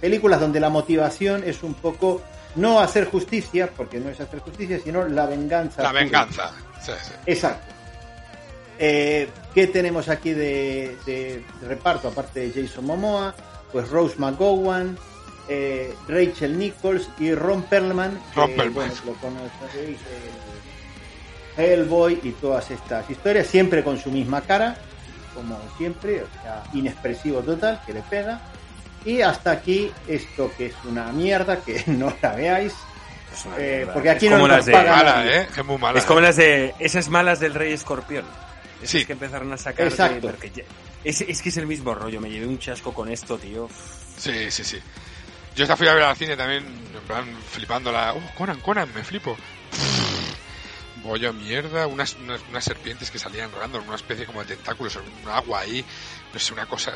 [0.00, 2.22] películas donde la motivación es un poco
[2.56, 5.82] no hacer justicia, porque no es hacer justicia, sino la venganza.
[5.82, 6.50] La venganza.
[6.80, 7.12] Sí, sí.
[7.26, 7.74] Exacto.
[8.78, 13.34] Eh, ¿Qué tenemos aquí de, de reparto, aparte de Jason Momoa?
[13.70, 14.96] Pues Rose McGowan,
[15.48, 18.18] eh, Rachel Nichols y Ron Perlman.
[18.32, 18.74] que, Ron Perlman.
[18.74, 19.98] bueno, lo conoceréis,
[21.56, 24.76] el Hellboy y todas estas historias, siempre con su misma cara,
[25.34, 28.40] como siempre, o sea, inexpresivo total, que le pega.
[29.04, 32.74] Y hasta aquí esto que es una mierda, que no la veáis.
[33.58, 35.24] Eh, porque aquí Es no como nos las de- Mala.
[35.26, 35.48] ¿eh?
[35.56, 35.98] Es muy mala.
[35.98, 36.22] Es como ¿eh?
[36.22, 38.24] las de esas malas del Rey Escorpión.
[38.82, 39.04] Esas Sí.
[39.06, 39.84] que empezaron a sacar.
[39.86, 40.28] de- Exacto.
[40.28, 40.64] porque ya-
[41.04, 42.20] es, es que es el mismo rollo.
[42.20, 43.68] Me llevé un chasco con esto, tío.
[44.16, 44.78] Sí, sí, sí.
[45.56, 48.14] Yo esta fui a ver al cine también, en plan, flipándola.
[48.14, 48.88] ¡Oh, Conan, Conan!
[48.94, 49.36] Me flipo.
[51.02, 55.30] Bollo mierda, unas, unas, serpientes que salían random, una especie como de tentáculos en un
[55.30, 55.84] agua ahí.
[56.32, 56.92] No sé, una cosa.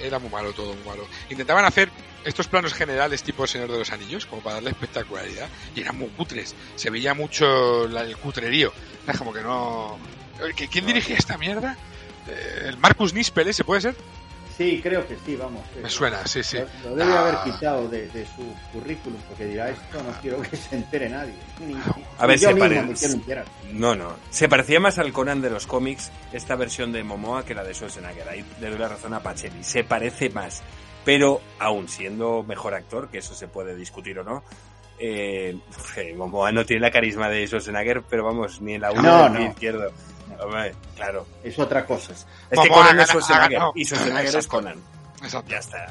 [0.00, 1.06] Era, muy malo todo, muy malo.
[1.30, 1.90] Intentaban hacer
[2.24, 6.08] estos planos generales tipo Señor de los Anillos, como para darle espectacularidad, y eran muy
[6.10, 6.54] cutres.
[6.76, 8.72] Se veía mucho la- el cutrerío.
[9.06, 9.98] Era como que no.
[10.56, 11.76] ¿Que- ¿Quién dirigía esta mierda?
[12.28, 13.96] Eh, ¿El Marcus Nispel ese puede ser?
[14.60, 15.62] Sí, creo que sí, vamos.
[15.82, 16.58] Me suena, sí, sí.
[16.84, 17.20] Lo, lo debe Ah.
[17.22, 18.42] haber quitado de, de su
[18.74, 21.32] currículum porque dirá esto no quiero que se entere nadie.
[21.60, 21.74] Ni-
[22.18, 23.44] A ver, se mismo pare- me quiero enterar.
[23.72, 24.16] No, no.
[24.28, 27.72] Se parecía más al Conan de los cómics, esta versión de Momoa, que la de
[27.72, 28.28] Schwarzenegger.
[28.28, 29.64] Ahí le doy la razón a Pacheli.
[29.64, 30.62] Se parece más.
[31.06, 34.44] Pero, aún siendo mejor actor, que eso se puede discutir o no,
[34.98, 35.56] eh,
[35.96, 39.20] eh, Momoa no tiene la carisma de Schwarzenegger, pero vamos, ni en la una No,
[39.20, 39.38] ni en no.
[39.46, 39.90] el izquierdo.
[40.42, 41.26] Hombre, claro.
[41.44, 42.12] Es otra cosa.
[42.12, 44.46] Es que Momoa Conan ha es Schwarzenegger y Schwarzenegger es.
[44.46, 44.78] Conan.
[45.22, 45.50] Exacto.
[45.50, 45.86] Ya está.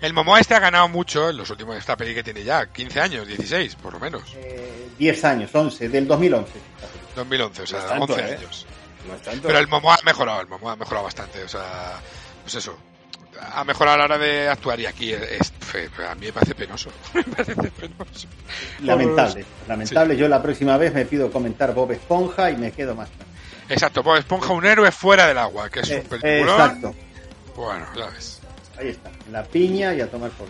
[0.00, 3.00] El Momoa este ha ganado mucho en los últimos, esta peli que tiene ya, 15
[3.00, 4.22] años, 16, por lo menos.
[4.36, 6.52] Eh, 10 años, 11, del 2011.
[7.16, 8.36] 2011, o sea, No tanto, 11 ¿eh?
[8.36, 8.66] años.
[9.08, 9.46] No tanto.
[9.48, 11.92] Pero el Momoa ha mejorado, el Momoa ha mejorado bastante, o sea,
[12.42, 12.76] pues eso.
[13.52, 15.52] Ha mejorado a la hora de actuar y aquí es, es-
[16.08, 16.90] a mí me parece penoso.
[17.14, 18.28] me parece penoso.
[18.82, 20.16] Lamentable, lamentable.
[20.16, 23.08] Yo la próxima vez me pido comentar Bob Esponja y me quedo más.
[23.68, 26.48] Exacto, Bob Esponja, un héroe fuera del agua, que es un Eh, peliculón.
[26.60, 26.94] exacto.
[27.56, 28.40] Bueno, ya ves.
[28.78, 30.48] Ahí está, la piña y a tomar por.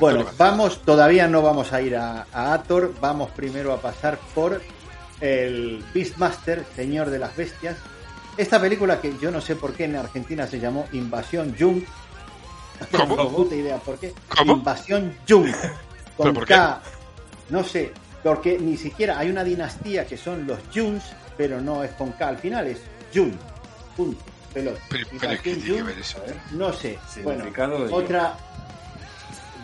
[0.00, 4.60] Bueno, vamos, todavía no vamos a ir a, a Ator, vamos primero a pasar por
[5.20, 7.76] el Beastmaster, Señor de las Bestias.
[8.36, 11.82] Esta película que yo no sé por qué en Argentina se llamó Invasión Jung.
[12.92, 14.12] No tengo puta idea por qué.
[14.36, 14.52] ¿Cómo?
[14.54, 15.50] Invasión Jung.
[15.52, 15.70] Con
[16.18, 16.56] ¿Pero por qué?
[17.50, 17.92] No sé,
[18.22, 21.02] porque ni siquiera hay una dinastía que son los Jungs,
[21.38, 22.78] pero no es con K al final, es
[23.14, 23.32] Jung.
[23.96, 24.22] Punto.
[24.52, 24.78] Pelota.
[24.90, 26.18] Pero- pero Invasión ¿qué tiene que Jung, ver eso?
[26.52, 26.98] No sé.
[27.22, 27.44] Bueno,
[27.90, 28.36] otra.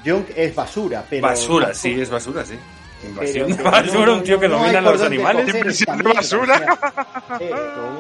[0.05, 1.23] Junk es basura, pero.
[1.27, 2.59] basura, sí, es basura, sí.
[3.07, 5.55] Invasión de basura, no, un tío que no domina por los animales.
[5.55, 6.79] Invasión de basura.
[7.35, 7.55] o sea, eh,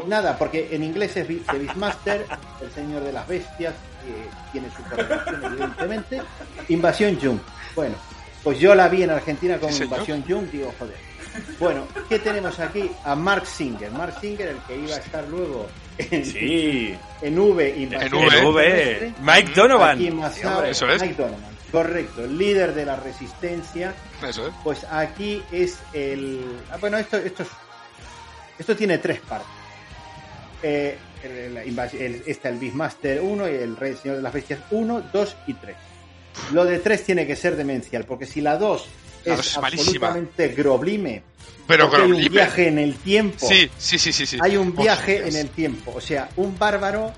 [0.06, 2.26] nada, porque en inglés es The Beastmaster,
[2.62, 3.74] el señor de las bestias,
[4.04, 6.22] que tiene su correlación, evidentemente.
[6.68, 7.40] Invasión Junk.
[7.74, 7.96] Bueno,
[8.42, 9.74] pues yo la vi en Argentina como.
[9.76, 10.96] Invasión Junk, digo, joder.
[11.58, 12.90] Bueno, ¿qué tenemos aquí?
[13.04, 13.90] A Mark Singer.
[13.90, 16.94] Mark Singer, el que iba a estar luego en, Sí.
[17.22, 19.12] en V, Invasión En V.
[19.20, 19.96] Mike Donovan.
[19.96, 20.64] Aquí Sí, Masao.
[20.64, 21.00] Eso es.
[21.02, 23.94] Mike Donovan, correcto, líder de la resistencia.
[24.26, 24.54] Eso es.
[24.62, 26.44] Pues aquí es el.
[26.70, 27.48] ah, bueno, esto, esto, es-
[28.58, 29.48] esto tiene tres partes.
[30.62, 34.60] Eh, el, invas- el- está el Beastmaster 1 y el Rey Señor de las Bestias
[34.70, 35.76] 1, 2 y 3.
[36.52, 40.48] Lo de 3 tiene que ser demencial, porque si la 2 La es, es absolutamente
[40.48, 41.22] groblime,
[41.66, 42.28] Pero porque hay un Groblime.
[42.30, 44.26] viaje en el tiempo, Sí, sí, sí, sí.
[44.26, 44.38] sí.
[44.40, 45.34] hay un viaje Hostias.
[45.34, 45.92] en el tiempo.
[45.96, 47.12] O sea, un bárbaro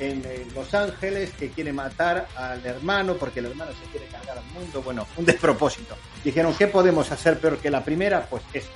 [0.00, 0.22] en
[0.54, 4.82] Los Ángeles que quiere matar al hermano porque el hermano se quiere cargar al mundo.
[4.82, 5.96] Bueno, un despropósito.
[6.24, 8.26] Dijeron, ¿qué podemos hacer peor que la primera?
[8.28, 8.68] Pues eso.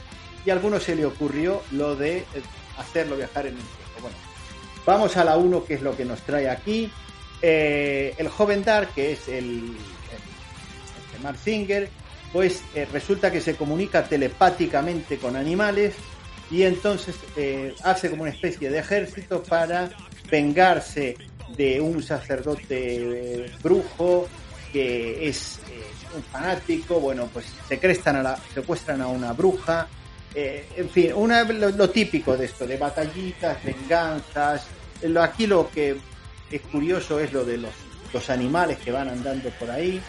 [0.45, 2.25] Y a alguno se le ocurrió lo de eh,
[2.79, 4.01] hacerlo viajar en el tiempo.
[4.03, 4.17] Bueno,
[4.85, 6.93] vamos a la 1, que es lo que nos trae aquí.
[7.43, 9.77] Eh, el joven Dark, que es el, el,
[11.17, 11.89] el Mark Singer,
[12.37, 15.95] pues eh, resulta que se comunica telepáticamente con animales
[16.51, 19.89] y entonces eh, hace como una especie de ejército para
[20.31, 21.17] vengarse
[21.57, 24.29] de un sacerdote brujo
[24.71, 25.81] que es eh,
[26.15, 29.89] un fanático, bueno, pues secuestran a, la, secuestran a una bruja,
[30.35, 34.67] en fin, una, lo, lo típico de esto, de batallitas, venganzas.
[35.23, 35.97] Aquí lo que
[36.51, 37.73] es curioso es lo de los,
[38.13, 40.03] los animales que van andando por ahí,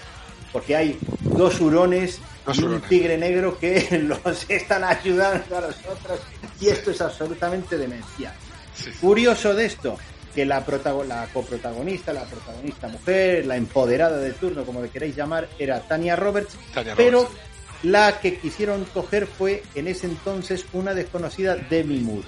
[0.52, 2.90] porque hay dos hurones Dos y un hurones.
[2.90, 6.20] tigre negro que los están ayudando a los otros
[6.60, 8.34] y esto es absolutamente demencial.
[8.76, 8.92] Sí.
[9.02, 9.98] Curioso de esto,
[10.34, 10.64] que la,
[11.08, 16.16] la coprotagonista, la protagonista mujer, la empoderada de turno, como le queréis llamar, era Tania
[16.16, 17.38] Roberts, Tania pero Roberts.
[17.84, 22.28] la que quisieron coger fue en ese entonces una desconocida Demi Moore.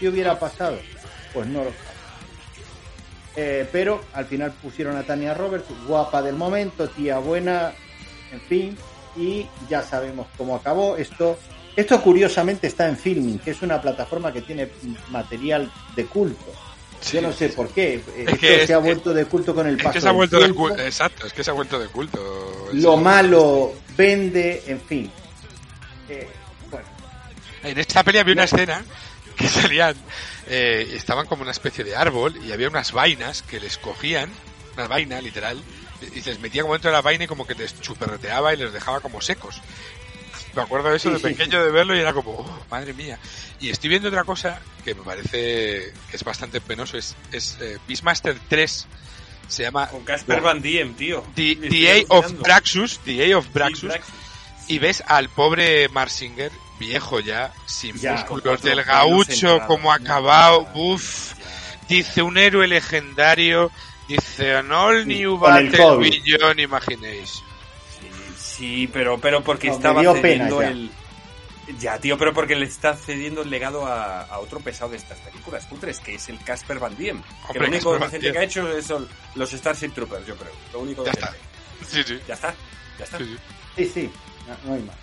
[0.00, 0.78] ¿Qué hubiera pasado?
[1.34, 1.70] Pues no lo.
[3.36, 7.72] Eh, pero al final pusieron a Tania Roberts, guapa del momento, tía buena,
[8.30, 8.76] en fin,
[9.16, 10.96] y ya sabemos cómo acabó.
[10.98, 11.38] Esto,
[11.74, 14.68] esto curiosamente está en Filming, que es una plataforma que tiene
[15.10, 16.44] material de culto.
[17.10, 17.94] Yo no sé por qué.
[17.94, 20.06] Es Esto que se es- ha vuelto de culto con el Es paso que se
[20.06, 20.78] ha del vuelto de culto.
[20.82, 22.68] Exacto, es que se ha vuelto de culto.
[22.74, 25.10] Lo malo vende, en fin.
[26.08, 26.28] Eh,
[26.70, 26.86] bueno,
[27.64, 28.84] En esta peli había una escena
[29.36, 29.96] que salían,
[30.48, 34.30] eh, estaban como una especie de árbol y había unas vainas que les cogían,
[34.74, 35.62] una vaina literal,
[36.14, 38.72] y les metían como dentro de la vaina y como que les chuperreteaba y les
[38.72, 39.60] dejaba como secos.
[40.54, 42.92] Me acuerdo de eso Sí, de sí, pequeño de verlo y era como, oh, madre
[42.92, 43.18] mía.
[43.60, 47.78] Y estoy viendo otra cosa que me parece que es bastante penoso, es, es eh,
[47.88, 48.86] Beastmaster 3.
[49.48, 51.24] Se llama Con Casper Van Diem, tío.
[51.34, 52.32] The, The of.
[52.40, 54.14] Braxus, The A of Braxus, Braxus.
[54.68, 61.32] y ves al pobre Marsinger, viejo ya, sin Ya, músculos, del gaucho, como acabado, uff,
[61.88, 63.70] dice un héroe legendario,
[64.08, 66.22] dice an all new el battle COVID.
[66.24, 67.44] beyond imagination.
[68.38, 70.68] Sí, pero, pero porque No, estaba pena cediendo ya.
[70.68, 70.90] el.
[71.78, 75.18] Ya, tío, pero porque le está cediendo el legado a, a otro pesado de estas
[75.20, 77.22] películas cutres, que es el Casper Van Diem.
[77.22, 77.28] que
[77.58, 78.32] Hombre, lo único Diem.
[78.32, 80.52] que ha hecho es son los Starship Troopers, yo creo.
[80.72, 81.38] Lo único Ya decente.
[81.80, 81.86] está.
[81.88, 82.20] Sí, sí.
[82.26, 82.54] Ya está.
[82.98, 83.18] Ya está.
[83.18, 83.38] sí, sí.
[83.76, 84.10] sí, sí,
[84.48, 84.96] no, no hay más.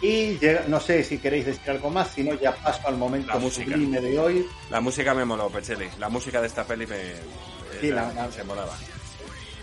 [0.00, 3.28] Y llega- no sé si queréis decir algo más, si no ya paso al momento
[3.28, 3.72] La música.
[3.72, 4.46] sublime de hoy.
[4.70, 5.88] La música me moló, Pecheli.
[5.98, 6.96] La música de esta peli me.
[7.80, 8.76] Sí, la- la- se molaba.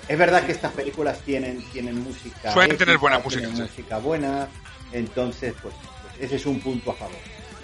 [0.08, 2.52] Es verdad que estas películas tienen, tienen música.
[2.52, 3.72] Suelen tener buena tienen música, sí.
[3.80, 4.48] música buena,
[4.92, 7.16] entonces, pues, pues ese es un punto a favor.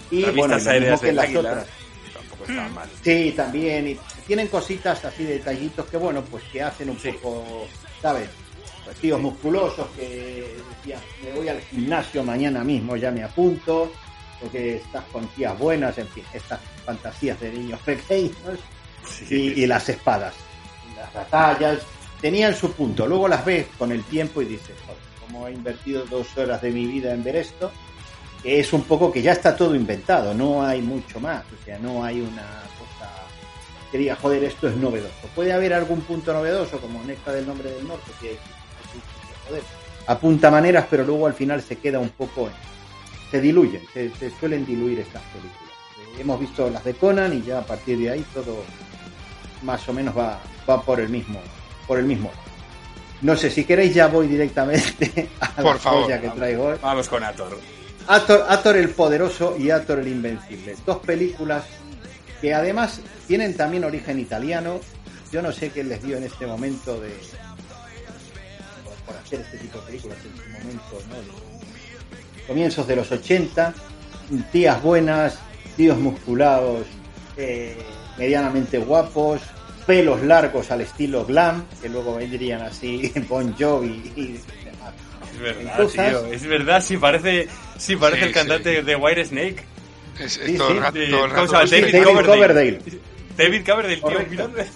[0.10, 1.68] Y Las bueno, lo mismo aéreas que las águila otras.
[2.14, 2.90] tampoco estaban mal.
[3.04, 3.88] Sí, también.
[3.90, 7.68] Y tienen cositas así, detallitos que, bueno, pues que hacen un poco,
[8.02, 8.30] ¿sabes?
[9.00, 13.92] Tíos musculosos que decían, me voy al gimnasio mañana mismo, ya me apunto,
[14.40, 18.60] porque estás con tías buenas, en fin, estas fantasías de niños pequeños
[19.30, 20.34] y, y las espadas,
[20.96, 21.80] las batallas,
[22.20, 23.08] tenían su punto.
[23.08, 26.72] Luego las ves con el tiempo y dices, joder, como he invertido dos horas de
[26.72, 27.72] mi vida en ver esto,
[28.42, 31.78] que es un poco que ya está todo inventado, no hay mucho más, o sea,
[31.80, 33.12] no hay una cosa
[33.92, 35.28] que diga, joder, esto es novedoso.
[35.36, 38.38] Puede haber algún punto novedoso, como Necta del Nombre del Norte, que,
[39.52, 39.64] joder,
[40.08, 42.54] apunta maneras, pero luego al final se queda un poco, en-
[43.30, 45.72] se diluyen, se, se suelen diluir estas películas.
[46.18, 48.64] Eh, Hemos visto las de Conan y ya a partir de ahí todo
[49.64, 51.40] más o menos va, va por el mismo,
[51.88, 52.32] por el mismo.
[53.22, 56.78] No sé, si queréis ya voy directamente a Por la favor, que traigo hoy.
[56.82, 57.60] Vamos con Ator.
[58.08, 60.76] Ator, Ator el Poderoso y Ator el Invencible.
[60.86, 61.64] Dos películas
[62.42, 64.80] que además tienen también origen italiano.
[65.32, 67.16] Yo no sé qué les dio en este momento de
[69.12, 71.16] por, por hacer este tipo de películas en su momento, ¿no?
[71.16, 73.74] De comienzos de los 80,
[74.52, 75.38] tías buenas,
[75.78, 76.86] tíos musculados,
[77.38, 77.78] eh,
[78.18, 79.42] medianamente guapos,
[79.86, 84.94] pelos largos al estilo glam, que luego vendrían así Bon Jovi y demás.
[85.34, 86.26] Es verdad, Cosas- tío.
[86.28, 87.48] Es verdad, sí parece,
[87.78, 89.64] sí parece Sí, el cantante de White Snake.
[90.20, 90.76] Es, es Sí, todo sí.
[90.78, 91.48] el rato, De- todo el ¿cómo rato.
[91.48, 91.68] se llama?
[91.68, 92.38] Sí, David David Coverdale.
[92.38, 92.80] Coverdale.
[93.38, 93.98] David Coverdale,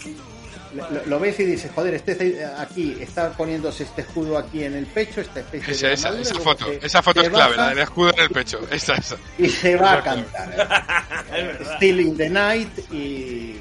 [0.02, 0.35] tío.
[0.76, 4.86] Lo, lo ves y dices, joder, este aquí está poniéndose este escudo aquí en el
[4.88, 7.70] pecho, esta especie Esa, de esa, esa foto, se- esa foto es clave, baja la
[7.70, 8.60] del escudo en el pecho.
[8.72, 9.16] Esa, esa.
[9.38, 10.50] Y se va a cantar.
[11.32, 11.76] Verdad.
[11.78, 13.60] Still in the Night y,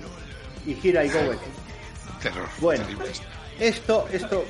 [0.66, 1.38] y Here I Go Again.
[2.22, 2.48] Terror.
[2.58, 3.10] Bueno, terrible
[3.60, 4.06] esto.
[4.08, 4.44] esto, esto,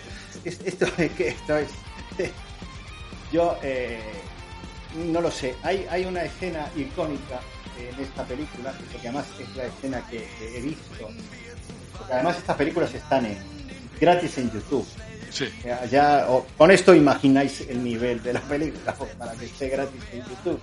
[0.44, 1.68] es- esto, es que esto es.
[3.32, 4.00] Yo eh,
[5.12, 5.54] no lo sé.
[5.62, 7.40] Hay, hay una escena icónica
[7.78, 11.08] en esta película, que además es la escena que he visto.
[12.04, 13.38] Porque además estas películas están en,
[14.00, 14.86] gratis en YouTube.
[15.30, 15.46] Sí.
[15.90, 20.18] Ya, o- con esto imagináis el nivel de la película, para que esté gratis en
[20.24, 20.60] YouTube,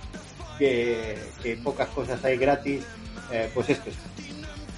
[0.58, 2.82] que, que pocas cosas hay gratis,
[3.30, 3.96] eh, pues esto es.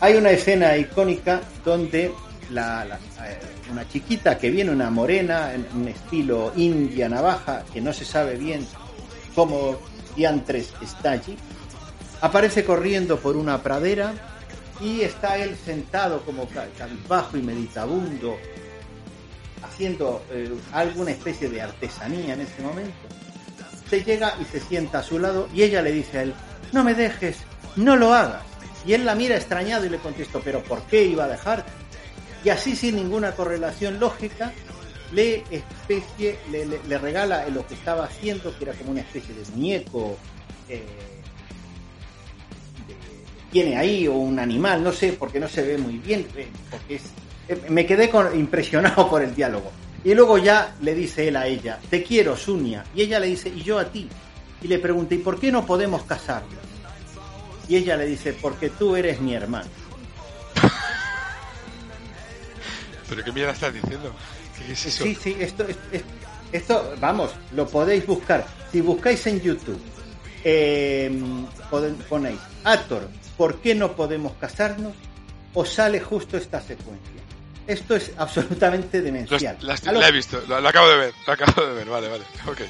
[0.00, 2.12] Hay una escena icónica donde
[2.50, 2.96] la, la-
[3.28, 3.38] eh,
[3.70, 8.36] una chiquita que viene, una morena, en un estilo india navaja, que no se sabe
[8.36, 8.66] bien
[9.34, 9.78] cómo
[10.16, 11.36] diantres está allí,
[12.20, 14.12] aparece corriendo por una pradera
[14.80, 18.36] y está él sentado como cabizbajo y meditabundo,
[19.62, 22.92] haciendo eh, alguna especie de artesanía en ese momento.
[23.88, 26.34] Se llega y se sienta a su lado y ella le dice a él,
[26.72, 27.38] no me dejes,
[27.76, 28.42] no lo hagas.
[28.86, 31.70] Y él la mira extrañado y le contestó, pero ¿por qué iba a dejarte?
[32.44, 34.52] Y así sin ninguna correlación lógica,
[35.12, 40.18] le, especie, le, regala lo que estaba haciendo, que era como una especie de muñeco
[40.68, 41.13] eh,
[43.54, 46.96] tiene ahí, o un animal, no sé, porque no se ve muy bien, eh, porque
[46.96, 47.02] es,
[47.48, 49.70] eh, me quedé con- impresionado por el diálogo.
[50.02, 52.84] Y luego ya le dice él a ella, te quiero, Sunia.
[52.96, 54.08] Y ella le dice, y yo a ti.
[54.60, 56.58] Y le pregunta, ¿y por qué no podemos casarnos?
[57.68, 59.68] Y ella le dice, porque tú eres mi hermano.
[63.08, 64.12] ¿Pero qué mierda estás diciendo?
[64.58, 65.04] ¿Qué es eso?
[65.04, 66.02] Sí, sí, esto, es- es-
[66.50, 68.44] esto, vamos, lo podéis buscar.
[68.72, 69.80] Si buscáis en YouTube,
[70.42, 71.08] eh,
[72.08, 74.92] ponéis, Actor, ¿por qué no podemos casarnos?
[75.54, 77.10] Os sale justo esta secuencia.
[77.66, 79.56] Esto es absolutamente Los- demencial.
[79.60, 81.88] las- A lo- la he visto, lo, lo acabo de ver, lo acabo de ver,
[81.88, 82.60] vale, vale, ok.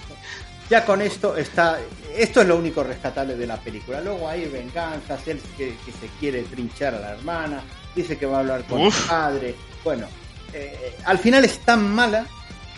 [0.71, 1.79] ya con esto está.
[2.17, 4.01] Esto es lo único rescatable de la película.
[4.01, 7.63] Luego hay venganzas, él que, que se quiere trinchar a la hermana,
[7.95, 9.03] dice que va a hablar con Uf.
[9.03, 9.55] el padre.
[9.83, 10.07] Bueno,
[10.53, 12.25] eh, al final es tan mala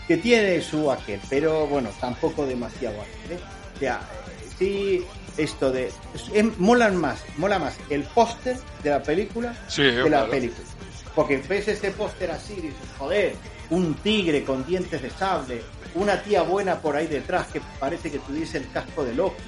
[0.08, 3.36] que tiene su aquel, pero bueno, tampoco demasiado aquel.
[3.36, 3.40] ¿eh?
[3.74, 4.00] O sea,
[4.40, 5.04] eh, sí,
[5.36, 5.90] esto de.
[6.32, 10.66] es- molan más, mola más el póster de la película Sí, que la película.
[11.14, 13.34] Porque ves ese póster así y dices, joder,
[13.70, 15.62] un tigre con dientes de sable,
[15.94, 19.42] una tía buena por ahí detrás que parece que tuviese el casco de Loki,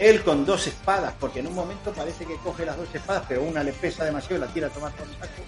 [0.00, 3.42] él con dos espadas, porque en un momento parece que coge las dos espadas, pero
[3.42, 5.42] una le pesa demasiado y la tira a tomar por saco.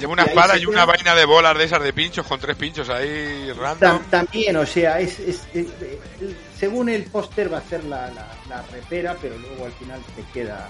[0.00, 2.56] Lleva una Y espada y una vaina de bolas de esas de pinchos con tres
[2.56, 3.98] pinchos ahí random.
[4.00, 5.68] Tam- también, o sea, es, es- eh,
[6.58, 10.22] según el póster va a ser la, la- la repera, pero luego al final se
[10.32, 10.68] queda,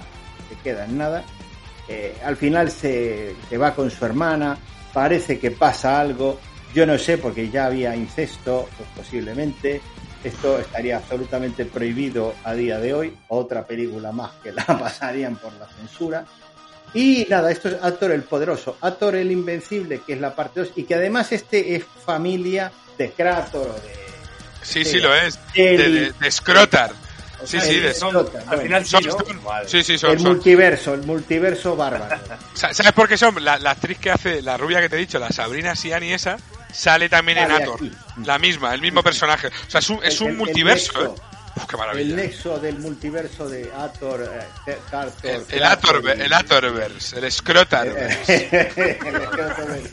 [0.49, 1.25] se queda en nada.
[1.89, 4.57] Eh, al final se, se va con su hermana,
[4.93, 6.39] parece que pasa algo,
[6.75, 9.81] yo no sé porque ya había incesto, pues posiblemente.
[10.25, 13.17] Esto estaría absolutamente prohibido a día de hoy.
[13.29, 16.25] Otra película más que la pasarían por la censura.
[16.95, 20.73] Y nada, esto es Actor el Poderoso, Actor el Invencible, que es la parte 2,
[20.77, 23.95] y que además este es familia de Kratos o de...
[24.63, 25.39] Sí, de sí, lo es.
[25.55, 26.93] De, de, de Scrotar.
[27.43, 29.11] O Sí, sea, sí, el de Al final sí, Son- ¿no?
[29.13, 29.69] son- Vale.
[29.69, 30.11] Sí, sí, son.
[30.13, 30.29] el son.
[30.33, 32.17] multiverso, el multiverso bárbaro.
[32.55, 33.43] Sa- ¿Sabes por qué son?
[33.45, 36.37] La, la actriz que hace, la rubia que te he dicho, la Sabrina Siani esa,
[36.73, 37.75] sale también en Ator.
[37.77, 37.91] aquí.
[38.25, 39.49] La misma, el mismo personaje.
[39.49, 40.93] O sea, es un, es El- un el- el multiverso.
[40.99, 41.15] nexo.
[41.17, 41.21] ¿eh?
[41.55, 42.17] Uf, qué El maravilla.
[42.17, 48.49] nexo del multiverso de Ator, eh, El, el, Kratos Ator, y- el Atorverse, el Scrotarverse.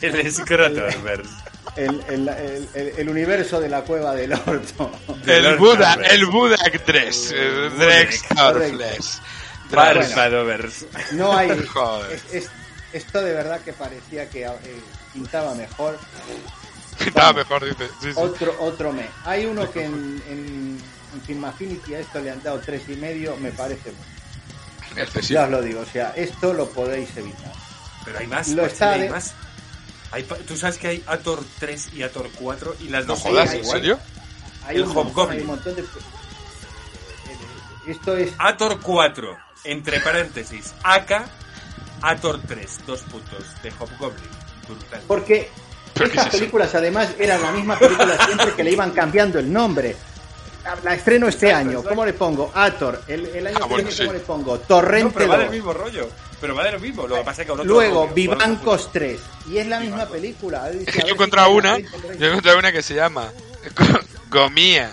[0.00, 1.30] El Scrotorverse.
[1.76, 2.28] El, el,
[2.74, 4.90] el- el- universo de la cueva del orto.
[5.26, 7.30] El Lord Buda, el Buda 3.
[7.32, 8.24] el Drex.
[11.12, 11.50] No hay.
[11.72, 12.12] Joder.
[12.12, 12.50] es- es-
[12.92, 14.50] esto de verdad que parecía que eh,
[15.12, 15.96] pintaba mejor.
[16.98, 17.86] Estaba mejor, dice.
[18.00, 18.14] Sí, sí.
[18.16, 19.06] Otro, otro mes.
[19.24, 20.78] Hay uno que en, en,
[21.14, 25.02] en Film Affinity a esto le han dado tres y medio, me parece bueno.
[25.02, 25.38] Excesivo.
[25.40, 27.52] Ya os lo digo, o sea, esto lo podéis evitar.
[28.04, 28.48] Pero hay más.
[28.48, 29.34] Lo está hay de- más.
[30.12, 33.22] Hay pa- Tú sabes que hay Ator 3 y Ator 4 y las No dos
[33.22, 33.98] jodas, ¿en llaman serio?
[34.66, 35.38] Hay El un montón, Hobgoblin.
[35.38, 35.84] hay un montón de.
[37.86, 38.32] Esto es.
[38.38, 41.24] Ator 4, entre paréntesis, AK,
[42.02, 44.28] Ator 3, dos puntos, de Hobgoblin.
[44.68, 45.02] Brutal.
[45.06, 45.48] Porque
[45.94, 49.38] ¿Pero qué estas es películas además eran la misma película siempre que le iban cambiando
[49.38, 49.96] el nombre.
[50.84, 51.88] La estreno este Exacto, año, exacto.
[51.88, 52.52] ¿cómo le pongo?
[52.54, 53.02] Ator.
[53.08, 53.98] El, el año Ah, que bueno, viene, sí.
[54.04, 54.52] ¿cómo le pongo?
[54.56, 55.54] No, Torrente pero va del 2.
[55.54, 56.08] mismo rollo.
[56.40, 57.06] Pero va de lo mismo.
[57.06, 59.20] Lo que pasa es que otro Luego, otro Vivancos 3.
[59.50, 60.68] Y es la misma película.
[60.70, 63.28] Dice, yo he si una, yo he encontrado una que se llama
[63.76, 64.00] Go-
[64.30, 64.90] Gomía.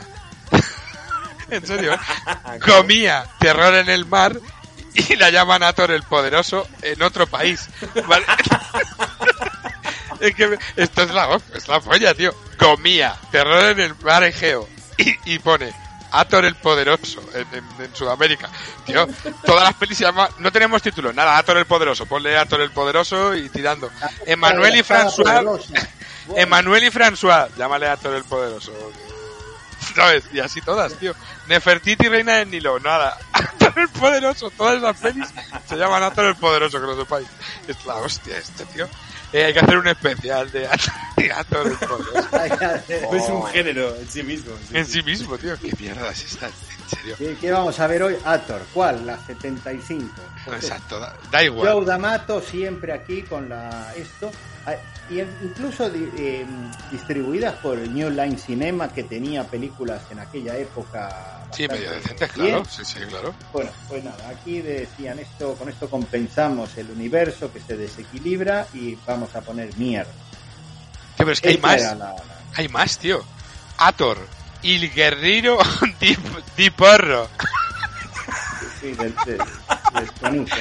[1.49, 2.60] en serio, ¿eh?
[2.65, 4.38] Gomía, terror en el mar,
[4.94, 7.69] y la llaman Ator el Poderoso en otro país.
[8.07, 8.26] ¿vale?
[10.19, 12.34] es que me- esto es la, es la polla, tío.
[12.60, 14.68] Gomía, terror en el mar Egeo.
[14.98, 15.72] Y, y pone
[16.12, 18.50] Ator el Poderoso en, en- en Sudamérica.
[18.86, 19.08] Tío,
[19.46, 20.30] todas las pelis se llaman...
[20.40, 22.06] No tenemos título, nada, Ator el Poderoso.
[22.06, 23.90] Ponle Ator el Poderoso y tirando.
[24.26, 25.62] Emanuel y François...
[26.36, 28.74] Emanuel y François, llámale a Thor el Poderoso.
[29.96, 30.26] ¿Sabes?
[30.34, 31.16] Y así todas, tío.
[31.48, 33.18] Nefertiti, Reina del Nilo, nada.
[33.60, 35.28] Thor el Poderoso, todas las pelis
[35.70, 37.28] se llaman a Thor el Poderoso, que lo sepáis.
[37.68, 38.88] Es la hostia este, tío.
[39.34, 40.68] Eh, hay que hacer un especial de
[42.32, 44.54] hay que hacer- Es un género en sí mismo.
[44.70, 44.91] sí, En sí.
[44.94, 45.58] sí mismo, tío.
[45.60, 46.48] ¿Qué mierda es esta?
[46.48, 47.16] En serio.
[47.18, 48.16] ¿Qué, qué vamos a ver hoy?
[48.24, 48.62] Ator.
[48.74, 49.06] ¿Cuál?
[49.06, 50.14] La 75.
[50.45, 51.72] Pues Exacto, da, da igual.
[51.74, 54.32] Joe D'Amato siempre aquí con la esto
[55.10, 56.46] y incluso eh,
[56.92, 62.66] distribuidas por New Line Cinema que tenía películas en aquella época Sí, medio decentes, claro.
[62.70, 63.34] Sí, sí, claro.
[63.54, 68.96] bueno pues nada aquí decían esto con esto compensamos el universo que se desequilibra y
[69.06, 71.82] vamos a poner mierda Tío, pero es que hay más.
[71.82, 72.24] era la- la-
[72.56, 73.24] Hay más, tío.
[73.78, 74.18] Ator,
[74.64, 75.58] el guerrero
[76.00, 76.16] di,
[76.56, 77.28] di porro.
[78.95, 79.41] Sí, del, del-.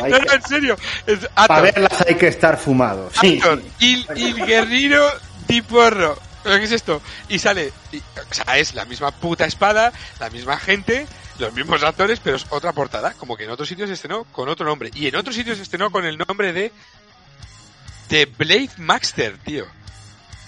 [0.02, 0.76] Hay No, en serio.
[1.06, 3.40] Es para verlas hay que estar fumado sí,
[3.78, 4.32] sí.
[4.34, 5.08] guerrero
[5.48, 6.18] di porro.
[6.42, 7.02] ¿Pero qué es esto?
[7.28, 11.06] Y sale, y- o sea, es la misma puta espada, la misma gente,
[11.40, 14.48] los mismos actores, pero es otra portada, como que en otros sitios se estrenó con
[14.48, 14.90] otro nombre.
[14.94, 16.70] Y en otros sitios se estrenó con el nombre de
[18.08, 19.66] The Blade Master, tío.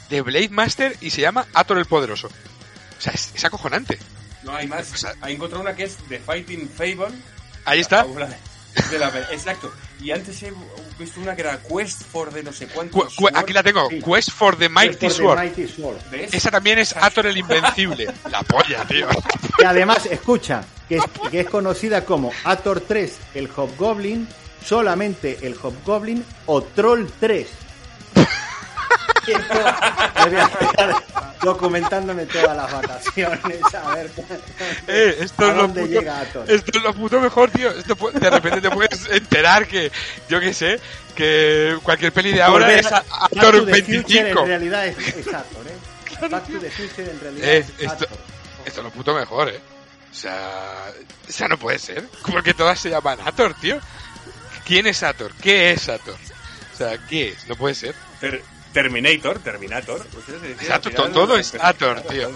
[0.08, 2.28] The Blade Master y se llama Ator el Poderoso.
[2.28, 3.98] O sea, es, es acojonante.
[4.44, 5.04] No hay más.
[5.20, 7.08] Hay encontrado una que es The Fighting Fable.
[7.68, 8.04] Ahí está.
[8.90, 9.72] De- la- exacto.
[10.00, 10.52] Y antes he
[10.98, 12.96] visto una que era Quest for the no sé cuánto.
[12.96, 13.88] Cu- cu- aquí la tengo.
[13.88, 15.38] Quest for the Mighty the Sword.
[15.38, 15.96] Mighty Sword.
[16.10, 16.32] ¿Ves?
[16.32, 18.06] Esa también es Ator el Invencible.
[18.30, 19.08] La polla, tío.
[19.58, 24.28] Y además, escucha, que es, que es conocida como Ator 3, el Hobgoblin,
[24.64, 27.48] solamente el Hobgoblin o Troll 3.
[29.34, 31.02] Voy a
[31.42, 33.40] documentándome todas las vacaciones,
[33.74, 34.10] a ver
[34.88, 36.50] Eh, esto, a es lo dónde puto, llega Ator.
[36.50, 37.70] esto es lo puto mejor, tío.
[37.70, 39.92] Esto de repente te puedes enterar que,
[40.28, 40.80] yo qué sé,
[41.14, 44.40] que cualquier peli de ahora Volver es a- a- Back Ator to the Future 25.
[44.40, 46.28] en realidad es, es Ator, ¿eh?
[46.28, 48.04] Back to the Future en realidad Eh, es esto,
[48.66, 49.60] esto es lo puto mejor, eh.
[50.10, 50.86] O sea,
[51.28, 52.02] o sea, no puede ser.
[52.32, 53.78] Porque todas se llaman Ator, tío.
[54.66, 55.32] ¿Quién es Ator?
[55.40, 56.16] ¿Qué es Ator?
[56.74, 57.46] O sea, ¿qué es?
[57.46, 57.94] No puede ser.
[58.72, 60.04] Terminator, Terminator.
[60.04, 62.30] decían, Exacto, todo es Ator, tío.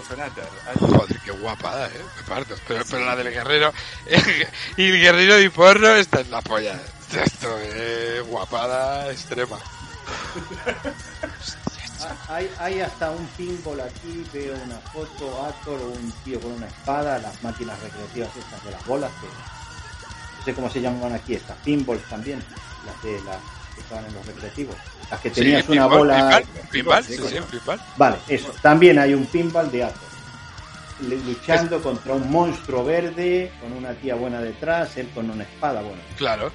[0.79, 2.01] Joder, qué guapada, eh.
[2.17, 2.55] Me parto.
[2.67, 3.73] Pero, pero la del guerrero.
[4.77, 6.79] y el guerrero de porno está en la polla.
[7.13, 9.59] Esto es guapada extrema.
[12.01, 16.51] Ah, Hay, hay hasta un pinball aquí, veo una foto, Ator o un tío con
[16.53, 21.13] una espada, las máquinas recreativas estas de las bolas, que no sé cómo se llaman
[21.13, 22.43] aquí, estas pinballs también,
[22.85, 23.37] las de las
[23.75, 24.75] que estaban en los recreativos,
[25.09, 26.41] las que tenías Sí, una pinball, bola.
[26.43, 27.81] Pinball, pinball, sí, sí, pinball.
[27.97, 28.53] Vale, eso.
[28.61, 29.99] También hay un pinball de Ator.
[31.07, 35.81] le- Luchando contra un monstruo verde, con una tía buena detrás, él con una espada
[35.81, 36.01] buena.
[36.17, 36.51] Claro.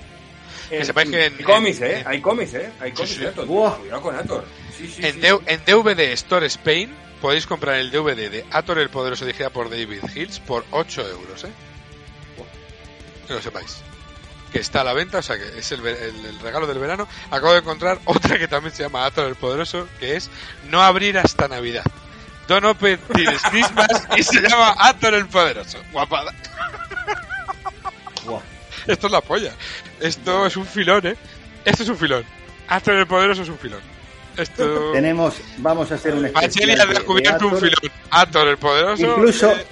[0.70, 2.02] Eh, Que sepáis que en, hay cómics, en- ¿eh?
[2.06, 2.70] Hay cómics, ¿eh?
[2.80, 3.20] Hay cómics sí.
[3.20, 3.32] de.
[3.32, 4.44] Cuidado con Ator.
[4.76, 5.36] Sí, sí, en, sí, D- sí.
[5.46, 10.02] en DVD Store Spain podéis comprar el DVD de Ator el Poderoso dirigida por David
[10.14, 11.48] Hills por 8 euros, ¿eh?
[13.26, 13.82] Que lo sepáis.
[14.52, 16.78] Que está a la venta, o sea que es el, ve- el- el regalo del
[16.78, 17.06] verano.
[17.30, 20.30] Acabo de encontrar otra que también se llama Ator el Poderoso, que es
[20.70, 21.84] No abrir hasta Navidad.
[22.46, 25.78] Don't open till Christmas y se llama Ator el Poderoso.
[25.92, 26.32] Guapada.
[28.86, 29.52] Esto es la polla.
[30.00, 31.16] Esto es un filón, ¿eh?
[31.64, 32.24] Esto es un filón.
[32.68, 33.80] Ator el Poderoso es un filón.
[34.36, 34.92] Esto...
[34.92, 37.92] Tenemos, vamos a hacer un Pacheli especial ha de- de descubierto un filón.
[38.10, 39.02] Ator el Poderoso.
[39.02, 39.66] Incluso, eh,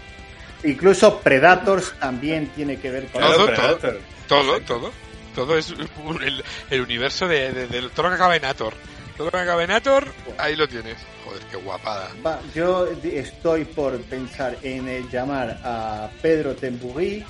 [0.65, 4.01] incluso Predators también tiene que ver con Claro, Predator.
[4.29, 4.93] Todo, todo.
[5.35, 5.71] Todo es
[6.05, 8.75] un- el, el universo de, de- de todo lo que acaba en Ator.
[9.17, 10.07] Todo lo que acaba en Ator,
[10.39, 10.97] ahí lo tienes.
[11.25, 12.11] Joder, qué guapada.
[12.25, 17.25] Va, yo estoy por pensar en eh, llamar a Pedro Temburí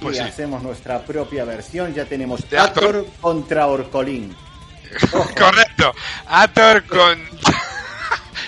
[0.00, 0.28] Pues y sí.
[0.28, 1.92] hacemos nuestra propia versión.
[1.94, 2.84] Ya tenemos De Ator.
[2.84, 4.34] Ator contra Orcolín.
[5.38, 5.94] Correcto.
[6.26, 7.18] Ator con.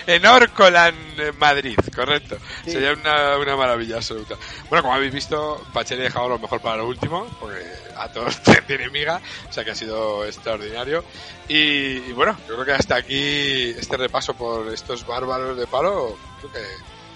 [0.07, 2.37] En Orcolan, en Madrid, correcto.
[2.63, 2.71] Sí.
[2.71, 4.35] Sería una, una maravilla absoluta.
[4.69, 7.63] Bueno, como habéis visto, Pacheli ha dejado lo mejor para lo último, porque
[7.97, 8.33] Ator
[8.67, 11.03] tiene miga, o sea que ha sido extraordinario.
[11.47, 16.17] Y, y bueno, yo creo que hasta aquí este repaso por estos bárbaros de palo,
[16.39, 16.59] creo que.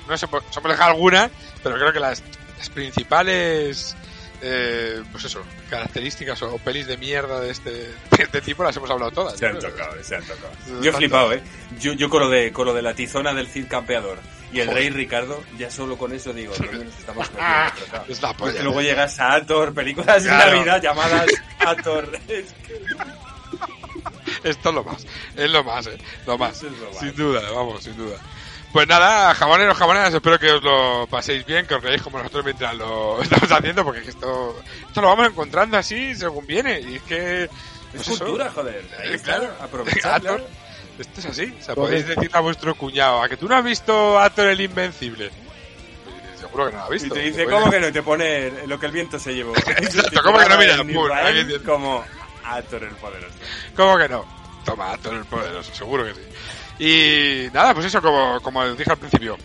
[0.08, 1.30] No sé, se me deja alguna,
[1.62, 2.24] pero creo que las,
[2.58, 3.96] las principales.
[4.42, 8.90] Eh, pues eso, características o, pelis de mierda de este, de este tipo las hemos
[8.90, 9.38] hablado todas.
[9.38, 9.72] Se han creo.
[9.72, 10.52] tocado, se han tocado.
[10.66, 11.42] Se Yo he flipado, ¿eh?
[11.80, 14.18] Yo, yo con, lo de, con lo de la tizona del Cid Campeador
[14.54, 14.82] y el Joder.
[14.84, 18.06] Rey Ricardo, ya solo con eso digo, ¿dónde nos estamos metiendo?
[18.08, 18.86] Es la polla, luego ¿eh?
[18.86, 20.52] llegas a Ator, películas Claro.
[20.52, 21.28] de Navidad llamadas
[21.60, 22.10] Ator.
[22.30, 22.82] Es que-
[24.50, 25.06] Esto es lo más,
[25.36, 27.00] es lo más, eh, lo más, es lo más.
[27.00, 28.18] sin duda, vamos, sin duda.
[28.72, 32.46] Pues nada, jamoneros, jamoneras, espero que os lo paséis bien, que os reáis como nosotros
[32.46, 36.80] mientras lo estamos haciendo, porque es que esto, esto lo vamos encontrando así según viene,
[36.80, 37.44] y es que...
[37.46, 37.50] Es
[37.92, 38.86] pues eso, cultura, joder.
[39.00, 39.56] Ahí eh, está, claro.
[40.04, 40.48] Ator,
[41.00, 43.64] esto es así, o sea, podéis decirle a vuestro cuñado, ¿a que tú no has
[43.64, 45.32] visto Ator el Invencible?
[46.36, 47.14] Y Seguro que no lo ha Y visto.
[47.16, 47.88] te dice, ¿cómo que no?
[47.88, 49.56] Y te pone lo que el viento se llevó.
[49.66, 50.58] Exacto, ¿cómo que no?
[50.60, 51.64] Mira, Israel tiene.
[51.64, 52.06] como
[52.46, 53.34] Ator el poderoso.
[53.76, 54.26] ¿Cómo que no?
[54.64, 56.22] Toma, Ator el poderoso, seguro que sí.
[56.80, 59.38] Y nada, pues eso, como, como os dije al principio,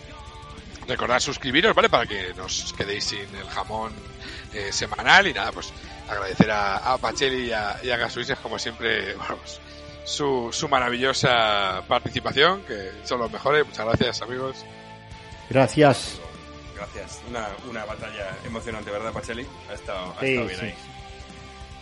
[0.87, 1.89] recordad suscribiros, ¿vale?
[1.89, 3.91] Para que no os quedéis sin el jamón
[4.53, 5.73] eh, semanal y nada, pues
[6.09, 9.59] agradecer a, a Pacheli y a, y a Gasuises, como siempre, pues,
[10.05, 13.65] su, su maravillosa participación, que son los mejores.
[13.65, 14.63] Muchas gracias, amigos.
[15.49, 16.19] Gracias.
[16.75, 17.21] Gracias.
[17.29, 19.45] Una, una batalla emocionante, ¿verdad, Pacheli?
[19.69, 20.65] Ha estado, ha Sí, estado bien sí.
[20.67, 20.75] ahí.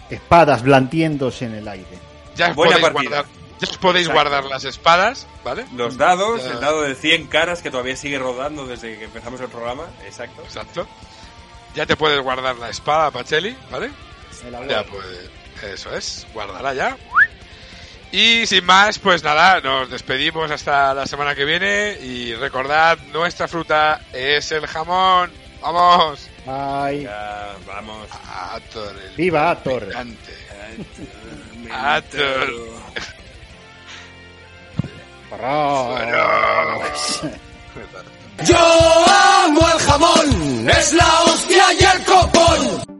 [0.09, 1.99] Espadas blandiéndose en el aire.
[2.35, 3.21] Ya os Buena partida.
[3.23, 3.25] guardar,
[3.79, 4.29] podéis Exacto.
[4.29, 5.65] guardar las espadas, ¿vale?
[5.75, 6.51] Los dados, Ya.
[6.51, 9.83] el dado de 100 caras que todavía sigue rodando desde que empezamos el programa.
[10.05, 10.41] Exacto.
[10.43, 10.87] Exacto.
[11.75, 13.89] Ya te puedes guardar la espada, Pacheli, ¿vale?
[14.69, 15.05] Ya, pues,
[15.63, 16.97] eso es, guárdala ya.
[18.11, 23.47] Y sin más, pues nada, nos despedimos hasta la semana que viene y recordad, nuestra
[23.47, 25.31] fruta es el jamón.
[25.61, 26.29] Vamos.
[26.45, 27.03] Bye.
[27.03, 28.07] Ya, vamos.
[29.17, 29.85] Viva Ator.
[29.87, 30.35] gigante.
[31.71, 32.53] Ator.
[38.45, 38.57] Yo
[39.45, 42.92] amo el jamón, es la hostia y el copón.